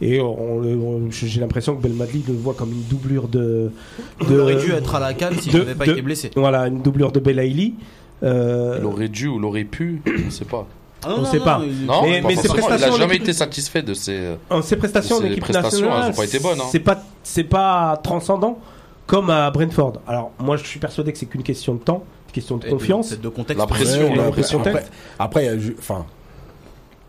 [0.02, 3.70] et on, le- on- j'ai l'impression que Belmadi le voit comme une doublure de.
[4.22, 6.32] Il de- aurait dû être à la canne s'il n'avait pas de- été blessé.
[6.36, 7.76] Voilà, une doublure de Belaïli.
[8.24, 10.66] Euh, Il aurait dû ou l'aurait pu, on sait pas.
[11.06, 11.62] Ah, On sait pas.
[11.64, 14.20] il- Non, Mais- ses il prestations a en jamais été satisfait de ses.
[14.50, 16.66] En ses prestations en équipe prestations, nationale, elles ont pas été bonnes, hein.
[16.72, 18.58] C'est pas, c'est pas transcendant
[19.08, 19.94] comme à Brentford.
[20.08, 22.70] Alors moi, je suis persuadé que c'est qu'une question de temps, une question de Et
[22.70, 23.18] confiance.
[23.18, 23.60] De contexte.
[23.60, 24.60] La pression, la pression.
[24.60, 24.86] Après,
[25.18, 26.06] après, il y a ju- enfin,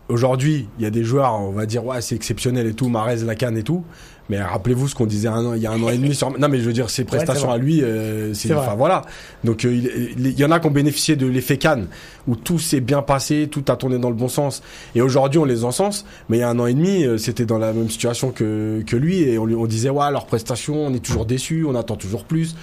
[0.07, 3.17] aujourd'hui, il y a des joueurs, on va dire, ouais, c'est exceptionnel et tout, Marez,
[3.17, 3.83] Lacan et tout.
[4.29, 6.37] Mais rappelez-vous ce qu'on disait un an, il y a un an et demi sur.
[6.37, 8.53] Non, mais je veux dire, ses prestations à lui, euh, c'est.
[8.53, 9.01] Enfin voilà.
[9.43, 11.87] Donc euh, il, y en a qui ont bénéficié de l'effet Cannes,
[12.27, 14.61] où tout s'est bien passé, tout a tourné dans le bon sens.
[14.93, 16.05] Et aujourd'hui, on les encense.
[16.29, 18.83] Mais il y a un an et demi, euh, c'était dans la même situation que
[18.85, 21.75] que lui, et on lui on disait, ouais, leurs prestations, on est toujours déçus, on
[21.75, 22.55] attend toujours plus.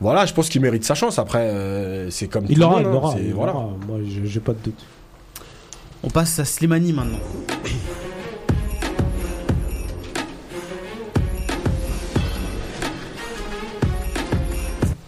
[0.00, 1.18] Voilà, je pense qu'il mérite sa chance.
[1.18, 3.24] Après, euh, c'est comme Il tout le l'aura, il hein.
[3.28, 3.52] il Voilà.
[3.52, 4.84] Moi, j'ai pas de doute.
[6.02, 7.18] On passe à Slimani maintenant.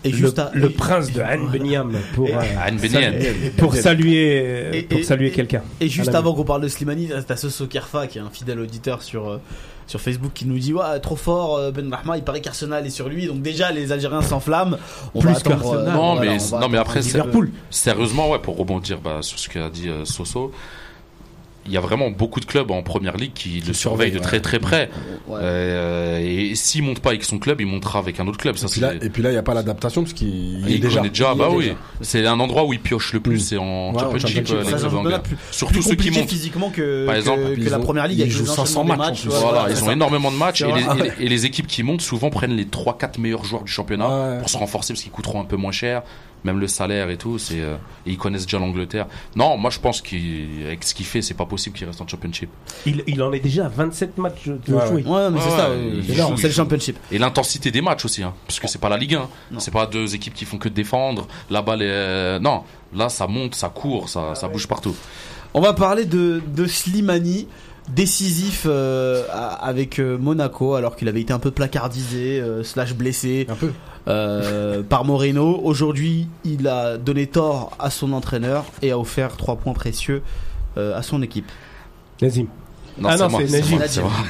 [0.02, 3.12] Et Le, juste à- le et- prince de Han Benyam pour, Et- euh, Anne Benien.
[3.58, 5.62] pour saluer, Et- pour saluer et- quelqu'un.
[5.80, 9.02] Et juste avant qu'on parle de Slimani, t'as ce Sokerfa qui est un fidèle auditeur
[9.02, 9.36] sur euh,
[9.86, 12.90] sur Facebook qui nous dit ouais trop fort euh, Ben Rahma, il paraît qu'Arsenal est
[12.90, 13.26] sur lui.
[13.26, 14.78] Donc déjà les Algériens s'enflamment.
[15.14, 15.94] On Plus va attendre, euh, qu'Arsenal.
[15.94, 17.00] Non, voilà, mais, on va non, mais après.
[17.00, 17.50] Liverpool.
[17.70, 20.50] Sérieusement, ouais, pour rebondir bah, sur ce qu'a dit euh, Soso,
[21.66, 24.40] il y a vraiment beaucoup de clubs en première ligue qui le surveillent de très
[24.40, 24.88] très près.
[25.28, 25.38] Ouais.
[25.42, 28.56] Euh, et s'il monte pas avec son club, il montera avec un autre club.
[28.56, 30.66] Ça, Et puis c'est- là, et puis là, il n'y a pas l'adaptation parce qu'il
[30.68, 30.96] il est déjà.
[30.98, 31.72] connaît déjà, il bah oui.
[32.00, 34.56] C'est un endroit où il pioche le plus, c'est en Ouais, championship, championship.
[34.56, 35.18] euh, les clubs anglais.
[35.22, 36.28] plus, Surtout plus ceux qui montent.
[36.28, 39.26] physiquement que, Par exemple, que, la première ligue ils jouent les 500 enchaînements des matchs
[39.26, 40.62] Voilà, ils ont énormément de matchs
[41.20, 44.56] et les, équipes qui montent souvent prennent les 3-4 meilleurs joueurs du championnat pour se
[44.56, 46.02] renforcer parce qu'ils coûteront un peu moins cher,
[46.44, 47.38] même le salaire et tout.
[47.38, 47.76] C'est euh,
[48.06, 49.06] et ils connaissent déjà l'Angleterre.
[49.36, 52.50] Non, moi je pense qu'avec ce qu'il fait, c'est pas possible qu'il reste en championship.
[52.86, 55.04] Il, il en est déjà à 27 matchs de Ouais, joués.
[55.04, 56.96] Ouais, mais c'est Ouais, ça, euh, c'est le championship.
[57.10, 59.28] Et l'intensité des matchs aussi, hein, parce que c'est pas la Ligue 1.
[59.52, 59.60] Non.
[59.60, 61.26] C'est pas deux équipes qui font que défendre.
[61.50, 62.38] Là-bas, les...
[62.40, 62.62] non,
[62.94, 64.94] là ça monte, ça court, ça, ça bouge partout.
[65.52, 67.48] On va parler de, de Slimani,
[67.88, 69.24] décisif euh,
[69.60, 73.72] avec euh, Monaco, alors qu'il avait été un peu placardisé, euh, slash blessé Un peu.
[74.10, 75.60] Euh, par Moreno.
[75.62, 80.22] Aujourd'hui, il a donné tort à son entraîneur et a offert trois points précieux
[80.76, 81.50] euh, à son équipe.
[82.22, 82.46] Nazim.
[82.98, 83.76] Non, Ah non, c'est Najim.
[83.78, 83.86] moi,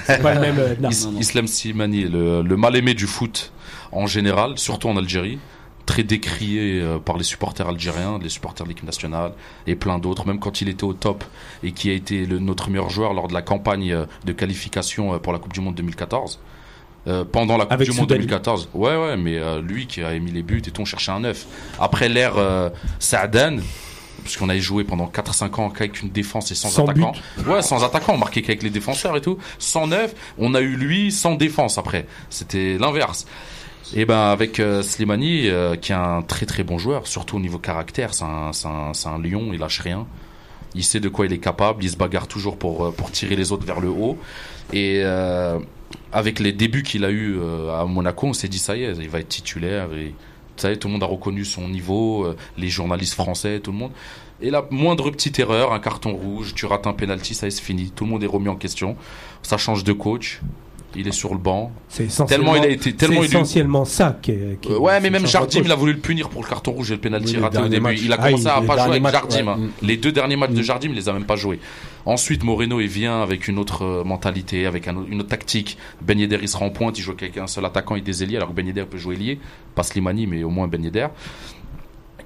[0.07, 0.59] c'est pas le même.
[0.59, 0.91] euh, non.
[0.91, 1.19] Is- non, non.
[1.21, 3.53] Islam Slimani, le, le mal-aimé du foot
[3.93, 5.39] en général, surtout en Algérie,
[5.87, 9.33] très décrié par les supporters algériens, les supporters de l'équipe nationale
[9.67, 11.25] et plein d'autres, même quand il était au top
[11.65, 15.33] et qui a été le, notre meilleur joueur lors de la campagne de qualification pour
[15.33, 16.39] la Coupe du Monde 2014.
[17.07, 18.27] Euh, pendant la Coupe Avec du Monde Soudani.
[18.27, 18.69] 2014.
[18.75, 21.21] Ouais, ouais, mais euh, lui qui a émis les buts et tout, on cherchait un
[21.21, 21.47] neuf.
[21.81, 22.69] Après l'ère euh,
[22.99, 23.57] Saadan,
[24.23, 27.13] puisqu'on avait joué pendant 4-5 ans qu'avec une défense et sans, Sans attaquant.
[27.47, 29.39] Ouais, sans attaquant, on marquait qu'avec les défenseurs et tout.
[29.59, 32.07] Sans neuf, on a eu lui sans défense après.
[32.29, 33.27] C'était l'inverse.
[33.95, 35.49] Et ben avec euh, Slimani,
[35.81, 39.59] qui est un très très bon joueur, surtout au niveau caractère, c'est un, lion, il
[39.59, 40.07] lâche rien.
[40.75, 43.53] Il sait de quoi il est capable, il se bagarre toujours pour, pour tirer les
[43.53, 44.19] autres vers le haut.
[44.73, 45.59] Et euh,
[46.13, 48.97] avec les débuts qu'il a eu euh, à Monaco, on s'est dit ça y est,
[48.97, 49.93] il va être titulaire.
[49.95, 53.73] Et, vous savez, tout le monde a reconnu son niveau, euh, les journalistes français, tout
[53.73, 53.93] le monde.
[54.43, 57.51] Et la moindre petite erreur, un carton rouge, tu rates un penalty, ça y est,
[57.51, 57.91] c'est fini.
[57.91, 58.97] Tout le monde est remis en question.
[59.43, 60.41] Ça change de coach.
[60.97, 61.71] Il est sur le banc.
[61.89, 64.61] C'est essentiellement, Tellement il a été, tellement il essentiellement ça qui est.
[64.61, 66.91] qui- Euh, ouais, mais même Jardim, il a voulu le punir pour le carton rouge
[66.91, 67.95] et le Oui, les raté au début.
[67.95, 69.47] Il a Ah, commencé il- à pas jouer avec Jardim.
[69.47, 69.53] ouais.
[69.53, 69.57] hein.
[69.57, 69.87] Mm.
[69.87, 71.61] Les deux derniers matchs de Jardim, il les a même pas joués.
[72.07, 75.79] Ensuite, Moreno, il vient avec une autre euh, mentalité, avec un une autre tactique.
[76.03, 78.37] Ben Yedder, il sera en pointe, il joue avec un seul attaquant et des ailiers,
[78.39, 79.39] alors que Ben Yedder peut jouer lié.
[79.77, 81.07] Pas Slimani, mais au moins Ben Yedder.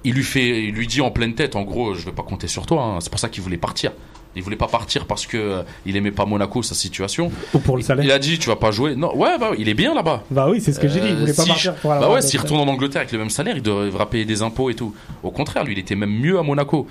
[0.03, 2.47] Il lui fait, il lui dit en pleine tête, en gros, je vais pas compter
[2.47, 2.83] sur toi.
[2.83, 2.97] hein.
[2.99, 3.91] C'est pour ça qu'il voulait partir.
[4.35, 7.31] Il voulait pas partir parce que euh, il aimait pas Monaco, sa situation.
[7.53, 8.03] Ou pour le salaire.
[8.03, 8.95] Il a dit, tu vas pas jouer.
[8.95, 10.23] Non, ouais, bah, il est bien là-bas.
[10.29, 11.07] Bah oui, c'est ce que j'ai dit.
[11.07, 13.11] Il Euh, voulait pas si partir je- pour Bah ouais, s'il retourne en Angleterre avec
[13.13, 14.93] le même salaire, il devra payer des impôts et tout.
[15.23, 16.87] Au contraire, lui, il était même mieux à Monaco.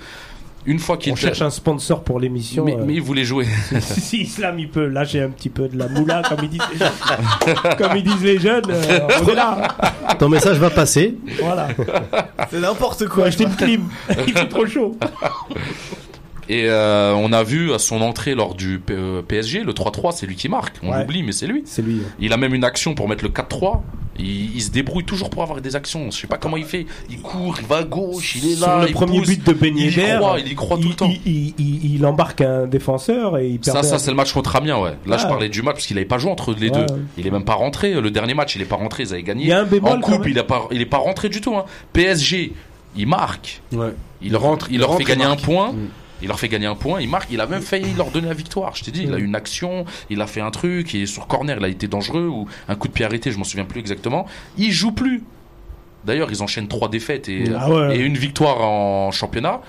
[0.67, 2.65] Une fois qu'il On cherche un sponsor pour l'émission.
[2.65, 3.45] mais, euh, mais il voulait jouer.
[3.81, 6.61] si, si Islam il peut lâcher un petit peu de la moula comme ils disent
[6.73, 9.67] les jeunes, comme ils disent les jeunes, euh, on est là.
[10.17, 11.13] Ton message va passer.
[11.39, 11.67] Voilà.
[12.49, 13.25] C'est n'importe quoi.
[13.27, 13.83] acheter une clim.
[14.25, 14.97] Il fait trop chaud.
[16.47, 20.11] Et euh, on a vu à son entrée lors du P- euh, PSG, le 3-3,
[20.15, 20.75] c'est lui qui marque.
[20.83, 20.99] On Ouais.
[20.99, 21.63] l'oublie, mais c'est lui.
[21.65, 22.01] C'est lui.
[22.19, 23.81] Il a même une action pour mettre le 4-3.
[24.17, 26.09] Il, il se débrouille toujours pour avoir des actions.
[26.11, 26.85] Je sais pas comment il fait.
[27.09, 28.81] Il court, il va à gauche, il est Sur là.
[28.83, 29.27] le il premier pousse.
[29.27, 31.09] but de Ben il y croit, il y croit tout le temps.
[31.09, 33.75] il- il- il- il embarque un défenseur et il perd.
[33.77, 34.91] Ça, ça c'est le match contre Amiens, ouais.
[35.05, 35.27] Là, je Ah.
[35.29, 36.93] parlais du match parce qu'il avait pas joué entre les Ouais, deux.
[36.93, 36.99] ouais.
[37.17, 37.99] Il est même pas rentré.
[37.99, 39.03] Le dernier match, il est pas rentré.
[39.03, 39.43] Ils avaient gagné.
[39.45, 41.41] Il y a un bémol en coupe, il est pas, il est pas rentré du
[41.41, 41.55] tout.
[41.57, 41.65] Hein.
[41.91, 42.53] PSG,
[42.95, 43.61] il marque.
[43.73, 43.89] Ouais.
[44.21, 45.73] Il, rentre, il leur rentre fait gagner un point.
[45.73, 45.87] Mm.
[46.21, 47.01] Il leur fait gagner un point.
[47.01, 47.29] Il marque.
[47.31, 48.75] Il a même failli leur donner la victoire.
[48.75, 49.85] Je t'ai dit, il a eu une action.
[50.09, 50.93] Il a fait un truc.
[50.93, 51.57] Il est sur corner.
[51.59, 53.31] Il a été dangereux ou un coup de pied arrêté.
[53.31, 54.25] Je m'en souviens plus exactement.
[54.57, 55.23] Il joue plus.
[56.05, 57.97] D'ailleurs, ils enchaînent trois défaites et, Ah ouais.
[57.97, 59.61] et une victoire en championnat.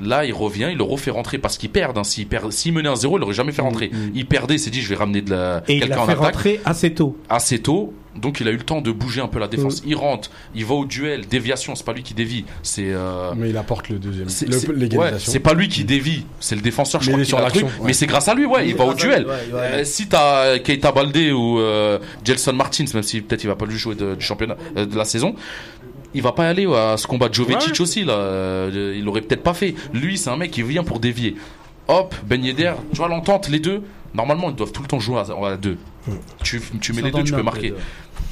[0.00, 1.96] Là, il revient, il le refait rentrer parce qu'il perd.
[1.96, 2.04] Hein.
[2.04, 3.90] S'il perd, s'il menait un 0 il l'aurait jamais fait rentrer.
[3.92, 4.10] Mm, mm.
[4.14, 6.14] Il perdait, il s'est dit, je vais ramener de la, Et il l'a en fait
[6.14, 7.16] rentrer assez tôt.
[7.28, 7.94] assez tôt.
[8.16, 9.82] Donc il a eu le temps de bouger un peu la défense.
[9.84, 13.50] Il rentre, il va au duel, déviation, c'est pas lui qui dévie, c'est euh, Mais
[13.50, 14.28] il apporte le deuxième.
[14.28, 15.32] c'est le- c'est- ouais, L'égalisation.
[15.32, 17.02] c'est pas lui qui dévie, c'est le défenseur.
[17.02, 17.86] Je Mais crois il est qu'il sur a ouais.
[17.86, 19.22] mais c'est grâce à lui, ouais, il, va au duel.
[19.24, 19.68] lui, ouais, ouais.
[19.80, 23.66] Euh, si t'as Keita Baldé ou euh, Gelson Martins, même si peut-être il va pas
[23.66, 25.34] lui jouer de, du championnat euh, de la saison.
[26.14, 28.14] Il va pas aller à ce combat de Jovetic aussi là.
[28.14, 29.74] euh, il l'aurait peut-être pas fait.
[29.92, 31.36] Lui, c'est un mec qui vient pour dévier.
[31.88, 33.82] Hop, Ben Yedder, tu vois l'entente, les deux.
[34.14, 35.76] Normalement, ils doivent tout le temps jouer à, à deux.
[36.42, 37.74] Tu, tu mets les deux, tu peux marquer.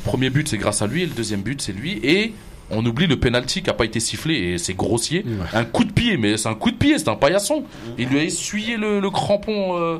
[0.04, 2.00] Premier but, c'est grâce à lui, et le deuxième but, c'est lui.
[2.04, 2.32] Et
[2.70, 5.24] on oublie le penalty qui a pas été sifflé, et c'est grossier.
[5.52, 7.64] Un coup de pied, mais c'est un coup de pied, c'est un paillasson.
[7.98, 9.98] Il lui a essuyé le, le crampon, euh,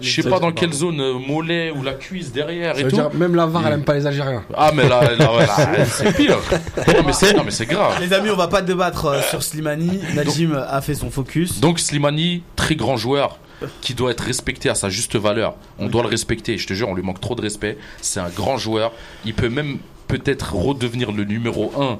[0.00, 2.90] je sais pas dans quelle zone, euh, mollet ou la cuisse derrière et tout.
[2.90, 4.44] dire, même la VAR, elle aime pas les Algériens.
[4.54, 6.38] Ah, mais là, là, ouais, là, c'est pire.
[6.76, 7.96] Non, mais c'est, non, mais c'est grave.
[8.00, 10.00] Les amis, on va pas débattre euh, sur Slimani.
[10.14, 11.60] Najim a fait son focus.
[11.60, 13.38] Donc Slimani, très grand joueur
[13.80, 15.54] qui doit être respecté à sa juste valeur.
[15.78, 16.58] On doit le respecter.
[16.58, 17.78] Je te jure, on lui manque trop de respect.
[18.00, 18.92] C'est un grand joueur.
[19.24, 19.78] Il peut même
[20.08, 21.98] peut-être redevenir le numéro 1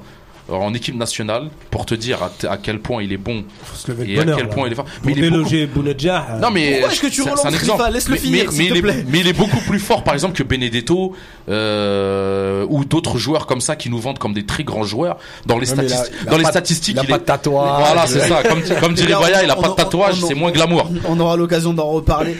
[0.53, 2.19] en équipe nationale pour te dire
[2.49, 3.45] à, quel point il est bon
[4.07, 4.45] et à quel là.
[4.47, 4.85] point il est fort.
[4.85, 7.91] Pour il est beaucoup déloger Bounedjah, euh, non mais Pourquoi est-ce que tu relances Rifa.
[7.91, 9.05] Laisse-le Mais- finir, mais, mais te il est, plaît.
[9.09, 11.15] mais il est beaucoup plus fort par exemple que Benedetto
[11.49, 15.16] euh, ou d'autres joueurs comme ça qui nous vendent comme des très grands joueurs
[15.47, 16.24] dans les mais statistiques.
[16.27, 17.81] Dans les pas de- statistiques, il a il pas de tatouage.
[17.87, 18.43] Voilà, c'est ça.
[18.43, 20.89] Comme, comme dirait Baya, il a on- pas de tatouage, c'est moins glamour.
[21.09, 22.37] On aura l'occasion d'en reparler.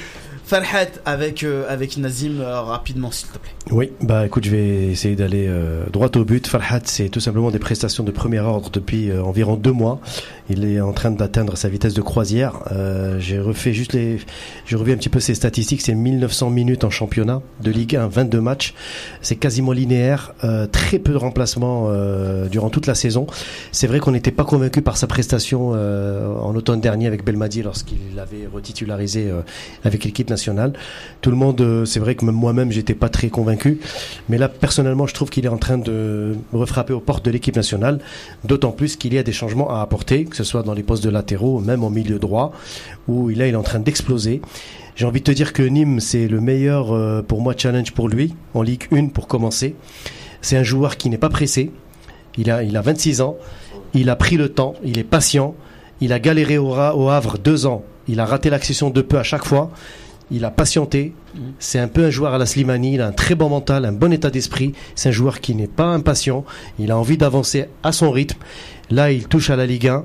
[0.53, 3.53] Farhat avec euh, avec Nazim euh, rapidement s'il te plaît.
[3.71, 6.47] Oui, bah écoute, je vais essayer d'aller euh, droit au but.
[6.47, 9.99] Farhat, c'est tout simplement des prestations de premier ordre depuis environ deux mois.
[10.51, 12.59] Il est en train d'atteindre sa vitesse de croisière.
[13.19, 14.19] J'ai refait juste les,
[14.67, 15.81] j'ai revu un petit peu ses statistiques.
[15.81, 18.75] C'est 1900 minutes en championnat de Ligue 1, 22 matchs.
[19.23, 20.35] C'est quasiment linéaire.
[20.73, 21.91] très peu de remplacements
[22.51, 23.27] durant toute la saison.
[23.71, 28.17] C'est vrai qu'on n'était pas convaincu par sa prestation en automne dernier avec Belmadi lorsqu'il
[28.17, 29.33] l'avait retitularisé
[29.85, 30.42] avec l'équipe nationale.
[31.21, 33.81] Tout le monde, euh, c'est vrai que même moi-même, j'étais pas très convaincu.
[34.29, 37.57] Mais là, personnellement, je trouve qu'il est en train de refrapper aux portes de l'équipe
[37.57, 38.01] nationale.
[38.45, 41.05] D'autant plus qu'il y a des changements à apporter, que ce soit dans les postes
[41.05, 42.53] de latéraux, même en milieu droit,
[43.09, 44.41] où là, il est en train d'exploser.
[44.95, 48.09] J'ai envie de te dire que Nîmes, c'est le meilleur, euh, pour moi, challenge pour
[48.09, 49.75] lui, en Ligue 1 pour commencer.
[50.43, 51.71] C'est un joueur qui n'est pas pressé.
[52.37, 53.37] Il a, il a 26 ans.
[53.95, 54.75] Il a pris le temps.
[54.85, 55.55] Il est patient.
[56.01, 57.85] Il a galéré au Havre deux ans.
[58.09, 59.71] Il a raté l'accession de peu à chaque fois.
[60.33, 61.13] Il a patienté.
[61.59, 62.95] C'est un peu un joueur à la Slimani.
[62.95, 64.73] Il a un très bon mental, un bon état d'esprit.
[64.95, 66.45] C'est un joueur qui n'est pas impatient.
[66.79, 68.39] Il a envie d'avancer à son rythme.
[68.91, 70.05] Là, il touche à la Ligue 1.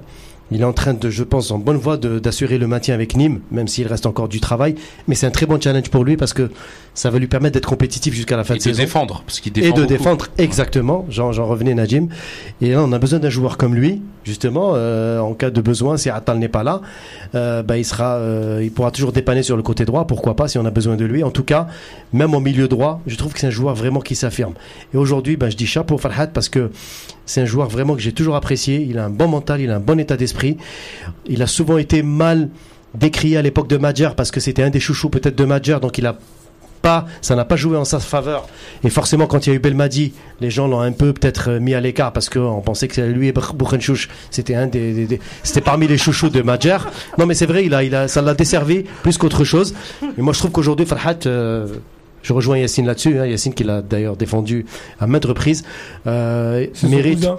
[0.52, 3.16] Il est en train de, je pense, en bonne voie de- d'assurer le maintien avec
[3.18, 4.76] Nîmes, même s'il reste encore du travail.
[5.08, 6.50] Mais c'est un très bon challenge pour lui parce que
[6.94, 9.40] ça va lui permettre d'être compétitif jusqu'à la fin Et de de saison défendre, parce
[9.40, 9.88] qu'il défend et de beaucoup.
[9.88, 11.06] défendre exactement.
[11.10, 12.08] J'en, revenais Najim.
[12.62, 14.72] Et là, on a besoin d'un joueur comme lui, justement.
[14.76, 16.82] euh, en cas de besoin, si Attal n'est pas là,
[17.36, 20.08] euh, bah, il sera, euh, il pourra toujours dépanner sur le côté droit.
[20.08, 21.24] Pourquoi pas si on a besoin de lui.
[21.24, 21.68] En tout cas,
[22.14, 24.54] même en milieu droit, je trouve que c'est un joueur vraiment qui s'affirme.
[24.94, 26.72] Et aujourd'hui, bah, je dis chapeau Farhat parce que
[27.28, 28.84] c'est un joueur vraiment que j'ai toujours apprécié.
[28.90, 30.58] Il a un bon mental, il a un bon état d'esprit.
[31.28, 32.50] Il a souvent été mal
[32.96, 36.00] décrié à l'époque de Madjer parce que c'était un des chouchous peut-être de Madjer, donc
[36.00, 36.18] il a
[36.82, 38.48] pas, ça n'a pas joué en sa faveur.
[38.84, 41.60] Et forcément, quand il y a eu Belmadi, les gens l'ont un peu peut-être euh,
[41.60, 45.88] mis à l'écart parce qu'on pensait que lui et Boukhenchouch, c'était un des, c'était parmi
[45.88, 46.78] les chouchous de Madjer.
[47.18, 49.74] Non, mais c'est vrai, il a, il a, ça l'a desservi plus qu'autre chose.
[50.18, 51.68] Et moi, je trouve qu'aujourd'hui, Farhat, euh,
[52.22, 54.66] je rejoins Yacine là-dessus, hein, Yacine qui l'a d'ailleurs défendu
[55.00, 55.64] à maintes reprises,
[56.08, 57.38] euh, son mérite, cousin.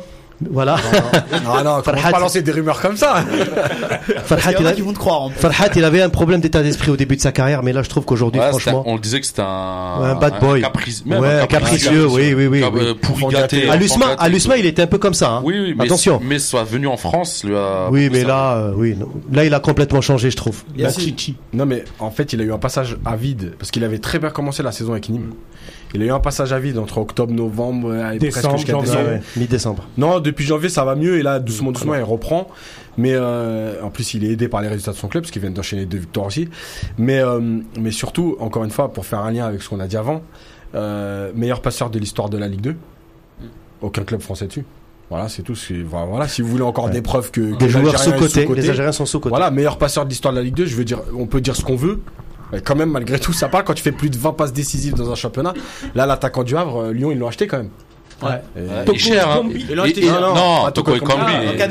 [0.50, 0.76] Voilà.
[0.76, 1.52] Non,
[1.82, 3.24] commence Farhat- pas lancer des rumeurs comme ça.
[4.24, 5.22] Farhat, Il y en il a qui vont te croire.
[5.22, 5.30] en.
[5.30, 7.88] Farhat, il avait un problème d'état d'esprit au début de sa carrière, mais là, je
[7.88, 10.60] trouve qu'aujourd'hui, Ouais, franchement, on disait que c'était un, bad boy.
[10.62, 14.28] caprice- même Ouais, un un capricieux, oui, oui, oui, euh, pourri gâté, à l'USMA, à
[14.58, 15.30] il était un peu comme ça.
[15.30, 15.40] hein.
[15.44, 16.20] Oui, oui, mais Attention.
[16.22, 17.88] Mais soit venu en France, lui a.
[17.90, 19.08] Oui, mais là, euh, oui, non.
[19.32, 20.62] là, il a complètement changé, je trouve.
[20.98, 21.36] Chichi.
[21.52, 24.18] Non mais en fait il a eu un passage à vide parce qu'il avait très
[24.18, 25.32] bien commencé la saison avec Nîmes.
[25.94, 28.74] Il a eu un passage à vide entre octobre, novembre euh, et Décembre, janvier.
[28.74, 29.00] décembre.
[29.00, 29.84] Ouais, ouais, mi-décembre.
[29.96, 32.48] Non, depuis janvier ça va mieux et là doucement doucement il reprend.
[32.98, 35.40] Mais euh, en plus il est aidé par les résultats de son club parce qu'il
[35.40, 36.48] vient d'enchaîner deux victoires aussi.
[36.98, 37.40] Mais euh,
[37.80, 40.22] mais surtout encore une fois pour faire un lien avec ce qu'on a dit avant,
[40.74, 42.76] euh, meilleur passeur de l'histoire de la Ligue 2.
[43.80, 44.64] Aucun club français dessus.
[45.10, 45.54] Voilà, c'est tout.
[45.86, 46.90] Voilà, si vous voulez encore Ouais.
[46.90, 48.42] des preuves que, que Des joueurs l'Algérien est sous-cotés.
[48.42, 49.30] sous-coté, Les Algériens sont sous-cotés.
[49.30, 51.56] Voilà, meilleur passeur de l'histoire de la Ligue 2, je veux dire, on peut dire
[51.56, 52.00] ce qu'on veut.
[52.52, 54.94] Mais quand même, malgré tout, ça parle quand tu fais plus de 20 passes décisives
[54.94, 55.54] dans un championnat.
[55.94, 57.70] Là, l'attaquant du Havre, euh, Lyon, ils l'ont acheté quand même.
[58.20, 58.30] Ouais.
[58.56, 59.34] Et- il est cher, hein.
[59.36, 59.66] Ekambi.
[59.70, 61.32] Ils l'ont Et- acheté, et- non, non, Toko Ekambi.
[61.54, 61.62] Il-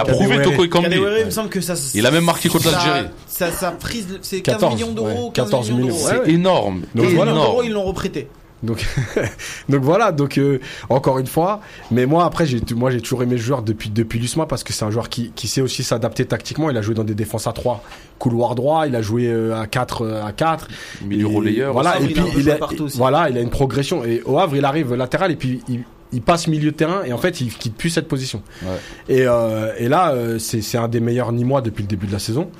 [0.00, 0.88] a prouvé Toko Ekambi.
[0.94, 1.74] Il me semble que ça.
[1.94, 3.06] Il a même marqué contre l'Algérie.
[3.26, 6.08] Ça, ça frise, c'est 15 14, millions d'euros, ouais, 15 14 millions d'euros.
[6.24, 6.82] C'est énorme.
[6.94, 7.32] Donc Et voilà.
[7.32, 7.64] en euros, énorme.
[7.66, 8.28] ils l'ont reprêté.
[8.62, 8.84] Donc,
[9.68, 10.12] donc voilà.
[10.12, 11.60] Donc euh, encore une fois,
[11.90, 14.72] mais moi après j'ai moi j'ai toujours aimé le joueur depuis depuis l'USMA parce que
[14.72, 16.70] c'est un joueur qui, qui sait aussi s'adapter tactiquement.
[16.70, 17.82] Il a joué dans des défenses à 3
[18.18, 20.68] couloir droit, il a joué euh, à 4 euh, à 4
[21.04, 21.72] Milieu relayeur.
[21.72, 22.58] Voilà et Il puis il a
[22.94, 26.22] voilà, il a une progression et au Havre il arrive latéral et puis il il
[26.22, 28.42] passe milieu de terrain et en fait il quitte plus cette position.
[28.62, 28.68] Ouais.
[29.10, 32.18] Et, euh, et là c'est c'est un des meilleurs Nîmois depuis le début de la
[32.18, 32.50] saison.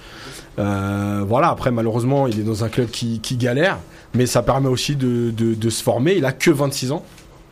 [0.58, 3.78] Euh, voilà après malheureusement il est dans un club qui, qui galère,
[4.14, 6.14] mais ça permet aussi de, de, de se former.
[6.16, 7.04] Il a que 26 ans.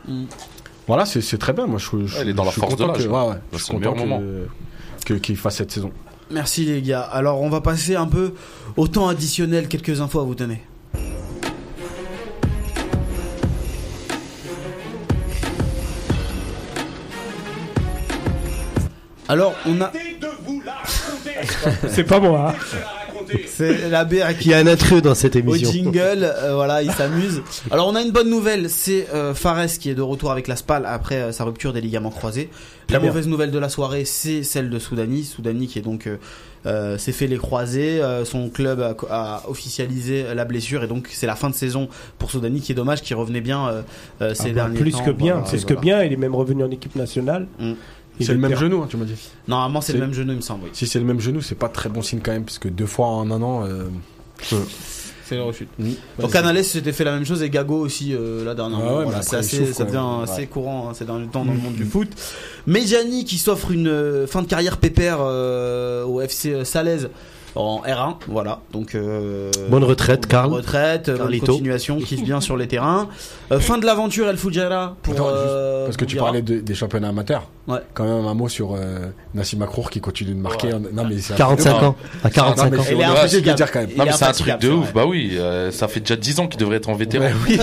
[0.09, 0.25] Mm.
[0.87, 1.67] Voilà c'est c'est très bien.
[1.67, 3.09] Moi je, je, Ouais, il est dans je la suis force de content l'âge, que-
[3.09, 3.25] quoi.
[3.25, 4.19] ouais, ouais, je suis content moment.
[4.21, 4.47] que
[5.05, 5.91] que- qu'il fasse cette saison.
[6.31, 7.01] Merci les gars.
[7.03, 8.35] Alors on va passer un peu
[8.77, 10.63] au temps additionnel, quelques infos à vous donner.
[19.29, 19.93] Alors on a,
[21.89, 22.53] C'est pas moi.
[22.53, 22.55] hein.
[23.47, 25.71] C'est la BR y a un intrus dans cette au émission.
[25.71, 27.43] jingle, euh, voilà, il s'amuse.
[27.71, 30.57] Alors on a une bonne nouvelle, c'est euh, Fares qui est de retour avec la
[30.57, 32.49] SPAL après euh, sa rupture des ligaments croisés.
[32.91, 33.09] La bien.
[33.09, 35.25] mauvaise nouvelle de la soirée, c'est celle de Soudani.
[35.25, 36.17] Soudani qui est donc euh,
[36.67, 41.09] euh, s'est fait les croisés, euh, son club a, a officialisé la blessure et donc
[41.13, 41.89] c'est la fin de saison
[42.19, 43.83] pour Soudani qui est dommage, qui revenait bien euh,
[44.21, 45.05] euh, ces Ah bah, derniers plus temps.
[45.05, 45.81] que bien, Voilà, plus que voilà.
[45.81, 46.03] bien.
[46.05, 47.47] Il est même revenu en équipe nationale.
[47.59, 47.73] Mm.
[48.21, 49.15] C'est le même genou hein, tu m'as dit.
[49.49, 50.65] Normalement c'est le C'est- même genou il me semble.
[50.65, 50.71] Oui.
[50.73, 52.87] Si c'est le même genou c'est pas très bon signe quand même parce que deux
[52.87, 53.65] fois en un an.
[53.67, 53.85] euh,
[55.25, 55.67] C'est le refus.
[55.79, 55.91] Mm.
[56.21, 58.79] Donc Canales s'était fait la même chose et Gago aussi euh, la dernière.
[58.81, 61.53] Ah ouais, voilà, mais c'est assez, ça devient assez courant hein, ces derniers temps dans
[61.53, 62.09] le monde du foot.
[62.67, 67.09] Medjani qui s'offre une euh, fin de carrière pépère euh, au FC Salaise
[67.57, 68.61] en R1, voilà.
[68.73, 70.53] Donc euh, Bonne retraite, Karl.
[70.53, 71.53] Retraite, bonne Carlito.
[71.53, 73.09] continuation, kiffe bien sur les terrains.
[73.51, 76.61] Euh, fin de l'aventure El Fujara pour Attends, juste euh, Parce que tu parlais de-
[76.61, 77.49] des championnats amateurs.
[77.69, 77.79] Ouais.
[77.95, 80.71] Quand même un mot sur euh, Nassim Akrour qui continue de marquer.
[80.93, 81.97] Non mais c'est un- 45 ans.
[82.23, 82.83] À 45 Non, mais ans.
[83.27, 83.91] c'est- Il est de dire quand même.
[83.97, 85.39] Non mais c'est un truc de ouf, bah oui,
[85.73, 87.27] ça fait déjà 10 ans qu'il devrait être en vétéran.
[87.49, 87.59] Oui.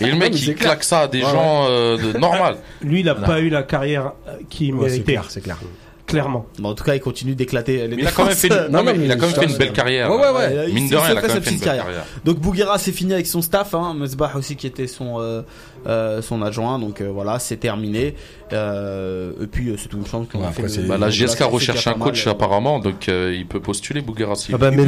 [0.00, 2.56] Et le mec il claque ça à des gens de normal.
[2.82, 4.12] Lui, il a pas eu la carrière
[4.50, 5.58] c'est méritait, clair, c'est clair.
[6.06, 6.46] Clairement.
[6.58, 8.68] Bon, en tout cas, il continue d'éclater les Mais il a quand même fait une,
[8.72, 10.10] non, mais il a quand même fait une belle carrière.
[10.10, 10.64] Ouais, ouais, ouais.
[10.68, 11.66] Il- Mine il de rien, il a fait quand sa même fait une petite belle
[11.76, 11.84] carrière.
[11.84, 12.04] carrière.
[12.24, 15.42] Donc Bouguera c'est fini avec son staff, hein, Mesbah aussi qui était son euh,
[15.86, 18.14] euh, son adjoint, donc euh, voilà c'est terminé.
[18.52, 20.82] Euh, et puis euh, c'est tout, je pense qu'on Ouais, a après, fait.
[20.82, 22.34] le- Bah, la GSK recherche un coach mal.
[22.34, 24.52] apparemment, donc euh, il peut postuler Bouguerassi.
[24.54, 24.86] Ah bah, Il le.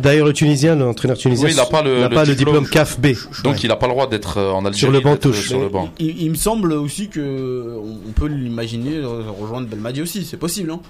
[0.00, 2.64] D'ailleurs, le Tunisien, l'entraîneur tunisien, Oui, il a pas le- n'a le pas le diplôme.
[2.64, 3.08] diplôme CAF B.
[3.44, 4.78] Donc il a pas le droit d'être en Algérie.
[4.78, 5.48] Sur le banc touche.
[5.48, 5.88] Sur le Mais banc.
[5.98, 7.76] Il, il me semble aussi que
[8.08, 9.00] on peut l'imaginer
[9.40, 10.70] rejoindre Belmadi aussi, c'est possible.
[10.70, 10.80] Hein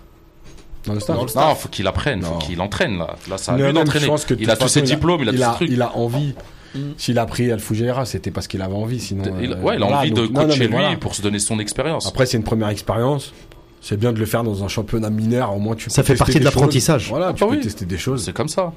[0.87, 1.17] Dans le staff.
[1.17, 1.49] Dans le staff.
[1.49, 2.39] Non, faut qu'il apprenne, faut Non.
[2.39, 3.17] qu'il entraîne là.
[3.29, 5.71] Là, ça a que de Il a tous ses diplômes, il a tous ses trucs.
[5.71, 6.35] Il a envie.
[6.79, 6.93] Mm.
[6.97, 9.01] S'il a pris Al Fujera, c'était parce qu'il avait envie.
[9.01, 10.97] Sinon, Il- euh, ouais, il a voilà, envie de donc- non, non, coacher lui voilà.
[10.97, 12.07] pour se donner son expérience.
[12.07, 13.33] Après, c'est une première expérience.
[13.81, 15.55] C'est bien de le faire dans un championnat mineur.
[15.55, 17.09] Au moins, tu Ça peux fait partie de l'apprentissage.
[17.09, 17.61] Voilà, tu Ah peux oui.
[17.61, 18.25] tester des choses.
[18.25, 18.73] C'est comme ça.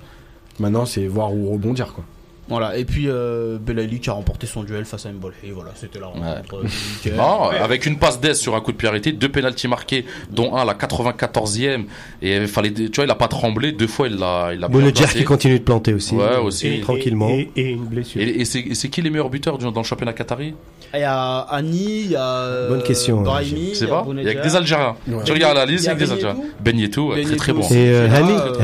[0.59, 2.03] Maintenant, c'est voir où rebondir, quoi.
[2.49, 5.99] Voilà, et puis euh, Belaïli qui a remporté son duel face à Mbolhi, voilà, c'était
[5.99, 7.15] la rencontre euh.
[7.15, 10.55] Non, avec une passe d'aise sur un coup de pied arrêté, deux pénalties marqués, dont
[10.55, 11.85] un à la 94e.
[12.21, 13.71] Et il fallait, tu vois, il a pas tremblé.
[13.71, 16.15] Deux fois, il l'a, il a Bon, le Djer qui continue de planter aussi.
[16.15, 16.67] Ouais, aussi.
[16.67, 17.29] Et, Tranquillement.
[17.29, 18.21] Et, et une blessure.
[18.21, 20.53] Et, et c'est, et qui les meilleurs buteurs dans le championnat qatari?
[20.93, 24.05] Il y a Annie, il y a euh, Bonne question, Brahimi, il y a pas?
[24.09, 24.41] Il y a que Bounedjah.
[24.41, 24.95] des Algériens.
[25.07, 25.23] Ouais.
[25.23, 26.37] Tu regardes la liste, Il y a des Algériens.
[26.59, 27.61] Ben Yetou, ouais, Ben très très bon.
[27.61, 28.59] Et euh, Ah, Hani, euh,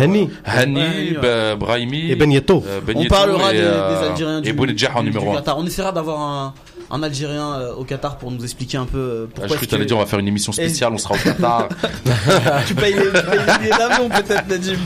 [0.45, 4.49] Hani Brahimi, et Ben euh, Ben On Yetou parlera et, des, euh, des Algériens du,
[4.49, 5.35] et Bounedjah en numéro du 1.
[5.35, 5.57] Qatar.
[5.57, 6.53] On essaiera d'avoir un,
[6.89, 9.65] un Algérien euh, au Qatar pour nous expliquer un peu euh, Ah, pourquoi je crois
[9.65, 11.67] que t'allais que- dire on va faire une émission spéciale, on sera au Qatar.
[12.67, 14.77] tu payes les, billets d'avion peut-être Nadim.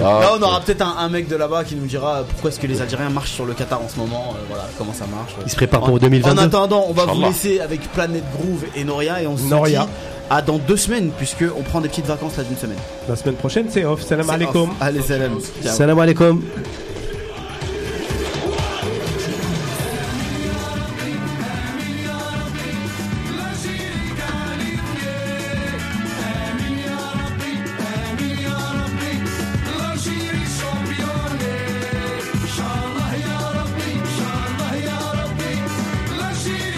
[0.00, 2.60] Ah, Là on aura peut-être un, un mec de là-bas qui nous dira pourquoi est-ce
[2.60, 5.32] que les Algériens marchent sur le Qatar en ce moment, euh, voilà comment ça marche.
[5.44, 6.40] Il se prépare pour En- 2022.
[6.40, 9.82] En attendant, on va vous laisser avec Planète Groove et Noria et on se Noria.
[9.82, 9.88] dit
[10.32, 12.78] à dans deux semaines puisque on prend des petites vacances là d'une semaine.
[13.08, 14.02] La semaine prochaine, c'est off.
[14.02, 14.70] Salam alaikum.
[14.80, 15.38] Allez salam.
[15.64, 16.40] Salam alaikum.